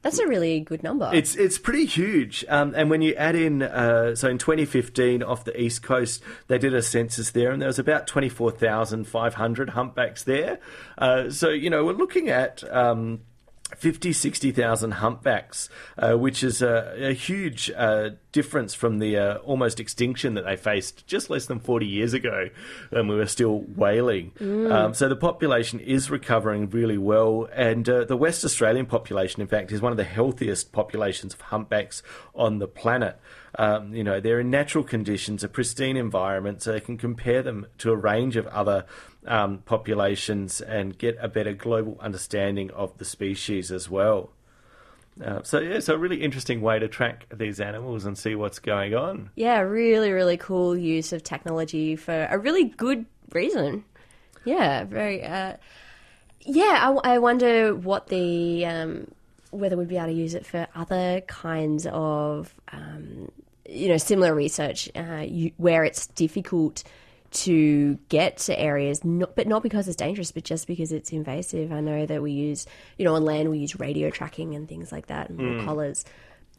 That's 0.06 0.20
a 0.20 0.28
really 0.28 0.60
good 0.60 0.84
number. 0.84 1.10
It's 1.12 1.36
it's 1.36 1.58
pretty 1.58 1.88
huge, 1.88 2.45
um, 2.47 2.76
and 2.78 2.91
when 2.91 3.01
you 3.01 3.16
add 3.16 3.36
in, 3.36 3.64
uh, 3.64 4.14
so 4.14 4.30
in 4.30 4.38
2015 4.38 5.24
off 5.24 5.45
the 5.45 5.60
east 5.60 5.82
coast, 5.82 6.22
they 6.47 6.60
did 6.60 6.76
a 6.76 6.84
census 6.84 7.32
there, 7.32 7.49
and 7.49 7.60
there 7.60 7.68
was 7.68 7.80
about 7.80 8.06
24,500 8.06 9.70
humpbacks 9.72 10.24
there. 10.24 10.60
Uh, 10.95 11.32
so 11.32 11.49
you 11.49 11.72
know 11.72 11.84
we're 11.84 11.93
looking 11.93 12.30
at. 12.30 12.64
Um, 12.72 13.22
50, 13.76 14.13
60,000 14.13 14.91
humpbacks, 14.91 15.70
uh, 15.97 16.13
which 16.13 16.43
is 16.43 16.61
a, 16.61 17.09
a 17.09 17.13
huge 17.13 17.72
uh, 17.76 18.11
difference 18.32 18.76
from 18.76 18.99
the 18.99 19.18
uh, 19.18 19.38
almost 19.38 19.80
extinction 19.80 20.36
that 20.36 20.45
they 20.45 20.55
faced 20.55 21.07
just 21.07 21.32
less 21.32 21.47
than 21.47 21.59
40 21.59 21.88
years 21.88 22.13
ago 22.13 22.49
when 22.91 23.07
we 23.07 23.16
were 23.16 23.26
still 23.26 23.61
whaling. 23.61 24.32
Um, 24.72 24.93
so 24.93 25.09
the 25.09 25.16
population 25.16 25.80
is 25.80 26.11
recovering 26.11 26.70
really 26.70 26.99
well, 26.99 27.49
and 27.53 27.89
uh, 27.89 28.03
the 28.03 28.16
West 28.16 28.45
Australian 28.45 28.86
population, 28.86 29.41
in 29.41 29.47
fact, 29.47 29.72
is 29.72 29.82
one 29.82 29.91
of 29.91 29.97
the 29.97 30.03
healthiest 30.03 30.72
populations 30.72 31.34
of 31.34 31.41
humpbacks 31.41 32.03
on 32.36 32.59
the 32.59 32.68
planet. 32.68 33.20
Um, 33.57 33.95
you 33.95 34.03
know, 34.03 34.20
they're 34.20 34.41
in 34.41 34.49
natural 34.49 34.84
conditions, 34.84 35.43
a 35.43 35.47
pristine 35.47 35.97
environment, 35.97 36.61
so 36.61 36.72
they 36.72 36.82
can 36.82 36.97
compare 36.97 37.41
them 37.41 37.66
to 37.80 37.91
a 37.91 37.95
range 37.95 38.36
of 38.36 38.45
other 38.47 38.86
um, 39.26 39.59
populations 39.59 40.61
and 40.61 40.97
get 40.97 41.17
a 41.19 41.28
better 41.28 41.53
global 41.53 41.97
understanding 41.99 42.71
of 42.71 42.97
the 42.97 43.05
species 43.05 43.71
as 43.71 43.89
well. 43.89 44.32
Uh, 45.23 45.41
so 45.43 45.59
yeah, 45.59 45.76
it's 45.76 45.88
a 45.88 45.97
really 45.97 46.21
interesting 46.21 46.61
way 46.61 46.78
to 46.78 46.88
track 46.88 47.26
these 47.34 47.59
animals 47.59 48.05
and 48.05 48.17
see 48.17 48.36
what's 48.36 48.59
going 48.59 48.93
on. 48.93 49.30
Yeah, 49.36 49.59
really, 49.59 50.11
really 50.11 50.38
cool 50.38 50.78
use 50.78 51.13
of 51.13 51.23
technology 51.23 51.95
for 51.95 52.28
a 52.30 52.38
really 52.38 52.65
good 52.65 53.05
reason. 53.32 53.86
Yeah, 54.43 54.84
very. 54.84 55.23
Uh, 55.23 55.53
yeah, 56.41 56.99
I, 57.03 57.15
I 57.15 57.17
wonder 57.19 57.73
what 57.73 58.07
the 58.07 58.65
um, 58.65 59.07
whether 59.51 59.78
we'd 59.78 59.88
be 59.88 59.97
able 59.97 60.07
to 60.07 60.13
use 60.13 60.36
it 60.36 60.45
for 60.45 60.67
other 60.76 61.21
kinds 61.21 61.88
of 61.88 62.53
um, 62.71 63.32
you 63.67 63.88
know 63.88 63.97
similar 63.97 64.36
research 64.36 64.89
uh, 64.95 65.23
you, 65.26 65.51
where 65.57 65.84
it's 65.84 66.07
difficult 66.07 66.84
to 67.36 67.95
get 68.09 68.38
to 68.38 68.59
areas, 68.59 69.03
not, 69.03 69.36
but 69.36 69.47
not 69.47 69.63
because 69.63 69.88
it's 69.88 69.95
dangerous, 69.95 70.31
but 70.31 70.43
just 70.43 70.67
because 70.67 70.91
it's 70.91 71.11
invasive. 71.11 71.71
I 71.71 71.81
know 71.81 72.05
that 72.05 72.21
we 72.21 72.31
use, 72.31 72.65
you 72.97 73.05
know, 73.05 73.15
on 73.15 73.25
land 73.25 73.49
we 73.49 73.59
use 73.59 73.79
radio 73.79 74.09
tracking 74.09 74.55
and 74.55 74.67
things 74.67 74.91
like 74.91 75.07
that, 75.07 75.29
and 75.29 75.39
mm. 75.39 75.65
collars. 75.65 76.05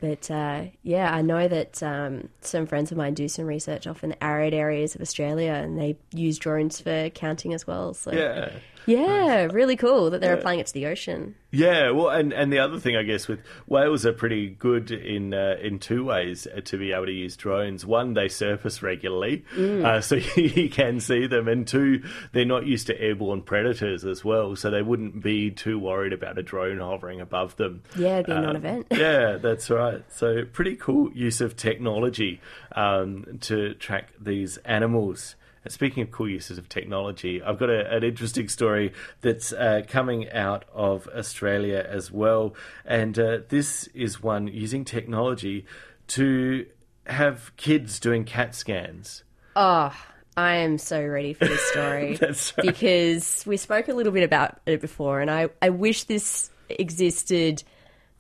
But 0.01 0.31
uh, 0.31 0.65
yeah, 0.83 1.15
I 1.15 1.23
know 1.23 1.49
that 1.49 1.83
um, 1.83 2.29
some 2.43 2.67
friends 2.67 2.93
of 2.93 2.99
mine 2.99 3.15
do 3.15 3.29
some 3.29 3.47
research 3.47 3.87
off 3.87 4.05
in 4.05 4.15
arid 4.21 4.53
areas 4.53 4.95
of 4.95 5.01
Australia, 5.01 5.53
and 5.53 5.79
they 5.79 5.97
use 6.13 6.39
drones 6.39 6.81
for 6.81 7.09
counting 7.11 7.55
as 7.55 7.67
well. 7.67 7.95
So 7.95 8.13
Yeah. 8.13 8.51
Yeah, 8.87 9.45
really 9.53 9.77
cool 9.77 10.11
that 10.11 10.21
they're 10.21 10.35
applying 10.35 10.61
it 10.61 10.67
to 10.69 10.73
the 10.73 10.87
ocean. 10.87 11.35
Yeah, 11.51 11.91
well, 11.93 12.11
and, 12.11 12.33
and 12.35 12.53
the 12.53 12.59
other 12.59 12.79
thing 12.79 12.97
I 12.97 13.03
guess 13.03 13.29
with 13.29 13.41
whales 13.67 14.05
are 14.05 14.13
pretty 14.13 14.49
good 14.51 14.91
in 14.91 15.33
uh, 15.33 15.57
in 15.63 15.79
two 15.79 16.05
ways 16.05 16.47
uh, 16.47 16.61
to 16.63 16.77
be 16.77 16.93
able 16.93 17.07
to 17.07 17.13
use 17.13 17.37
drones. 17.37 17.87
One, 17.87 18.13
they 18.15 18.29
surface 18.29 18.83
regularly, 18.83 19.45
uh, 19.59 20.01
so 20.03 20.17
you 20.37 20.69
can 20.69 21.01
see 21.01 21.27
them, 21.27 21.49
and 21.49 21.67
two, 21.67 22.03
they're 22.33 22.45
not 22.45 22.67
used 22.67 22.89
to 22.89 23.01
airborne 23.01 23.43
predators 23.43 24.05
as 24.05 24.25
well, 24.25 24.55
so 24.57 24.71
they 24.71 24.83
wouldn't 24.83 25.23
be 25.23 25.51
too 25.51 25.79
worried 25.79 26.13
about 26.13 26.37
a 26.39 26.43
drone 26.43 26.79
hovering 26.79 27.21
above 27.21 27.57
them. 27.57 27.83
Yeah, 27.97 28.15
it'd 28.19 28.27
be 28.27 28.33
a 28.33 28.37
Uh, 28.37 28.41
non-event. 28.43 28.87
yeah, 28.91 29.39
that's 29.41 29.71
right. 29.71 30.05
So 30.13 30.45
pretty 30.45 30.77
cool 30.77 31.11
use 31.15 31.41
of 31.41 31.57
technology 31.57 32.41
um, 32.73 33.39
to 33.43 33.75
track 33.75 34.13
these 34.21 34.59
animals. 34.59 35.37
And 35.67 35.73
Speaking 35.73 36.05
of 36.05 36.13
cool 36.13 36.29
uses 36.29 36.59
of 36.59 36.69
technology, 36.69 37.43
I've 37.43 37.59
got 37.59 37.71
a, 37.71 37.93
an 37.93 38.05
interesting 38.05 38.49
story 38.49 38.93
that's 39.21 39.53
uh, 39.53 39.83
coming 39.89 40.31
out 40.31 40.65
of 40.73 41.09
Australia 41.09 41.85
as 41.89 42.13
well. 42.13 42.55
And 42.85 43.19
uh, 43.19 43.39
this 43.49 43.89
is 43.89 44.23
one 44.23 44.47
using 44.47 44.85
technology 44.85 45.67
to 46.09 46.67
have 47.07 47.51
kids 47.57 47.99
doing 47.99 48.25
CAT 48.25 48.55
scans. 48.55 49.25
Oh, 49.57 49.93
I 50.37 50.55
am 50.59 50.79
so 50.79 51.05
ready 51.05 51.33
for 51.33 51.47
this 51.47 51.61
story. 51.73 52.15
That's 52.21 52.57
right. 52.57 52.65
Because 52.65 53.43
we 53.45 53.57
spoke 53.57 53.89
a 53.89 53.93
little 53.93 54.13
bit 54.13 54.23
about 54.23 54.61
it 54.67 54.81
before, 54.81 55.21
and 55.21 55.29
I, 55.29 55.49
I 55.61 55.71
wish 55.71 56.05
this 56.05 56.49
existed 56.69 57.65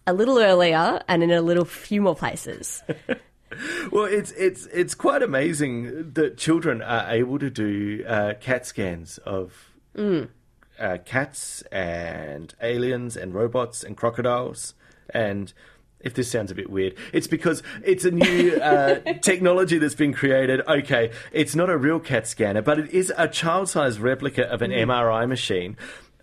a 0.04 0.12
little 0.12 0.38
earlier 0.38 1.00
and 1.06 1.22
in 1.22 1.30
a 1.30 1.42
little 1.42 1.64
few 1.64 2.02
more 2.02 2.16
places. 2.16 2.82
Well, 3.92 4.04
it's 4.04 4.32
it's 4.32 4.66
it's 4.66 4.94
quite 4.94 5.22
amazing 5.22 6.12
that 6.12 6.36
children 6.36 6.82
are 6.82 7.08
able 7.10 7.38
to 7.38 7.50
do 7.50 8.04
uh, 8.06 8.34
CAT 8.40 8.66
scans 8.66 9.18
of 9.18 9.70
uh, 10.78 10.98
cats 11.04 11.62
and 11.72 12.54
aliens 12.60 13.16
and 13.16 13.34
robots 13.34 13.84
and 13.84 13.96
crocodiles. 13.96 14.74
And 15.10 15.52
if 16.00 16.14
this 16.14 16.30
sounds 16.30 16.50
a 16.50 16.54
bit 16.54 16.68
weird, 16.70 16.94
it's 17.12 17.26
because 17.26 17.62
it's 17.84 18.04
a 18.04 18.10
new 18.10 18.56
uh, 18.56 19.00
technology 19.22 19.78
that's 19.78 19.94
been 19.94 20.12
created. 20.12 20.60
Okay, 20.66 21.10
it's 21.32 21.54
not 21.54 21.70
a 21.70 21.76
real 21.76 22.00
CAT 22.00 22.26
scanner, 22.26 22.62
but 22.62 22.78
it 22.78 22.90
is 22.90 23.12
a 23.16 23.28
child-sized 23.28 24.00
replica 24.00 24.44
of 24.44 24.60
an 24.62 24.70
MRI 24.70 25.26
machine. 25.28 25.76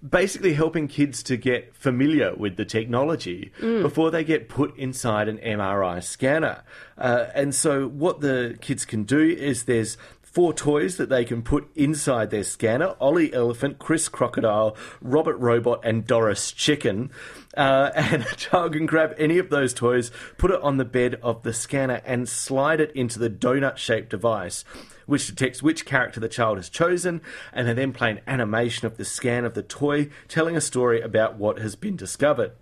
Basically, 0.07 0.53
helping 0.53 0.87
kids 0.89 1.23
to 1.23 1.37
get 1.37 1.75
familiar 1.75 2.35
with 2.35 2.57
the 2.57 2.65
technology 2.65 3.53
before 3.59 4.11
they 4.11 4.23
get 4.23 4.49
put 4.49 4.75
inside 4.77 5.29
an 5.29 5.37
MRI 5.37 6.03
scanner. 6.03 6.63
Uh, 6.97 7.27
and 7.33 7.55
so, 7.55 7.87
what 7.87 8.19
the 8.19 8.57
kids 8.59 8.83
can 8.83 9.03
do 9.03 9.21
is 9.21 9.63
there's 9.63 9.97
four 10.33 10.51
toys 10.51 10.97
that 10.97 11.09
they 11.09 11.23
can 11.23 11.43
put 11.43 11.69
inside 11.75 12.31
their 12.31 12.43
scanner 12.43 12.95
Ollie 12.99 13.33
Elephant, 13.33 13.77
Chris 13.77 14.09
Crocodile, 14.09 14.75
Robert 14.99 15.37
Robot, 15.37 15.79
and 15.83 16.05
Doris 16.07 16.51
Chicken. 16.51 17.11
Uh, 17.55 17.91
and 17.95 18.23
a 18.23 18.35
child 18.35 18.73
can 18.73 18.87
grab 18.87 19.13
any 19.17 19.37
of 19.37 19.51
those 19.51 19.73
toys, 19.73 20.11
put 20.37 20.49
it 20.49 20.61
on 20.61 20.77
the 20.77 20.85
bed 20.85 21.19
of 21.21 21.43
the 21.43 21.53
scanner, 21.53 22.01
and 22.03 22.27
slide 22.27 22.81
it 22.81 22.91
into 22.95 23.19
the 23.19 23.29
donut 23.29 23.77
shaped 23.77 24.09
device. 24.09 24.65
Which 25.05 25.27
detects 25.27 25.61
which 25.61 25.85
character 25.85 26.19
the 26.19 26.29
child 26.29 26.57
has 26.57 26.69
chosen, 26.69 27.21
and 27.51 27.67
they 27.67 27.73
then 27.73 27.93
play 27.93 28.09
an 28.09 28.21
animation 28.25 28.87
of 28.87 28.97
the 28.97 29.05
scan 29.05 29.45
of 29.45 29.53
the 29.53 29.61
toy, 29.61 30.09
telling 30.27 30.55
a 30.57 30.61
story 30.61 31.01
about 31.01 31.35
what 31.35 31.59
has 31.59 31.75
been 31.75 31.95
discovered. 31.95 32.53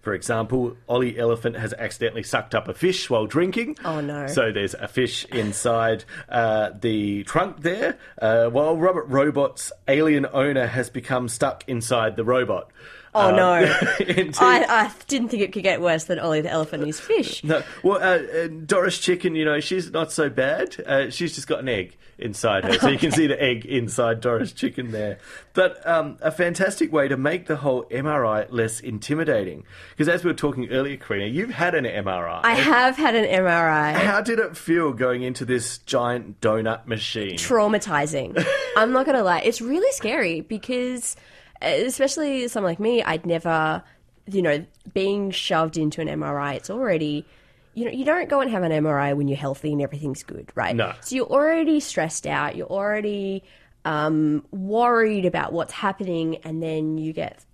For 0.00 0.14
example, 0.14 0.76
Ollie 0.88 1.18
Elephant 1.18 1.56
has 1.56 1.74
accidentally 1.74 2.22
sucked 2.22 2.54
up 2.54 2.68
a 2.68 2.74
fish 2.74 3.10
while 3.10 3.26
drinking. 3.26 3.76
Oh, 3.84 4.00
no. 4.00 4.26
So 4.26 4.50
there's 4.50 4.74
a 4.74 4.88
fish 4.88 5.26
inside 5.26 6.04
uh, 6.28 6.70
the 6.80 7.24
trunk 7.24 7.60
there, 7.60 7.98
uh, 8.20 8.48
while 8.48 8.76
Robert 8.76 9.06
Robot's 9.08 9.72
alien 9.88 10.26
owner 10.32 10.66
has 10.66 10.88
become 10.88 11.28
stuck 11.28 11.64
inside 11.68 12.16
the 12.16 12.24
robot. 12.24 12.70
Oh, 13.14 13.30
Um, 13.30 13.36
no. 13.36 13.52
I, 14.38 14.64
I 14.68 14.90
didn't 15.08 15.28
think 15.30 15.42
it 15.42 15.52
could 15.52 15.62
get 15.64 15.80
worse 15.80 16.04
than 16.04 16.18
Ollie 16.20 16.42
the 16.42 16.50
elephant 16.50 16.82
and 16.82 16.86
his 16.88 17.00
fish. 17.00 17.42
No, 17.42 17.62
well, 17.82 17.96
uh, 17.98 18.22
uh, 18.44 18.46
Doris 18.66 18.98
Chicken, 18.98 19.34
you 19.34 19.44
know, 19.44 19.58
she's 19.60 19.90
not 19.90 20.12
so 20.12 20.30
bad. 20.30 20.76
Uh, 20.86 21.10
she's 21.10 21.34
just 21.34 21.48
got 21.48 21.58
an 21.60 21.68
egg 21.68 21.96
inside 22.18 22.64
her, 22.64 22.74
so 22.74 22.88
you 22.88 22.98
can 22.98 23.10
see 23.20 23.26
the 23.26 23.42
egg 23.42 23.64
inside 23.66 24.20
Doris 24.20 24.52
Chicken 24.52 24.92
there. 24.92 25.18
But 25.54 25.84
um, 25.88 26.18
a 26.20 26.30
fantastic 26.30 26.92
way 26.92 27.08
to 27.08 27.16
make 27.16 27.46
the 27.46 27.56
whole 27.56 27.84
MRI 27.86 28.46
less 28.50 28.78
intimidating, 28.78 29.64
because 29.90 30.08
as 30.08 30.22
we 30.22 30.30
were 30.30 30.36
talking 30.36 30.70
earlier, 30.70 30.96
Karina, 30.96 31.26
you've 31.26 31.50
had 31.50 31.74
an 31.74 31.84
MRI. 31.86 32.40
I 32.44 32.52
have 32.54 32.96
had 32.96 33.14
an 33.16 33.24
MRI. 33.24 33.94
How 33.94 34.20
did 34.20 34.38
it 34.38 34.56
feel 34.56 34.92
going 34.92 35.22
into 35.22 35.44
this 35.44 35.78
giant 35.78 36.40
donut 36.40 36.86
machine? 36.86 37.36
traumatizing. 37.38 38.44
I'm 38.76 38.92
not 38.92 39.06
gonna 39.06 39.24
lie, 39.24 39.40
it's 39.40 39.60
really 39.60 39.90
scary 39.92 40.42
because, 40.42 41.16
especially 41.62 42.48
someone 42.48 42.72
like 42.72 42.80
me, 42.80 43.02
I'd 43.02 43.26
never, 43.26 43.82
you 44.26 44.42
know, 44.42 44.64
being 44.92 45.30
shoved 45.30 45.76
into 45.76 46.00
an 46.00 46.08
MRI. 46.08 46.56
It's 46.56 46.70
already, 46.70 47.26
you 47.74 47.84
know, 47.84 47.90
you 47.90 48.04
don't 48.04 48.28
go 48.28 48.40
and 48.40 48.50
have 48.50 48.62
an 48.62 48.72
MRI 48.72 49.16
when 49.16 49.28
you're 49.28 49.38
healthy 49.38 49.72
and 49.72 49.82
everything's 49.82 50.22
good, 50.22 50.50
right? 50.54 50.74
No. 50.74 50.92
So 51.00 51.16
you're 51.16 51.26
already 51.26 51.80
stressed 51.80 52.26
out. 52.26 52.56
You're 52.56 52.66
already 52.66 53.44
um, 53.84 54.44
worried 54.50 55.24
about 55.26 55.52
what's 55.52 55.72
happening, 55.72 56.36
and 56.44 56.62
then 56.62 56.98
you 56.98 57.12
get, 57.12 57.44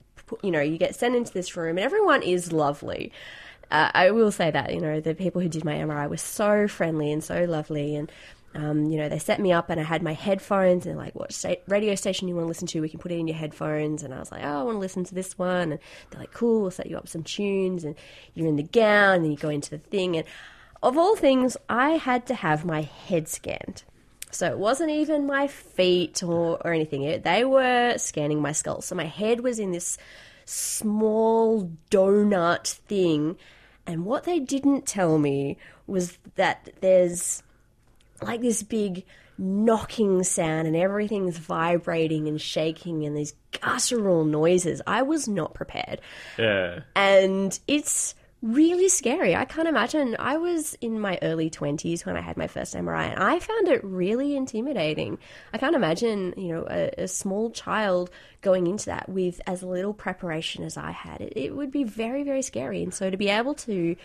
you 0.43 0.51
know, 0.51 0.61
you 0.61 0.79
get 0.79 0.95
sent 0.95 1.15
into 1.15 1.33
this 1.33 1.57
room, 1.57 1.79
and 1.79 1.85
everyone 1.85 2.23
is 2.23 2.53
lovely. 2.53 3.13
Uh, 3.71 3.91
I 3.95 4.11
will 4.13 4.31
say 4.31 4.51
that 4.51 4.73
you 4.73 4.81
know 4.81 5.01
the 5.01 5.15
people 5.15 5.41
who 5.41 5.49
did 5.49 5.65
my 5.65 5.75
MRI 5.75 6.09
were 6.09 6.17
so 6.17 6.69
friendly 6.69 7.13
and 7.13 7.23
so 7.23 7.45
lovely, 7.45 7.97
and 7.97 8.11
um, 8.55 8.85
you 8.91 8.99
know 8.99 9.09
they 9.09 9.19
set 9.19 9.41
me 9.41 9.53
up 9.53 9.69
and 9.69 9.79
I 9.79 9.83
had 9.83 10.03
my 10.03 10.15
headphones 10.15 10.87
and 10.87 10.97
like, 10.97 11.15
"What 11.15 11.45
radio 11.67 11.95
station 11.95 12.29
you 12.29 12.35
want 12.35 12.45
to 12.45 12.49
listen 12.49 12.67
to? 12.69 12.81
We 12.81 12.89
can 12.89 13.01
put 13.01 13.13
it 13.13 13.19
in 13.19 13.29
your 13.29 13.37
headphones." 13.37 14.03
And 14.03 14.15
I 14.15 14.19
was 14.19 14.33
like, 14.33 14.43
"Oh, 14.45 14.61
I 14.61 14.63
want 14.63 14.77
to 14.77 14.81
listen 14.81 15.05
to 15.05 15.15
this 15.15 15.39
one." 15.39 15.73
And 15.73 15.81
they're 16.11 16.21
like, 16.21 16.33
"Cool, 16.33 16.63
we'll 16.63 16.71
set 16.71 16.87
you 16.87 16.97
up 16.97 17.09
some 17.09 17.23
tunes." 17.23 17.85
And 17.85 17.95
you're 18.35 18.49
in 18.49 18.57
the 18.57 18.63
gown 18.63 19.17
and 19.17 19.31
you 19.31 19.37
go 19.37 19.49
into 19.49 19.71
the 19.71 19.79
thing. 19.79 20.17
And 20.17 20.27
of 20.83 20.97
all 20.97 21.17
things, 21.17 21.57
I 21.69 21.93
had 21.93 22.27
to 22.27 22.35
have 22.35 22.65
my 22.65 22.83
head 22.83 23.29
scanned. 23.29 23.85
So 24.31 24.47
it 24.51 24.59
wasn't 24.59 24.91
even 24.91 25.27
my 25.27 25.47
feet 25.47 26.23
or, 26.23 26.59
or 26.65 26.73
anything. 26.73 27.03
It, 27.03 27.25
they 27.25 27.45
were 27.45 27.97
scanning 27.97 28.41
my 28.41 28.53
skull. 28.53 28.83
So 28.83 28.95
my 28.95 29.07
head 29.07 29.41
was 29.41 29.59
in 29.59 29.73
this 29.73 29.99
small 30.45 31.71
donut 31.91 32.67
thing. 32.67 33.37
And 33.87 34.05
what 34.05 34.25
they 34.25 34.41
didn't 34.41 34.87
tell 34.87 35.19
me 35.19 35.57
was 35.87 36.19
that 36.35 36.71
there's 36.81 37.43
like 38.23 38.41
this 38.41 38.63
big 38.63 39.05
knocking 39.39 40.23
sound 40.23 40.67
and 40.67 40.77
everything's 40.77 41.37
vibrating 41.39 42.27
and 42.29 42.41
shaking 42.41 43.05
and 43.05 43.17
these 43.17 43.35
guttural 43.61 44.25
noises. 44.25 44.81
I 44.87 45.03
was 45.03 45.29
not 45.29 45.53
prepared 45.55 46.01
Yeah. 46.39 46.81
and 46.95 47.59
it's 47.69 48.15
really 48.43 48.89
scary. 48.89 49.35
I 49.35 49.45
can't 49.45 49.67
imagine. 49.69 50.15
I 50.19 50.37
was 50.37 50.75
in 50.81 51.01
my 51.01 51.19
early 51.23 51.51
20s 51.51 52.05
when 52.07 52.17
I 52.17 52.21
had 52.21 52.37
my 52.37 52.47
first 52.47 52.75
MRI, 52.75 53.11
and 53.11 53.23
I 53.23 53.39
found 53.39 53.69
it 53.69 53.83
really 53.83 54.37
intimidating. 54.37 55.19
I 55.53 55.59
can't 55.59 55.75
imagine, 55.75 56.33
you 56.37 56.49
know, 56.55 56.67
a, 56.71 56.91
a 57.05 57.09
small 57.09 57.51
child 57.51 58.11
going 58.43 58.67
into 58.67 58.87
that 58.87 59.09
with 59.09 59.41
as 59.47 59.63
little 59.63 59.95
preparation 59.95 60.65
as 60.65 60.77
I 60.77 60.93
had. 60.93 61.23
It, 61.23 61.33
it 61.37 61.57
would 61.57 61.73
be 61.73 61.85
very, 61.85 62.23
very 62.25 62.43
scary. 62.43 62.83
And 62.83 62.93
so 62.95 63.11
to 63.11 63.17
be 63.17 63.29
able 63.31 63.55
to 63.55 63.97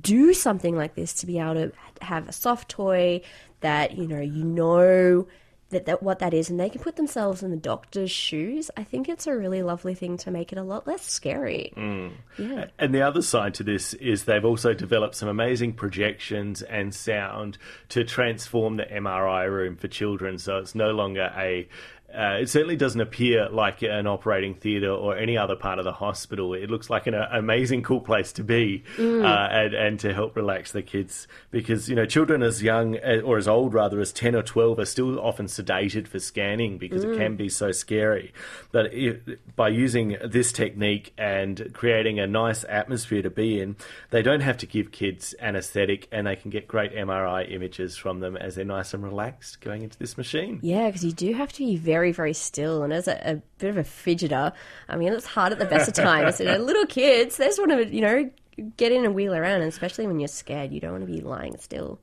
do 0.00 0.32
something 0.32 0.76
like 0.76 0.94
this, 0.94 1.12
to 1.14 1.26
be 1.26 1.38
able 1.38 1.54
to 1.54 1.72
have 2.00 2.28
a 2.28 2.32
soft 2.32 2.68
toy 2.68 3.20
that, 3.60 3.96
you 3.96 4.06
know, 4.06 4.20
you 4.20 4.44
know 4.44 5.26
that, 5.72 5.86
that 5.86 6.02
what 6.02 6.20
that 6.20 6.32
is 6.32 6.48
and 6.48 6.60
they 6.60 6.68
can 6.68 6.80
put 6.80 6.96
themselves 6.96 7.42
in 7.42 7.50
the 7.50 7.56
doctor's 7.56 8.10
shoes 8.10 8.70
i 8.76 8.84
think 8.84 9.08
it's 9.08 9.26
a 9.26 9.36
really 9.36 9.62
lovely 9.62 9.94
thing 9.94 10.16
to 10.18 10.30
make 10.30 10.52
it 10.52 10.58
a 10.58 10.62
lot 10.62 10.86
less 10.86 11.02
scary 11.02 11.72
mm. 11.76 12.12
yeah 12.38 12.66
And 12.78 12.94
the 12.94 13.02
other 13.02 13.22
side 13.22 13.54
to 13.54 13.62
this 13.62 13.94
is 13.94 14.24
they've 14.24 14.44
also 14.44 14.74
developed 14.74 15.14
some 15.14 15.28
amazing 15.28 15.72
projections 15.72 16.62
and 16.62 16.94
sound 16.94 17.58
to 17.88 18.04
transform 18.04 18.76
the 18.76 18.84
MRI 18.84 19.50
room 19.50 19.76
for 19.76 19.88
children. 19.88 20.38
So 20.38 20.58
it's 20.58 20.74
no 20.74 20.90
longer 20.90 21.32
a 21.36 21.68
uh, 22.14 22.38
it 22.40 22.48
certainly 22.48 22.76
doesn't 22.76 23.00
appear 23.00 23.48
like 23.48 23.82
an 23.82 24.06
operating 24.06 24.54
theatre 24.54 24.90
or 24.90 25.16
any 25.16 25.36
other 25.36 25.56
part 25.56 25.78
of 25.78 25.84
the 25.84 25.92
hospital. 25.92 26.54
It 26.54 26.70
looks 26.70 26.90
like 26.90 27.06
an 27.06 27.14
uh, 27.14 27.28
amazing, 27.32 27.82
cool 27.82 28.00
place 28.00 28.32
to 28.32 28.44
be 28.44 28.84
uh, 28.98 29.02
and, 29.02 29.74
and 29.74 30.00
to 30.00 30.12
help 30.12 30.36
relax 30.36 30.72
the 30.72 30.82
kids 30.82 31.26
because, 31.50 31.88
you 31.88 31.94
know, 31.94 32.04
children 32.04 32.42
as 32.42 32.62
young 32.62 32.98
uh, 32.98 33.20
or 33.24 33.38
as 33.38 33.48
old, 33.48 33.74
rather, 33.74 34.00
as 34.00 34.12
10 34.12 34.34
or 34.34 34.42
12 34.42 34.78
are 34.78 34.84
still 34.84 35.18
often 35.20 35.46
sedated 35.46 36.06
for 36.06 36.18
scanning 36.18 36.78
because 36.78 37.04
it 37.04 37.16
can 37.16 37.36
be 37.36 37.48
so 37.48 37.72
scary. 37.72 38.32
But 38.72 38.92
if, 38.92 39.20
by 39.56 39.68
using 39.68 40.16
this 40.24 40.52
technique 40.52 41.12
and 41.16 41.70
creating 41.72 42.18
a 42.18 42.26
nice 42.26 42.64
atmosphere 42.68 43.22
to 43.22 43.30
be 43.30 43.60
in, 43.60 43.76
they 44.10 44.22
don't 44.22 44.40
have 44.40 44.58
to 44.58 44.66
give 44.66 44.92
kids 44.92 45.34
anaesthetic 45.40 46.08
and 46.12 46.26
they 46.26 46.36
can 46.36 46.50
get 46.50 46.68
great 46.68 46.94
MRI 46.94 47.50
images 47.50 47.96
from 47.96 48.20
them 48.20 48.36
as 48.36 48.56
they're 48.56 48.64
nice 48.64 48.92
and 48.92 49.02
relaxed 49.02 49.60
going 49.60 49.82
into 49.82 49.98
this 49.98 50.18
machine. 50.18 50.58
Yeah, 50.62 50.86
because 50.86 51.04
you 51.04 51.12
do 51.12 51.32
have 51.34 51.52
to 51.52 51.58
be 51.58 51.76
very, 51.76 52.01
very 52.02 52.12
very 52.12 52.32
still. 52.32 52.82
And 52.82 52.92
as 52.92 53.06
a, 53.06 53.14
a 53.24 53.42
bit 53.58 53.70
of 53.70 53.76
a 53.76 53.84
fidgeter, 53.84 54.52
I 54.88 54.96
mean, 54.96 55.12
it's 55.12 55.26
hard 55.26 55.52
at 55.52 55.60
the 55.60 55.66
best 55.66 55.86
of 55.88 55.94
times. 55.94 56.40
You 56.40 56.46
know, 56.46 56.56
little 56.56 56.86
kids, 56.86 57.36
they 57.36 57.46
just 57.46 57.60
want 57.60 57.70
to, 57.70 57.94
you 57.94 58.00
know, 58.00 58.28
get 58.76 58.92
in 58.92 59.04
and 59.04 59.14
wheel 59.14 59.34
around. 59.34 59.60
And 59.60 59.68
especially 59.68 60.06
when 60.06 60.20
you're 60.20 60.28
scared, 60.28 60.72
you 60.72 60.80
don't 60.80 60.92
want 60.92 61.06
to 61.06 61.12
be 61.12 61.20
lying 61.20 61.56
still. 61.58 62.00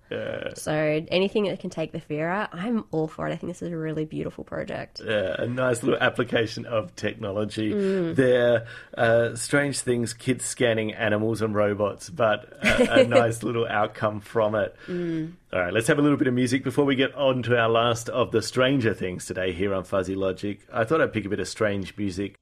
So 0.55 0.73
anything 1.09 1.45
that 1.45 1.59
can 1.59 1.69
take 1.69 1.91
the 1.91 1.99
fear 1.99 2.27
out, 2.27 2.49
I'm 2.53 2.85
all 2.91 3.07
for 3.07 3.27
it. 3.27 3.33
I 3.33 3.35
think 3.35 3.51
this 3.51 3.61
is 3.61 3.71
a 3.71 3.77
really 3.77 4.05
beautiful 4.05 4.43
project. 4.43 5.01
Yeah, 5.03 5.35
a 5.37 5.47
nice 5.47 5.83
little 5.83 5.99
application 5.99 6.65
of 6.65 6.95
technology. 6.95 7.71
Mm. 7.71 8.15
They're 8.15 8.65
uh, 8.97 9.35
strange 9.35 9.79
things, 9.79 10.13
kids 10.13 10.45
scanning 10.45 10.93
animals 10.93 11.41
and 11.41 11.53
robots, 11.55 12.09
but 12.09 12.53
a, 12.63 13.01
a 13.01 13.03
nice 13.07 13.43
little 13.43 13.67
outcome 13.67 14.19
from 14.19 14.55
it. 14.55 14.75
Mm. 14.87 15.33
All 15.51 15.59
right, 15.59 15.73
let's 15.73 15.87
have 15.87 15.97
a 15.97 16.01
little 16.01 16.17
bit 16.17 16.27
of 16.27 16.33
music 16.35 16.63
before 16.63 16.85
we 16.85 16.95
get 16.95 17.13
on 17.15 17.41
to 17.43 17.57
our 17.57 17.69
last 17.69 18.07
of 18.09 18.31
the 18.31 18.41
Stranger 18.41 18.93
Things 18.93 19.25
today 19.25 19.51
here 19.51 19.73
on 19.73 19.83
Fuzzy 19.83 20.13
Logic. 20.13 20.59
I 20.71 20.83
thought 20.83 21.01
I'd 21.01 21.11
pick 21.11 21.25
a 21.25 21.29
bit 21.29 21.39
of 21.39 21.47
strange 21.47 21.97
music. 21.97 22.37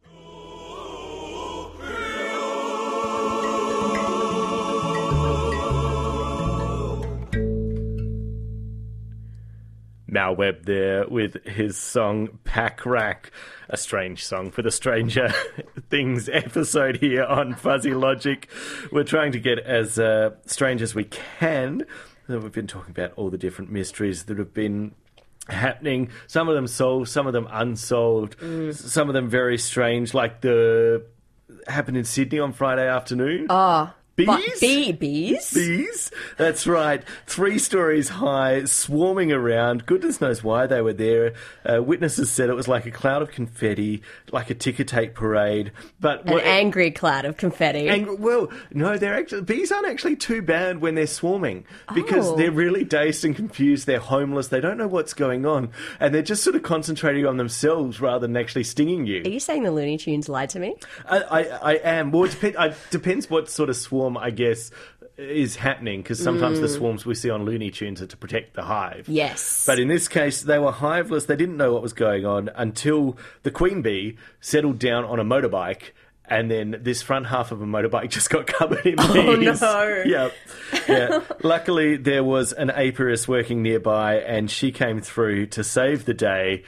Mal 10.08 10.36
Webb 10.36 10.66
there 10.66 11.06
with 11.08 11.44
his 11.46 11.78
song 11.78 12.40
Pack 12.44 12.86
Rack, 12.86 13.32
a 13.70 13.78
strange 13.78 14.26
song 14.26 14.52
for 14.52 14.62
the 14.62 14.72
Stranger 14.72 15.30
Things 15.90 16.30
episode 16.30 16.98
here 16.98 17.24
on 17.24 17.54
Fuzzy 17.56 17.94
Logic. 17.94 18.48
We're 18.92 19.04
trying 19.04 19.34
to 19.34 19.40
get 19.40 19.60
as 19.60 20.00
uh, 20.00 20.32
strange 20.46 20.82
as 20.82 20.96
we 20.96 21.04
can. 21.06 21.86
We've 22.30 22.52
been 22.52 22.68
talking 22.68 22.92
about 22.92 23.14
all 23.18 23.30
the 23.30 23.38
different 23.38 23.72
mysteries 23.72 24.24
that 24.26 24.38
have 24.38 24.54
been 24.54 24.94
happening. 25.50 26.10
Some 26.28 26.50
of 26.50 26.56
them 26.56 26.68
solved, 26.68 27.10
some 27.10 27.28
of 27.28 27.34
them 27.34 27.48
unsolved, 27.52 28.36
s- 28.44 28.80
some 28.80 29.08
of 29.10 29.14
them 29.14 29.30
very 29.30 29.58
strange, 29.58 30.14
like 30.14 30.42
the 30.42 31.06
happened 31.68 31.96
in 31.98 32.04
Sydney 32.04 32.40
on 32.40 32.52
Friday 32.52 32.88
afternoon. 32.88 33.48
Oh, 33.50 33.94
Bees? 34.18 34.26
but 34.28 34.42
bee 34.60 34.92
bees. 34.92 35.54
Bees? 35.54 36.12
That's 36.38 36.66
right. 36.66 37.04
Three 37.28 37.60
stories 37.60 38.10
high, 38.10 38.64
swarming 38.66 39.32
around. 39.32 39.86
Goodness 39.86 40.20
knows 40.20 40.44
why 40.44 40.66
they 40.66 40.82
were 40.82 40.94
there. 40.94 41.34
Uh, 41.64 41.84
witnesses 41.84 42.32
said 42.32 42.50
it 42.50 42.56
was 42.56 42.68
like 42.68 42.86
a 42.88 42.92
cloud 42.92 43.22
of 43.22 43.30
confetti, 43.30 44.02
like 44.32 44.50
a 44.50 44.56
ticker 44.56 44.84
tape 44.84 45.14
parade. 45.14 45.72
But 46.00 46.26
An 46.26 46.34
what- 46.34 46.44
angry 46.44 46.90
cloud 46.92 47.26
of 47.26 47.38
confetti. 47.38 47.88
and 47.90 48.20
well, 48.20 48.50
no, 48.74 48.98
they're 48.98 49.14
actually 49.16 49.42
bees 49.44 49.72
aren't 49.72 49.88
actually 49.88 50.16
too 50.16 50.42
bad 50.42 50.82
when 50.82 50.96
they're 50.96 51.06
swarming 51.08 51.66
because 51.94 52.28
Oh. 52.30 52.36
they're 52.36 52.52
really 52.52 52.84
dazed 52.84 53.24
and 53.24 53.36
confused. 53.36 53.86
They're 53.86 54.00
homeless. 54.00 54.48
They 54.48 54.60
don't 54.62 54.78
know 54.78 54.88
what's 54.88 55.14
going 55.14 55.46
on, 55.46 55.70
and 56.00 56.14
they're 56.16 56.22
just 56.24 56.44
sort 56.44 56.56
of 56.56 56.64
concentrating 56.64 57.26
on 57.28 57.38
themselves 57.38 58.02
rather 58.02 58.26
than 58.26 58.36
actually 58.36 58.64
stinging 58.64 59.06
you. 59.06 59.22
Are 59.26 59.30
you 59.30 59.40
saying 59.40 59.62
the 59.64 59.72
Looney 59.72 59.98
Tunes 59.98 60.28
lied 60.28 60.50
to 60.52 60.60
me? 60.60 60.76
I, 61.08 61.20
I, 61.22 61.42
I 61.42 61.74
am. 61.76 62.12
Well, 62.12 62.24
it 62.24 62.32
depend, 62.32 62.58
I, 62.58 62.74
depends 62.90 63.30
what 63.30 63.50
sort 63.50 63.70
of 63.70 63.76
swarm, 63.76 64.07
I 64.16 64.30
guess, 64.30 64.72
is 65.18 65.56
happening 65.56 66.02
because 66.04 66.22
sometimes 66.22 66.60
the 66.60 66.68
mm. 66.68 66.78
swarms 66.78 67.06
we 67.06 67.16
see 67.16 67.30
on 67.30 67.44
Looney 67.44 67.72
Tunes 67.72 68.02
are 68.02 68.08
to 68.08 68.18
protect 68.18 68.54
the 68.54 68.62
hive. 68.62 69.10
Yes. 69.10 69.66
But 69.66 69.80
in 69.80 69.88
this 69.88 70.08
case, 70.08 70.44
they 70.44 70.60
were 70.60 70.72
hiveless. 70.72 71.26
They 71.26 71.36
didn't 71.36 71.58
know 71.58 71.74
what 71.74 71.82
was 71.82 71.94
going 71.94 72.26
on 72.26 72.50
until 72.56 73.18
the 73.42 73.52
queen 73.52 73.82
bee 73.82 74.18
settled 74.40 74.78
down 74.78 75.04
on 75.06 75.20
a 75.20 75.26
motorbike. 75.26 75.92
And 76.28 76.52
then 76.52 76.80
this 76.82 77.02
front 77.02 77.28
half 77.28 77.52
of 77.52 77.62
a 77.62 77.66
motorbike 77.66 78.10
just 78.18 78.30
got 78.30 78.48
covered 78.48 78.86
in 78.86 78.96
bees. 79.14 79.62
Oh 79.62 79.86
no. 79.86 80.04
Yep. 80.06 80.34
Yeah. 80.90 81.22
Luckily, 81.44 81.98
there 81.98 82.24
was 82.24 82.52
an 82.54 82.70
apiarist 82.70 83.28
working 83.28 83.62
nearby, 83.62 84.16
and 84.16 84.50
she 84.52 84.72
came 84.72 85.00
through 85.02 85.48
to 85.48 85.64
save 85.64 86.06
the 86.06 86.14
day, 86.14 86.64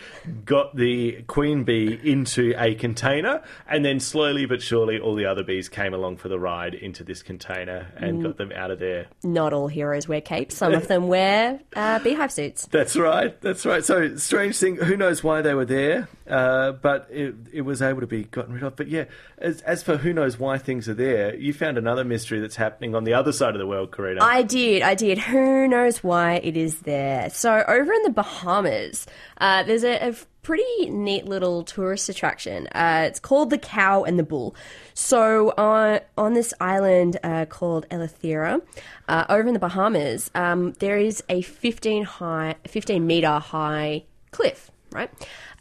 got 0.45 0.75
the 0.75 1.23
queen 1.23 1.63
bee 1.63 1.99
into 2.03 2.53
a 2.57 2.75
container, 2.75 3.43
and 3.67 3.83
then 3.83 3.99
slowly 3.99 4.45
but 4.45 4.61
surely, 4.61 4.99
all 4.99 5.15
the 5.15 5.25
other 5.25 5.43
bees 5.43 5.67
came 5.69 5.93
along 5.93 6.17
for 6.17 6.29
the 6.29 6.39
ride 6.39 6.73
into 6.73 7.03
this 7.03 7.21
container 7.21 7.87
and 7.97 8.23
got 8.23 8.37
them 8.37 8.51
out 8.53 8.71
of 8.71 8.79
there. 8.79 9.07
Not 9.23 9.53
all 9.53 9.67
heroes 9.67 10.07
wear 10.07 10.21
capes. 10.21 10.55
Some 10.55 10.73
of 10.73 10.87
them 10.87 11.07
wear 11.07 11.59
uh, 11.75 11.99
beehive 11.99 12.31
suits. 12.31 12.65
That's 12.71 12.95
right. 12.95 13.39
That's 13.41 13.65
right. 13.65 13.83
So 13.83 14.15
strange 14.15 14.57
thing. 14.57 14.77
Who 14.77 14.95
knows 14.95 15.23
why 15.23 15.41
they 15.41 15.53
were 15.53 15.65
there? 15.65 16.07
Uh, 16.29 16.73
but 16.73 17.07
it, 17.09 17.35
it 17.51 17.61
was 17.61 17.81
able 17.81 18.01
to 18.01 18.07
be 18.07 18.23
gotten 18.25 18.53
rid 18.53 18.63
of. 18.63 18.75
But 18.75 18.87
yeah, 18.87 19.05
as, 19.37 19.61
as 19.61 19.83
for 19.83 19.97
who 19.97 20.13
knows 20.13 20.37
why 20.37 20.57
things 20.57 20.87
are 20.87 20.93
there, 20.93 21.35
you 21.35 21.53
found 21.53 21.77
another 21.77 22.03
mystery 22.03 22.39
that's 22.39 22.55
happening 22.55 22.95
on 22.95 23.03
the 23.03 23.13
other 23.13 23.31
side 23.31 23.55
of 23.55 23.59
the 23.59 23.67
world, 23.67 23.91
Karina. 23.91 24.23
I 24.23 24.43
did, 24.43 24.81
I 24.83 24.95
did. 24.95 25.17
Who 25.17 25.67
knows 25.67 26.03
why 26.03 26.35
it 26.35 26.55
is 26.55 26.81
there? 26.81 27.29
So 27.29 27.63
over 27.67 27.93
in 27.93 28.03
the 28.03 28.11
Bahamas, 28.11 29.07
uh, 29.39 29.63
there's 29.63 29.83
a, 29.83 30.09
a 30.09 30.15
pretty 30.41 30.89
neat 30.89 31.25
little 31.25 31.63
tourist 31.63 32.09
attraction. 32.09 32.67
Uh, 32.67 33.05
it's 33.07 33.19
called 33.19 33.49
the 33.49 33.57
Cow 33.57 34.03
and 34.03 34.17
the 34.17 34.23
Bull. 34.23 34.55
So 34.93 35.53
on 35.57 35.99
on 36.17 36.33
this 36.33 36.53
island 36.59 37.17
uh, 37.23 37.45
called 37.45 37.87
Eleuthera, 37.89 38.61
uh, 39.07 39.25
over 39.29 39.47
in 39.47 39.53
the 39.53 39.59
Bahamas, 39.59 40.31
um, 40.35 40.73
there 40.79 40.97
is 40.97 41.23
a 41.29 41.41
15 41.41 42.03
high, 42.03 42.55
15 42.67 43.05
meter 43.05 43.39
high 43.39 44.03
cliff, 44.31 44.71
right? 44.91 45.11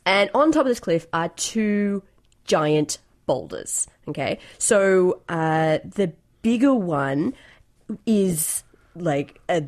And 0.08 0.30
on 0.34 0.52
top 0.52 0.62
of 0.62 0.68
this 0.68 0.80
cliff 0.80 1.06
are 1.12 1.28
two 1.28 2.02
giant 2.46 2.96
boulders. 3.26 3.86
Okay, 4.08 4.38
so 4.56 5.20
uh, 5.28 5.80
the 5.84 6.14
bigger 6.40 6.72
one 6.72 7.34
is 8.06 8.64
like 8.96 9.38
a 9.50 9.64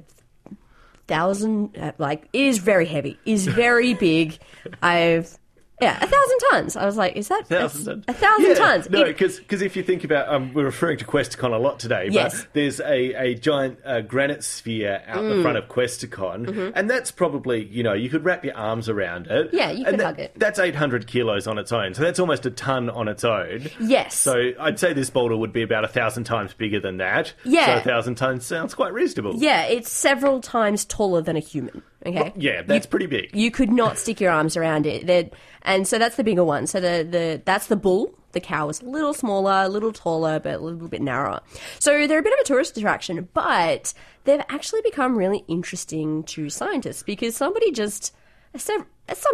thousand 1.07 1.77
uh, 1.77 1.93
like 1.99 2.27
it 2.33 2.41
is 2.41 2.59
very 2.59 2.87
heavy 2.87 3.19
is 3.25 3.45
very 3.45 3.95
big 3.95 4.39
i've 4.83 5.37
yeah 5.81 5.97
a 6.03 6.07
thousand 6.07 6.39
tons 6.51 6.77
i 6.77 6.85
was 6.87 6.97
like 6.97 7.17
is 7.17 7.29
that 7.29 7.41
a 7.43 7.45
thousand 7.45 7.83
a, 7.83 7.85
tons. 7.93 8.05
a 8.09 8.13
thousand 8.13 8.47
Yeah, 8.47 8.55
tons 8.55 8.91
No, 8.91 9.05
because 9.05 9.63
if 9.63 9.77
you 9.77 9.83
think 9.83 10.05
about, 10.05 10.29
um, 10.29 10.53
we're 10.55 10.65
referring 10.65 10.99
to 10.99 11.05
Questacon 11.05 11.53
a 11.55 11.59
lot 11.59 11.79
today, 11.79 12.07
but 12.07 12.15
Yes. 12.15 12.47
there's 12.53 12.81
a, 12.81 13.15
a 13.15 13.35
giant 13.35 13.79
uh, 13.85 14.01
granite 14.01 14.43
sphere 14.45 15.03
out 15.07 15.23
Mm. 15.23 15.37
the 15.37 15.43
front 15.43 15.59
of 15.59 15.69
Questacon, 15.69 16.73
and 16.75 16.89
that's 16.91 17.11
probably, 17.11 17.65
you 17.67 17.83
know, 17.83 17.93
you 17.93 18.09
could 18.09 18.25
wrap 18.25 18.45
your 18.45 18.57
arms 18.57 18.89
around 18.89 19.27
it. 19.27 19.47
Mm-hmm. 19.49 19.57
Yeah, 19.57 19.71
you 19.71 19.79
and 19.85 19.87
could 19.87 20.01
that- 20.01 20.05
hug 20.07 20.19
it. 20.19 20.33
That's 20.37 20.59
800 20.59 21.07
kilos 21.07 21.47
on 21.47 21.59
its 21.59 21.73
own, 21.73 21.95
so 21.95 22.03
that's 22.03 22.19
almost 22.19 22.47
a 22.47 22.51
ton 22.51 22.91
on 22.91 23.09
its 23.09 23.25
own. 23.25 23.69
Yes. 23.81 24.17
So 24.17 24.53
I'd 24.59 24.79
say 24.79 24.93
this 24.93 25.11
boulder 25.11 25.37
would 25.37 25.53
be 25.53 25.63
about 25.63 25.85
a 25.85 25.89
thousand 25.89 26.25
times 26.25 26.53
bigger 26.55 26.81
than 26.81 26.99
that. 26.99 27.33
Yeah. 27.45 27.67
So 27.67 27.75
a 27.77 27.81
thousand 27.81 28.15
tons 28.17 28.45
sounds 28.47 28.75
quite 28.75 28.93
reasonable. 28.93 29.35
yeah 29.37 29.63
it's 29.65 29.91
several 29.91 30.41
times 30.41 30.85
taller 30.85 31.23
than 31.23 31.37
a 31.37 31.41
human 31.41 31.83
okay. 32.07 32.33
Yeah, 32.37 32.63
that's 32.63 32.87
pretty 32.87 33.07
big. 33.07 33.31
you 33.35 33.51
could 33.51 33.71
not 33.71 33.99
stick 33.99 34.21
your 34.21 34.31
arms 34.33 34.57
around 34.57 34.87
it. 34.87 35.07
They're- 35.07 35.31
and 35.63 35.87
so 35.87 35.99
that's 35.99 36.17
the 36.17 36.25
bigger 36.25 36.45
one. 36.45 36.67
So 36.67 36.81
the, 36.81 37.07
the 37.09 37.43
that's 37.45 37.67
the 37.67 37.77
bull. 37.77 38.15
The 38.33 38.41
cow 38.41 38.69
is 38.69 38.81
a 38.81 38.85
little 38.87 39.13
smaller 39.13 39.65
a 39.65 39.69
little 39.69 39.93
taller 39.93 40.39
but 40.39 40.55
a 40.55 40.59
little 40.59 40.89
bit 40.89 41.03
narrower. 41.03 41.41
So 41.79 42.07
they're 42.07 42.21
a 42.21 42.23
bit 42.23 42.33
of 42.33 42.39
a 42.39 42.45
tourist 42.45 42.77
attraction 42.77 43.29
but 43.35 43.93
they've 44.25 44.41
actually 44.49 44.81
become 44.83 45.17
really 45.19 45.45
interesting 45.49 46.23
to 46.25 46.49
scientists 46.49 47.03
because 47.03 47.37
somebody 47.37 47.73
just 47.73 48.15
some 48.57 48.87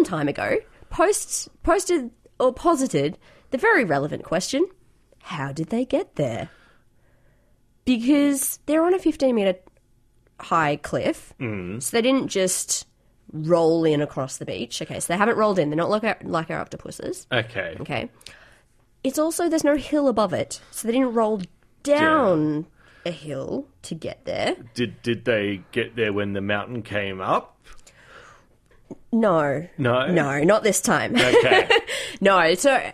time 0.04 0.28
ago 0.28 0.56
post, 0.90 1.48
posted 1.62 2.10
or 2.40 2.52
posited 2.54 3.18
the 3.50 3.58
very 3.58 3.84
relevant 3.84 4.24
question 4.24 4.66
how 5.20 5.52
did 5.52 5.68
they 5.70 5.84
get 5.84 6.14
there? 6.16 6.50
Because 7.84 8.58
they're 8.66 8.84
on 8.84 8.94
a 8.94 8.98
15 8.98 9.34
meter 9.34 9.54
high 10.40 10.76
cliff. 10.76 11.32
Mm. 11.40 11.82
So 11.82 11.96
they 11.96 12.02
didn't 12.02 12.28
just 12.28 12.86
roll 13.32 13.84
in 13.84 14.00
across 14.00 14.36
the 14.38 14.44
beach. 14.44 14.80
Okay, 14.82 15.00
so 15.00 15.12
they 15.12 15.16
haven't 15.18 15.36
rolled 15.36 15.58
in. 15.58 15.70
They're 15.70 15.76
not 15.76 15.90
like 15.90 16.04
our, 16.04 16.16
like 16.22 16.50
our 16.50 16.58
octopuses. 16.58 17.26
Okay. 17.32 17.76
Okay. 17.80 18.10
It's 19.04 19.18
also 19.18 19.48
there's 19.48 19.64
no 19.64 19.76
hill 19.76 20.08
above 20.08 20.32
it, 20.32 20.60
so 20.70 20.88
they 20.88 20.92
didn't 20.92 21.14
roll 21.14 21.40
down 21.82 22.66
a 23.04 23.10
hill 23.10 23.68
to 23.82 23.94
get 23.94 24.24
there. 24.24 24.56
Did 24.74 25.00
did 25.02 25.24
they 25.24 25.62
get 25.70 25.94
there 25.96 26.12
when 26.12 26.32
the 26.32 26.40
mountain 26.40 26.82
came 26.82 27.20
up? 27.20 27.56
No. 29.12 29.66
No? 29.78 30.06
No, 30.12 30.42
not 30.42 30.62
this 30.62 30.80
time. 30.80 31.16
Okay. 31.16 31.68
no, 32.20 32.54
so 32.54 32.90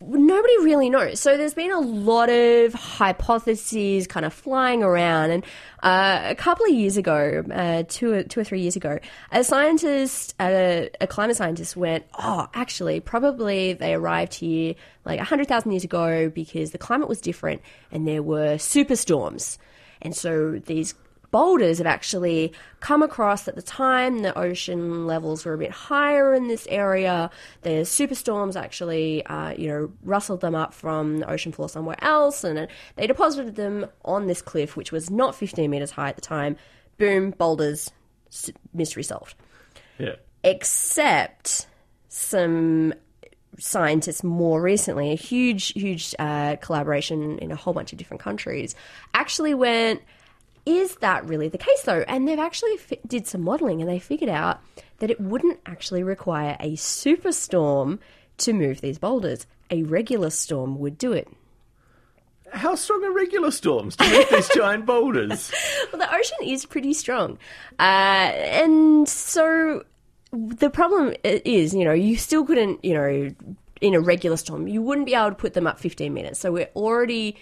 nobody 0.00 0.58
really 0.60 0.88
knows. 0.88 1.20
So 1.20 1.36
there's 1.36 1.54
been 1.54 1.70
a 1.70 1.80
lot 1.80 2.30
of 2.30 2.72
hypotheses 2.72 4.06
kind 4.06 4.24
of 4.24 4.32
flying 4.32 4.82
around. 4.82 5.30
And 5.30 5.44
uh, 5.82 6.20
a 6.24 6.34
couple 6.34 6.66
of 6.66 6.72
years 6.72 6.96
ago, 6.96 7.44
uh, 7.52 7.82
two, 7.86 8.12
or- 8.12 8.22
two 8.22 8.40
or 8.40 8.44
three 8.44 8.62
years 8.62 8.76
ago, 8.76 8.98
a 9.30 9.44
scientist, 9.44 10.34
uh, 10.40 10.86
a 11.00 11.06
climate 11.06 11.36
scientist 11.36 11.76
went, 11.76 12.04
oh, 12.18 12.48
actually, 12.54 13.00
probably 13.00 13.74
they 13.74 13.94
arrived 13.94 14.34
here 14.34 14.74
like 15.04 15.18
100,000 15.18 15.70
years 15.70 15.84
ago 15.84 16.30
because 16.30 16.70
the 16.70 16.78
climate 16.78 17.08
was 17.08 17.20
different 17.20 17.60
and 17.92 18.06
there 18.06 18.22
were 18.22 18.54
superstorms. 18.54 19.58
And 20.00 20.16
so 20.16 20.60
these 20.64 20.94
boulders 21.30 21.78
have 21.78 21.86
actually 21.86 22.52
come 22.80 23.02
across 23.02 23.46
at 23.46 23.54
the 23.54 23.62
time 23.62 24.20
the 24.20 24.36
ocean 24.38 25.06
levels 25.06 25.44
were 25.44 25.54
a 25.54 25.58
bit 25.58 25.70
higher 25.70 26.34
in 26.34 26.48
this 26.48 26.66
area. 26.68 27.30
The 27.62 27.80
superstorms 27.80 28.56
actually, 28.56 29.24
uh, 29.26 29.50
you 29.50 29.68
know, 29.68 29.92
rustled 30.02 30.40
them 30.40 30.54
up 30.54 30.74
from 30.74 31.18
the 31.18 31.30
ocean 31.30 31.52
floor 31.52 31.68
somewhere 31.68 32.02
else, 32.02 32.44
and 32.44 32.68
they 32.96 33.06
deposited 33.06 33.56
them 33.56 33.86
on 34.04 34.26
this 34.26 34.42
cliff, 34.42 34.76
which 34.76 34.92
was 34.92 35.10
not 35.10 35.34
15 35.34 35.70
meters 35.70 35.92
high 35.92 36.08
at 36.08 36.16
the 36.16 36.22
time. 36.22 36.56
Boom, 36.98 37.30
boulders, 37.30 37.90
mystery 38.74 39.02
solved. 39.02 39.34
yeah. 39.98 40.16
Except 40.42 41.66
some 42.08 42.94
scientists 43.58 44.24
more 44.24 44.60
recently, 44.60 45.12
a 45.12 45.16
huge, 45.16 45.72
huge 45.72 46.14
uh, 46.18 46.56
collaboration 46.56 47.38
in 47.38 47.50
a 47.50 47.56
whole 47.56 47.74
bunch 47.74 47.92
of 47.92 47.98
different 47.98 48.22
countries, 48.22 48.74
actually 49.14 49.54
went, 49.54 50.02
is 50.66 50.96
that 50.96 51.24
really 51.26 51.48
the 51.48 51.58
case 51.58 51.82
though? 51.82 52.04
And 52.06 52.26
they've 52.26 52.38
actually 52.38 52.76
fi- 52.76 53.00
did 53.06 53.26
some 53.26 53.42
modeling 53.42 53.80
and 53.80 53.90
they 53.90 53.98
figured 53.98 54.30
out 54.30 54.60
that 54.98 55.10
it 55.10 55.20
wouldn't 55.20 55.60
actually 55.66 56.02
require 56.02 56.56
a 56.60 56.72
superstorm 56.72 57.98
to 58.38 58.52
move 58.52 58.80
these 58.80 58.98
boulders. 58.98 59.46
A 59.70 59.82
regular 59.82 60.30
storm 60.30 60.78
would 60.78 60.98
do 60.98 61.12
it. 61.12 61.28
How 62.52 62.74
strong 62.74 63.04
are 63.04 63.12
regular 63.12 63.50
storms 63.50 63.96
to 63.96 64.08
move 64.10 64.26
these 64.30 64.48
giant 64.48 64.86
boulders? 64.86 65.52
Well, 65.92 66.00
the 66.00 66.14
ocean 66.14 66.38
is 66.44 66.66
pretty 66.66 66.92
strong. 66.92 67.38
Uh, 67.78 67.82
and 67.82 69.08
so 69.08 69.84
the 70.32 70.70
problem 70.70 71.14
is, 71.24 71.74
you 71.74 71.84
know, 71.84 71.92
you 71.92 72.16
still 72.16 72.44
couldn't, 72.44 72.84
you 72.84 72.94
know, 72.94 73.30
in 73.80 73.94
a 73.94 74.00
regular 74.00 74.36
storm, 74.36 74.68
you 74.68 74.82
wouldn't 74.82 75.06
be 75.06 75.14
able 75.14 75.30
to 75.30 75.34
put 75.34 75.54
them 75.54 75.66
up 75.66 75.80
15 75.80 76.12
minutes. 76.12 76.38
So 76.38 76.52
we're 76.52 76.70
already, 76.76 77.36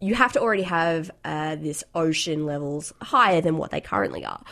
you 0.00 0.14
have 0.14 0.32
to 0.32 0.40
already 0.40 0.62
have 0.62 1.10
uh, 1.24 1.56
this 1.56 1.82
ocean 1.94 2.46
levels 2.46 2.92
higher 3.00 3.40
than 3.40 3.56
what 3.56 3.70
they 3.70 3.80
currently 3.80 4.24
are. 4.24 4.42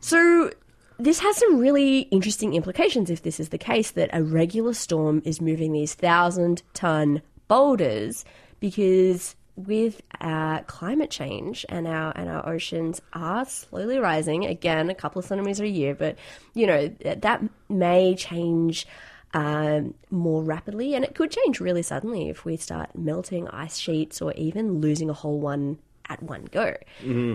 So 0.00 0.50
this 0.98 1.20
has 1.20 1.36
some 1.36 1.58
really 1.58 2.00
interesting 2.10 2.54
implications 2.54 3.10
if 3.10 3.22
this 3.22 3.40
is 3.40 3.50
the 3.50 3.58
case 3.58 3.92
that 3.92 4.10
a 4.12 4.22
regular 4.22 4.74
storm 4.74 5.22
is 5.24 5.40
moving 5.40 5.72
these 5.72 5.94
thousand 5.94 6.62
ton 6.74 7.22
boulders 7.48 8.24
because 8.60 9.34
with 9.56 10.00
uh, 10.20 10.60
climate 10.62 11.10
change 11.10 11.66
and 11.68 11.86
our 11.86 12.12
and 12.16 12.28
our 12.28 12.48
oceans 12.48 13.00
are 13.12 13.44
slowly 13.44 13.98
rising 13.98 14.46
again 14.46 14.88
a 14.88 14.94
couple 14.94 15.18
of 15.18 15.24
centimeters 15.24 15.60
a 15.60 15.68
year 15.68 15.94
but 15.94 16.16
you 16.54 16.66
know 16.66 16.88
that, 17.02 17.22
that 17.22 17.42
may 17.68 18.14
change 18.14 18.86
um, 19.34 19.94
more 20.10 20.42
rapidly 20.42 20.94
and 20.94 21.04
it 21.04 21.14
could 21.14 21.30
change 21.30 21.60
really 21.60 21.82
suddenly 21.82 22.28
if 22.28 22.44
we 22.44 22.56
start 22.56 22.90
melting 22.96 23.48
ice 23.48 23.78
sheets 23.78 24.20
or 24.20 24.32
even 24.34 24.80
losing 24.80 25.08
a 25.08 25.12
whole 25.12 25.38
one 25.38 25.78
at 26.08 26.22
one 26.22 26.46
go. 26.50 26.74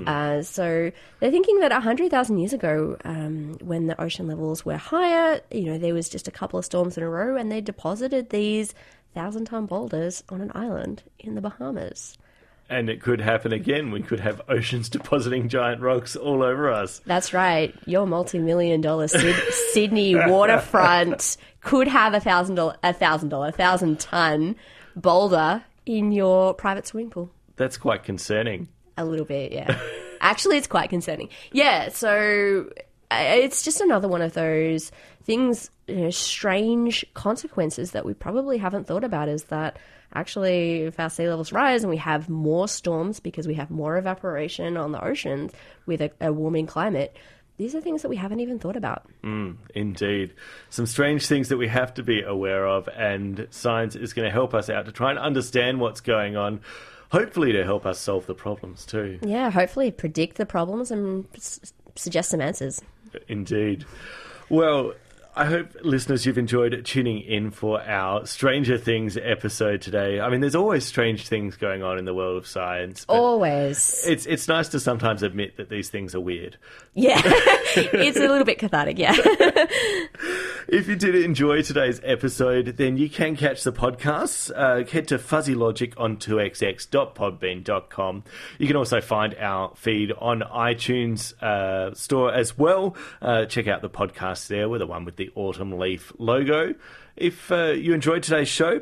Uh, 0.07 0.41
so 0.41 0.91
they're 1.19 1.31
thinking 1.31 1.59
that 1.61 1.71
100,000 1.71 2.37
years 2.37 2.51
ago, 2.53 2.97
um, 3.05 3.53
when 3.61 3.87
the 3.87 3.99
ocean 4.01 4.27
levels 4.27 4.65
were 4.65 4.75
higher, 4.77 5.39
you 5.49 5.63
know, 5.63 5.77
there 5.77 5.93
was 5.93 6.09
just 6.09 6.27
a 6.27 6.31
couple 6.31 6.59
of 6.59 6.65
storms 6.65 6.97
in 6.97 7.03
a 7.03 7.09
row 7.09 7.37
and 7.37 7.49
they 7.51 7.61
deposited 7.61 8.29
these 8.29 8.75
thousand 9.13 9.45
ton 9.45 9.65
boulders 9.65 10.23
on 10.29 10.41
an 10.41 10.51
island 10.53 11.03
in 11.19 11.35
the 11.35 11.41
Bahamas. 11.41 12.17
And 12.69 12.89
it 12.89 13.01
could 13.01 13.21
happen 13.21 13.53
again. 13.53 13.91
We 13.91 14.01
could 14.01 14.19
have 14.19 14.41
oceans 14.47 14.89
depositing 14.97 15.49
giant 15.49 15.81
rocks 15.81 16.15
all 16.15 16.43
over 16.43 16.71
us. 16.71 17.01
That's 17.05 17.33
right. 17.33 17.73
Your 17.85 18.05
multi-million 18.07 18.81
dollar 18.81 19.07
Syd- 19.07 19.35
Sydney 19.73 20.15
waterfront 20.15 21.37
could 21.61 21.87
have 21.87 22.13
a 22.13 22.19
thousand 22.19 22.55
dollar, 22.55 22.75
a 22.83 22.93
thousand 22.93 23.29
dollar, 23.29 23.49
a 23.49 23.51
thousand 23.51 23.99
ton 23.99 24.55
boulder 24.95 25.63
in 25.85 26.11
your 26.11 26.53
private 26.53 26.87
swimming 26.87 27.09
pool. 27.09 27.29
That's 27.55 27.77
quite 27.77 28.03
concerning. 28.03 28.67
A 28.97 29.05
little 29.05 29.25
bit, 29.25 29.51
yeah. 29.51 29.79
Actually, 30.21 30.57
it's 30.57 30.67
quite 30.67 30.89
concerning. 30.89 31.29
Yeah, 31.51 31.89
so 31.89 32.69
it's 33.11 33.63
just 33.63 33.81
another 33.81 34.07
one 34.07 34.21
of 34.21 34.33
those 34.33 34.91
things, 35.23 35.69
you 35.87 35.95
know, 35.95 36.09
strange 36.09 37.05
consequences 37.13 37.91
that 37.91 38.05
we 38.05 38.13
probably 38.13 38.57
haven't 38.57 38.87
thought 38.87 39.03
about 39.03 39.27
is 39.29 39.45
that 39.45 39.77
actually, 40.15 40.81
if 40.83 40.99
our 40.99 41.09
sea 41.09 41.27
levels 41.27 41.51
rise 41.51 41.83
and 41.83 41.89
we 41.91 41.97
have 41.97 42.29
more 42.29 42.67
storms 42.67 43.19
because 43.19 43.47
we 43.47 43.53
have 43.55 43.69
more 43.69 43.97
evaporation 43.97 44.77
on 44.77 44.91
the 44.91 45.03
oceans 45.03 45.51
with 45.85 46.01
a, 46.01 46.11
a 46.21 46.31
warming 46.33 46.65
climate, 46.65 47.15
these 47.57 47.75
are 47.75 47.81
things 47.81 48.01
that 48.01 48.09
we 48.09 48.15
haven't 48.17 48.39
even 48.39 48.59
thought 48.59 48.75
about. 48.75 49.07
Mm, 49.23 49.57
indeed. 49.73 50.33
Some 50.69 50.85
strange 50.85 51.27
things 51.27 51.49
that 51.49 51.57
we 51.57 51.67
have 51.67 51.93
to 51.93 52.03
be 52.03 52.21
aware 52.21 52.67
of, 52.67 52.87
and 52.89 53.47
science 53.49 53.95
is 53.95 54.13
going 54.13 54.25
to 54.25 54.31
help 54.31 54.53
us 54.53 54.69
out 54.69 54.85
to 54.85 54.91
try 54.91 55.09
and 55.11 55.19
understand 55.19 55.79
what's 55.79 56.01
going 56.01 56.35
on, 56.35 56.61
hopefully, 57.11 57.53
to 57.53 57.63
help 57.63 57.85
us 57.85 57.99
solve 57.99 58.25
the 58.25 58.33
problems 58.35 58.85
too. 58.85 59.19
Yeah, 59.21 59.49
hopefully 59.51 59.91
predict 59.91 60.37
the 60.37 60.45
problems 60.45 60.91
and 60.91 61.25
s- 61.35 61.73
suggest 61.95 62.29
some 62.31 62.41
answers. 62.41 62.81
Indeed. 63.29 63.85
Well, 64.49 64.93
I 65.37 65.43
hope 65.43 65.75
listeners 65.81 66.25
you've 66.25 66.37
enjoyed 66.37 66.85
tuning 66.85 67.19
in 67.19 67.51
for 67.51 67.81
our 67.81 68.25
Stranger 68.25 68.77
Things 68.77 69.17
episode 69.17 69.81
today. 69.81 70.21
I 70.21 70.29
mean, 70.29 70.39
there's 70.39 70.55
always 70.55 70.85
strange 70.85 71.27
things 71.27 71.57
going 71.57 71.83
on 71.83 71.97
in 71.97 72.05
the 72.05 72.13
world 72.13 72.37
of 72.37 72.47
science. 72.47 73.05
Always. 73.09 74.05
it's 74.07 74.25
it's 74.25 74.47
nice 74.47 74.69
to 74.69 74.79
sometimes 74.79 75.23
admit 75.23 75.57
that 75.57 75.67
these 75.67 75.89
things 75.89 76.15
are 76.15 76.21
weird. 76.21 76.55
Yeah. 76.93 77.21
it's 77.25 78.17
a 78.17 78.27
little 78.27 78.45
bit 78.45 78.59
cathartic, 78.59 78.97
yeah. 78.97 79.13
If 80.67 80.87
you 80.87 80.95
did 80.95 81.13
enjoy 81.13 81.61
today's 81.61 82.01
episode, 82.03 82.77
then 82.77 82.97
you 82.97 83.07
can 83.07 83.35
catch 83.35 83.63
the 83.63 83.71
podcasts. 83.71 84.49
Uh, 84.53 84.83
head 84.83 85.07
to 85.09 85.19
fuzzylogic 85.19 85.93
on 85.95 86.17
2xx.podbean.com. 86.17 88.23
You 88.57 88.65
can 88.65 88.75
also 88.75 88.99
find 88.99 89.35
our 89.35 89.73
feed 89.75 90.11
on 90.13 90.39
iTunes 90.41 91.39
uh, 91.41 91.93
store 91.93 92.33
as 92.33 92.57
well. 92.57 92.95
Uh, 93.21 93.45
check 93.45 93.67
out 93.67 93.83
the 93.83 93.91
podcast 93.91 94.47
there 94.47 94.67
with 94.67 94.79
the 94.79 94.87
one 94.87 95.05
with 95.05 95.17
the 95.17 95.24
autumn 95.35 95.77
leaf 95.77 96.11
logo. 96.17 96.75
If 97.15 97.51
uh, 97.51 97.67
you 97.71 97.93
enjoyed 97.93 98.23
today's 98.23 98.49
show, 98.49 98.81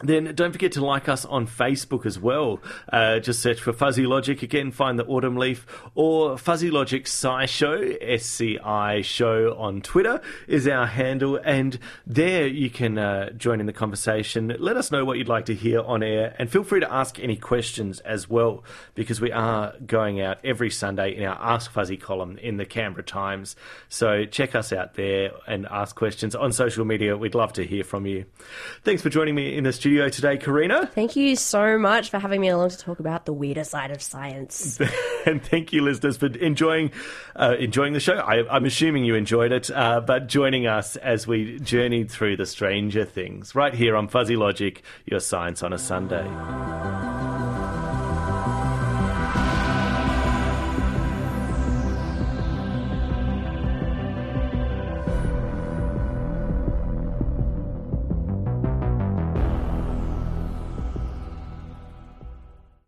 then 0.00 0.32
don't 0.34 0.52
forget 0.52 0.72
to 0.72 0.84
like 0.84 1.08
us 1.08 1.24
on 1.24 1.46
Facebook 1.46 2.06
as 2.06 2.20
well. 2.20 2.60
Uh, 2.92 3.18
just 3.18 3.40
search 3.40 3.60
for 3.60 3.72
Fuzzy 3.72 4.06
Logic 4.06 4.40
again, 4.42 4.70
find 4.70 4.98
the 4.98 5.04
Autumn 5.06 5.36
Leaf, 5.36 5.66
or 5.96 6.38
Fuzzy 6.38 6.70
Logic 6.70 7.04
Sci 7.04 7.46
Show, 7.46 7.80
SCI 8.00 9.02
Show 9.02 9.56
on 9.58 9.80
Twitter 9.80 10.20
is 10.46 10.68
our 10.68 10.86
handle, 10.86 11.40
and 11.44 11.78
there 12.06 12.46
you 12.46 12.70
can 12.70 12.96
uh, 12.96 13.30
join 13.30 13.58
in 13.58 13.66
the 13.66 13.72
conversation. 13.72 14.54
Let 14.58 14.76
us 14.76 14.92
know 14.92 15.04
what 15.04 15.18
you'd 15.18 15.28
like 15.28 15.46
to 15.46 15.54
hear 15.54 15.80
on 15.80 16.04
air, 16.04 16.34
and 16.38 16.48
feel 16.48 16.62
free 16.62 16.80
to 16.80 16.92
ask 16.92 17.18
any 17.18 17.36
questions 17.36 17.98
as 18.00 18.30
well, 18.30 18.62
because 18.94 19.20
we 19.20 19.32
are 19.32 19.74
going 19.84 20.20
out 20.20 20.38
every 20.44 20.70
Sunday 20.70 21.16
in 21.16 21.24
our 21.24 21.38
Ask 21.40 21.72
Fuzzy 21.72 21.96
column 21.96 22.38
in 22.38 22.56
the 22.56 22.64
Canberra 22.64 23.02
Times. 23.02 23.56
So 23.88 24.26
check 24.26 24.54
us 24.54 24.72
out 24.72 24.94
there 24.94 25.32
and 25.48 25.66
ask 25.66 25.96
questions 25.96 26.36
on 26.36 26.52
social 26.52 26.84
media. 26.84 27.16
We'd 27.16 27.34
love 27.34 27.52
to 27.54 27.66
hear 27.66 27.82
from 27.82 28.06
you. 28.06 28.26
Thanks 28.84 29.02
for 29.02 29.10
joining 29.10 29.34
me 29.34 29.56
in 29.56 29.64
the 29.64 29.72
studio 29.72 29.87
today, 29.88 30.36
Karina. 30.36 30.86
Thank 30.86 31.16
you 31.16 31.36
so 31.36 31.78
much 31.78 32.10
for 32.10 32.18
having 32.18 32.40
me 32.40 32.48
along 32.48 32.70
to 32.70 32.78
talk 32.78 33.00
about 33.00 33.26
the 33.26 33.32
weirder 33.32 33.64
side 33.64 33.90
of 33.90 34.02
science. 34.02 34.78
and 35.26 35.42
thank 35.42 35.72
you, 35.72 35.82
listeners, 35.82 36.16
for 36.16 36.26
enjoying 36.26 36.90
uh, 37.36 37.56
enjoying 37.58 37.92
the 37.92 38.00
show. 38.00 38.14
I, 38.14 38.48
I'm 38.54 38.64
assuming 38.64 39.04
you 39.04 39.14
enjoyed 39.14 39.52
it, 39.52 39.70
uh, 39.70 40.00
but 40.00 40.26
joining 40.26 40.66
us 40.66 40.96
as 40.96 41.26
we 41.26 41.58
journeyed 41.60 42.10
through 42.10 42.36
the 42.36 42.46
stranger 42.46 43.04
things 43.04 43.54
right 43.54 43.74
here 43.74 43.96
on 43.96 44.08
Fuzzy 44.08 44.36
Logic, 44.36 44.82
your 45.06 45.20
science 45.20 45.62
on 45.62 45.72
a 45.72 45.78
Sunday. 45.78 47.17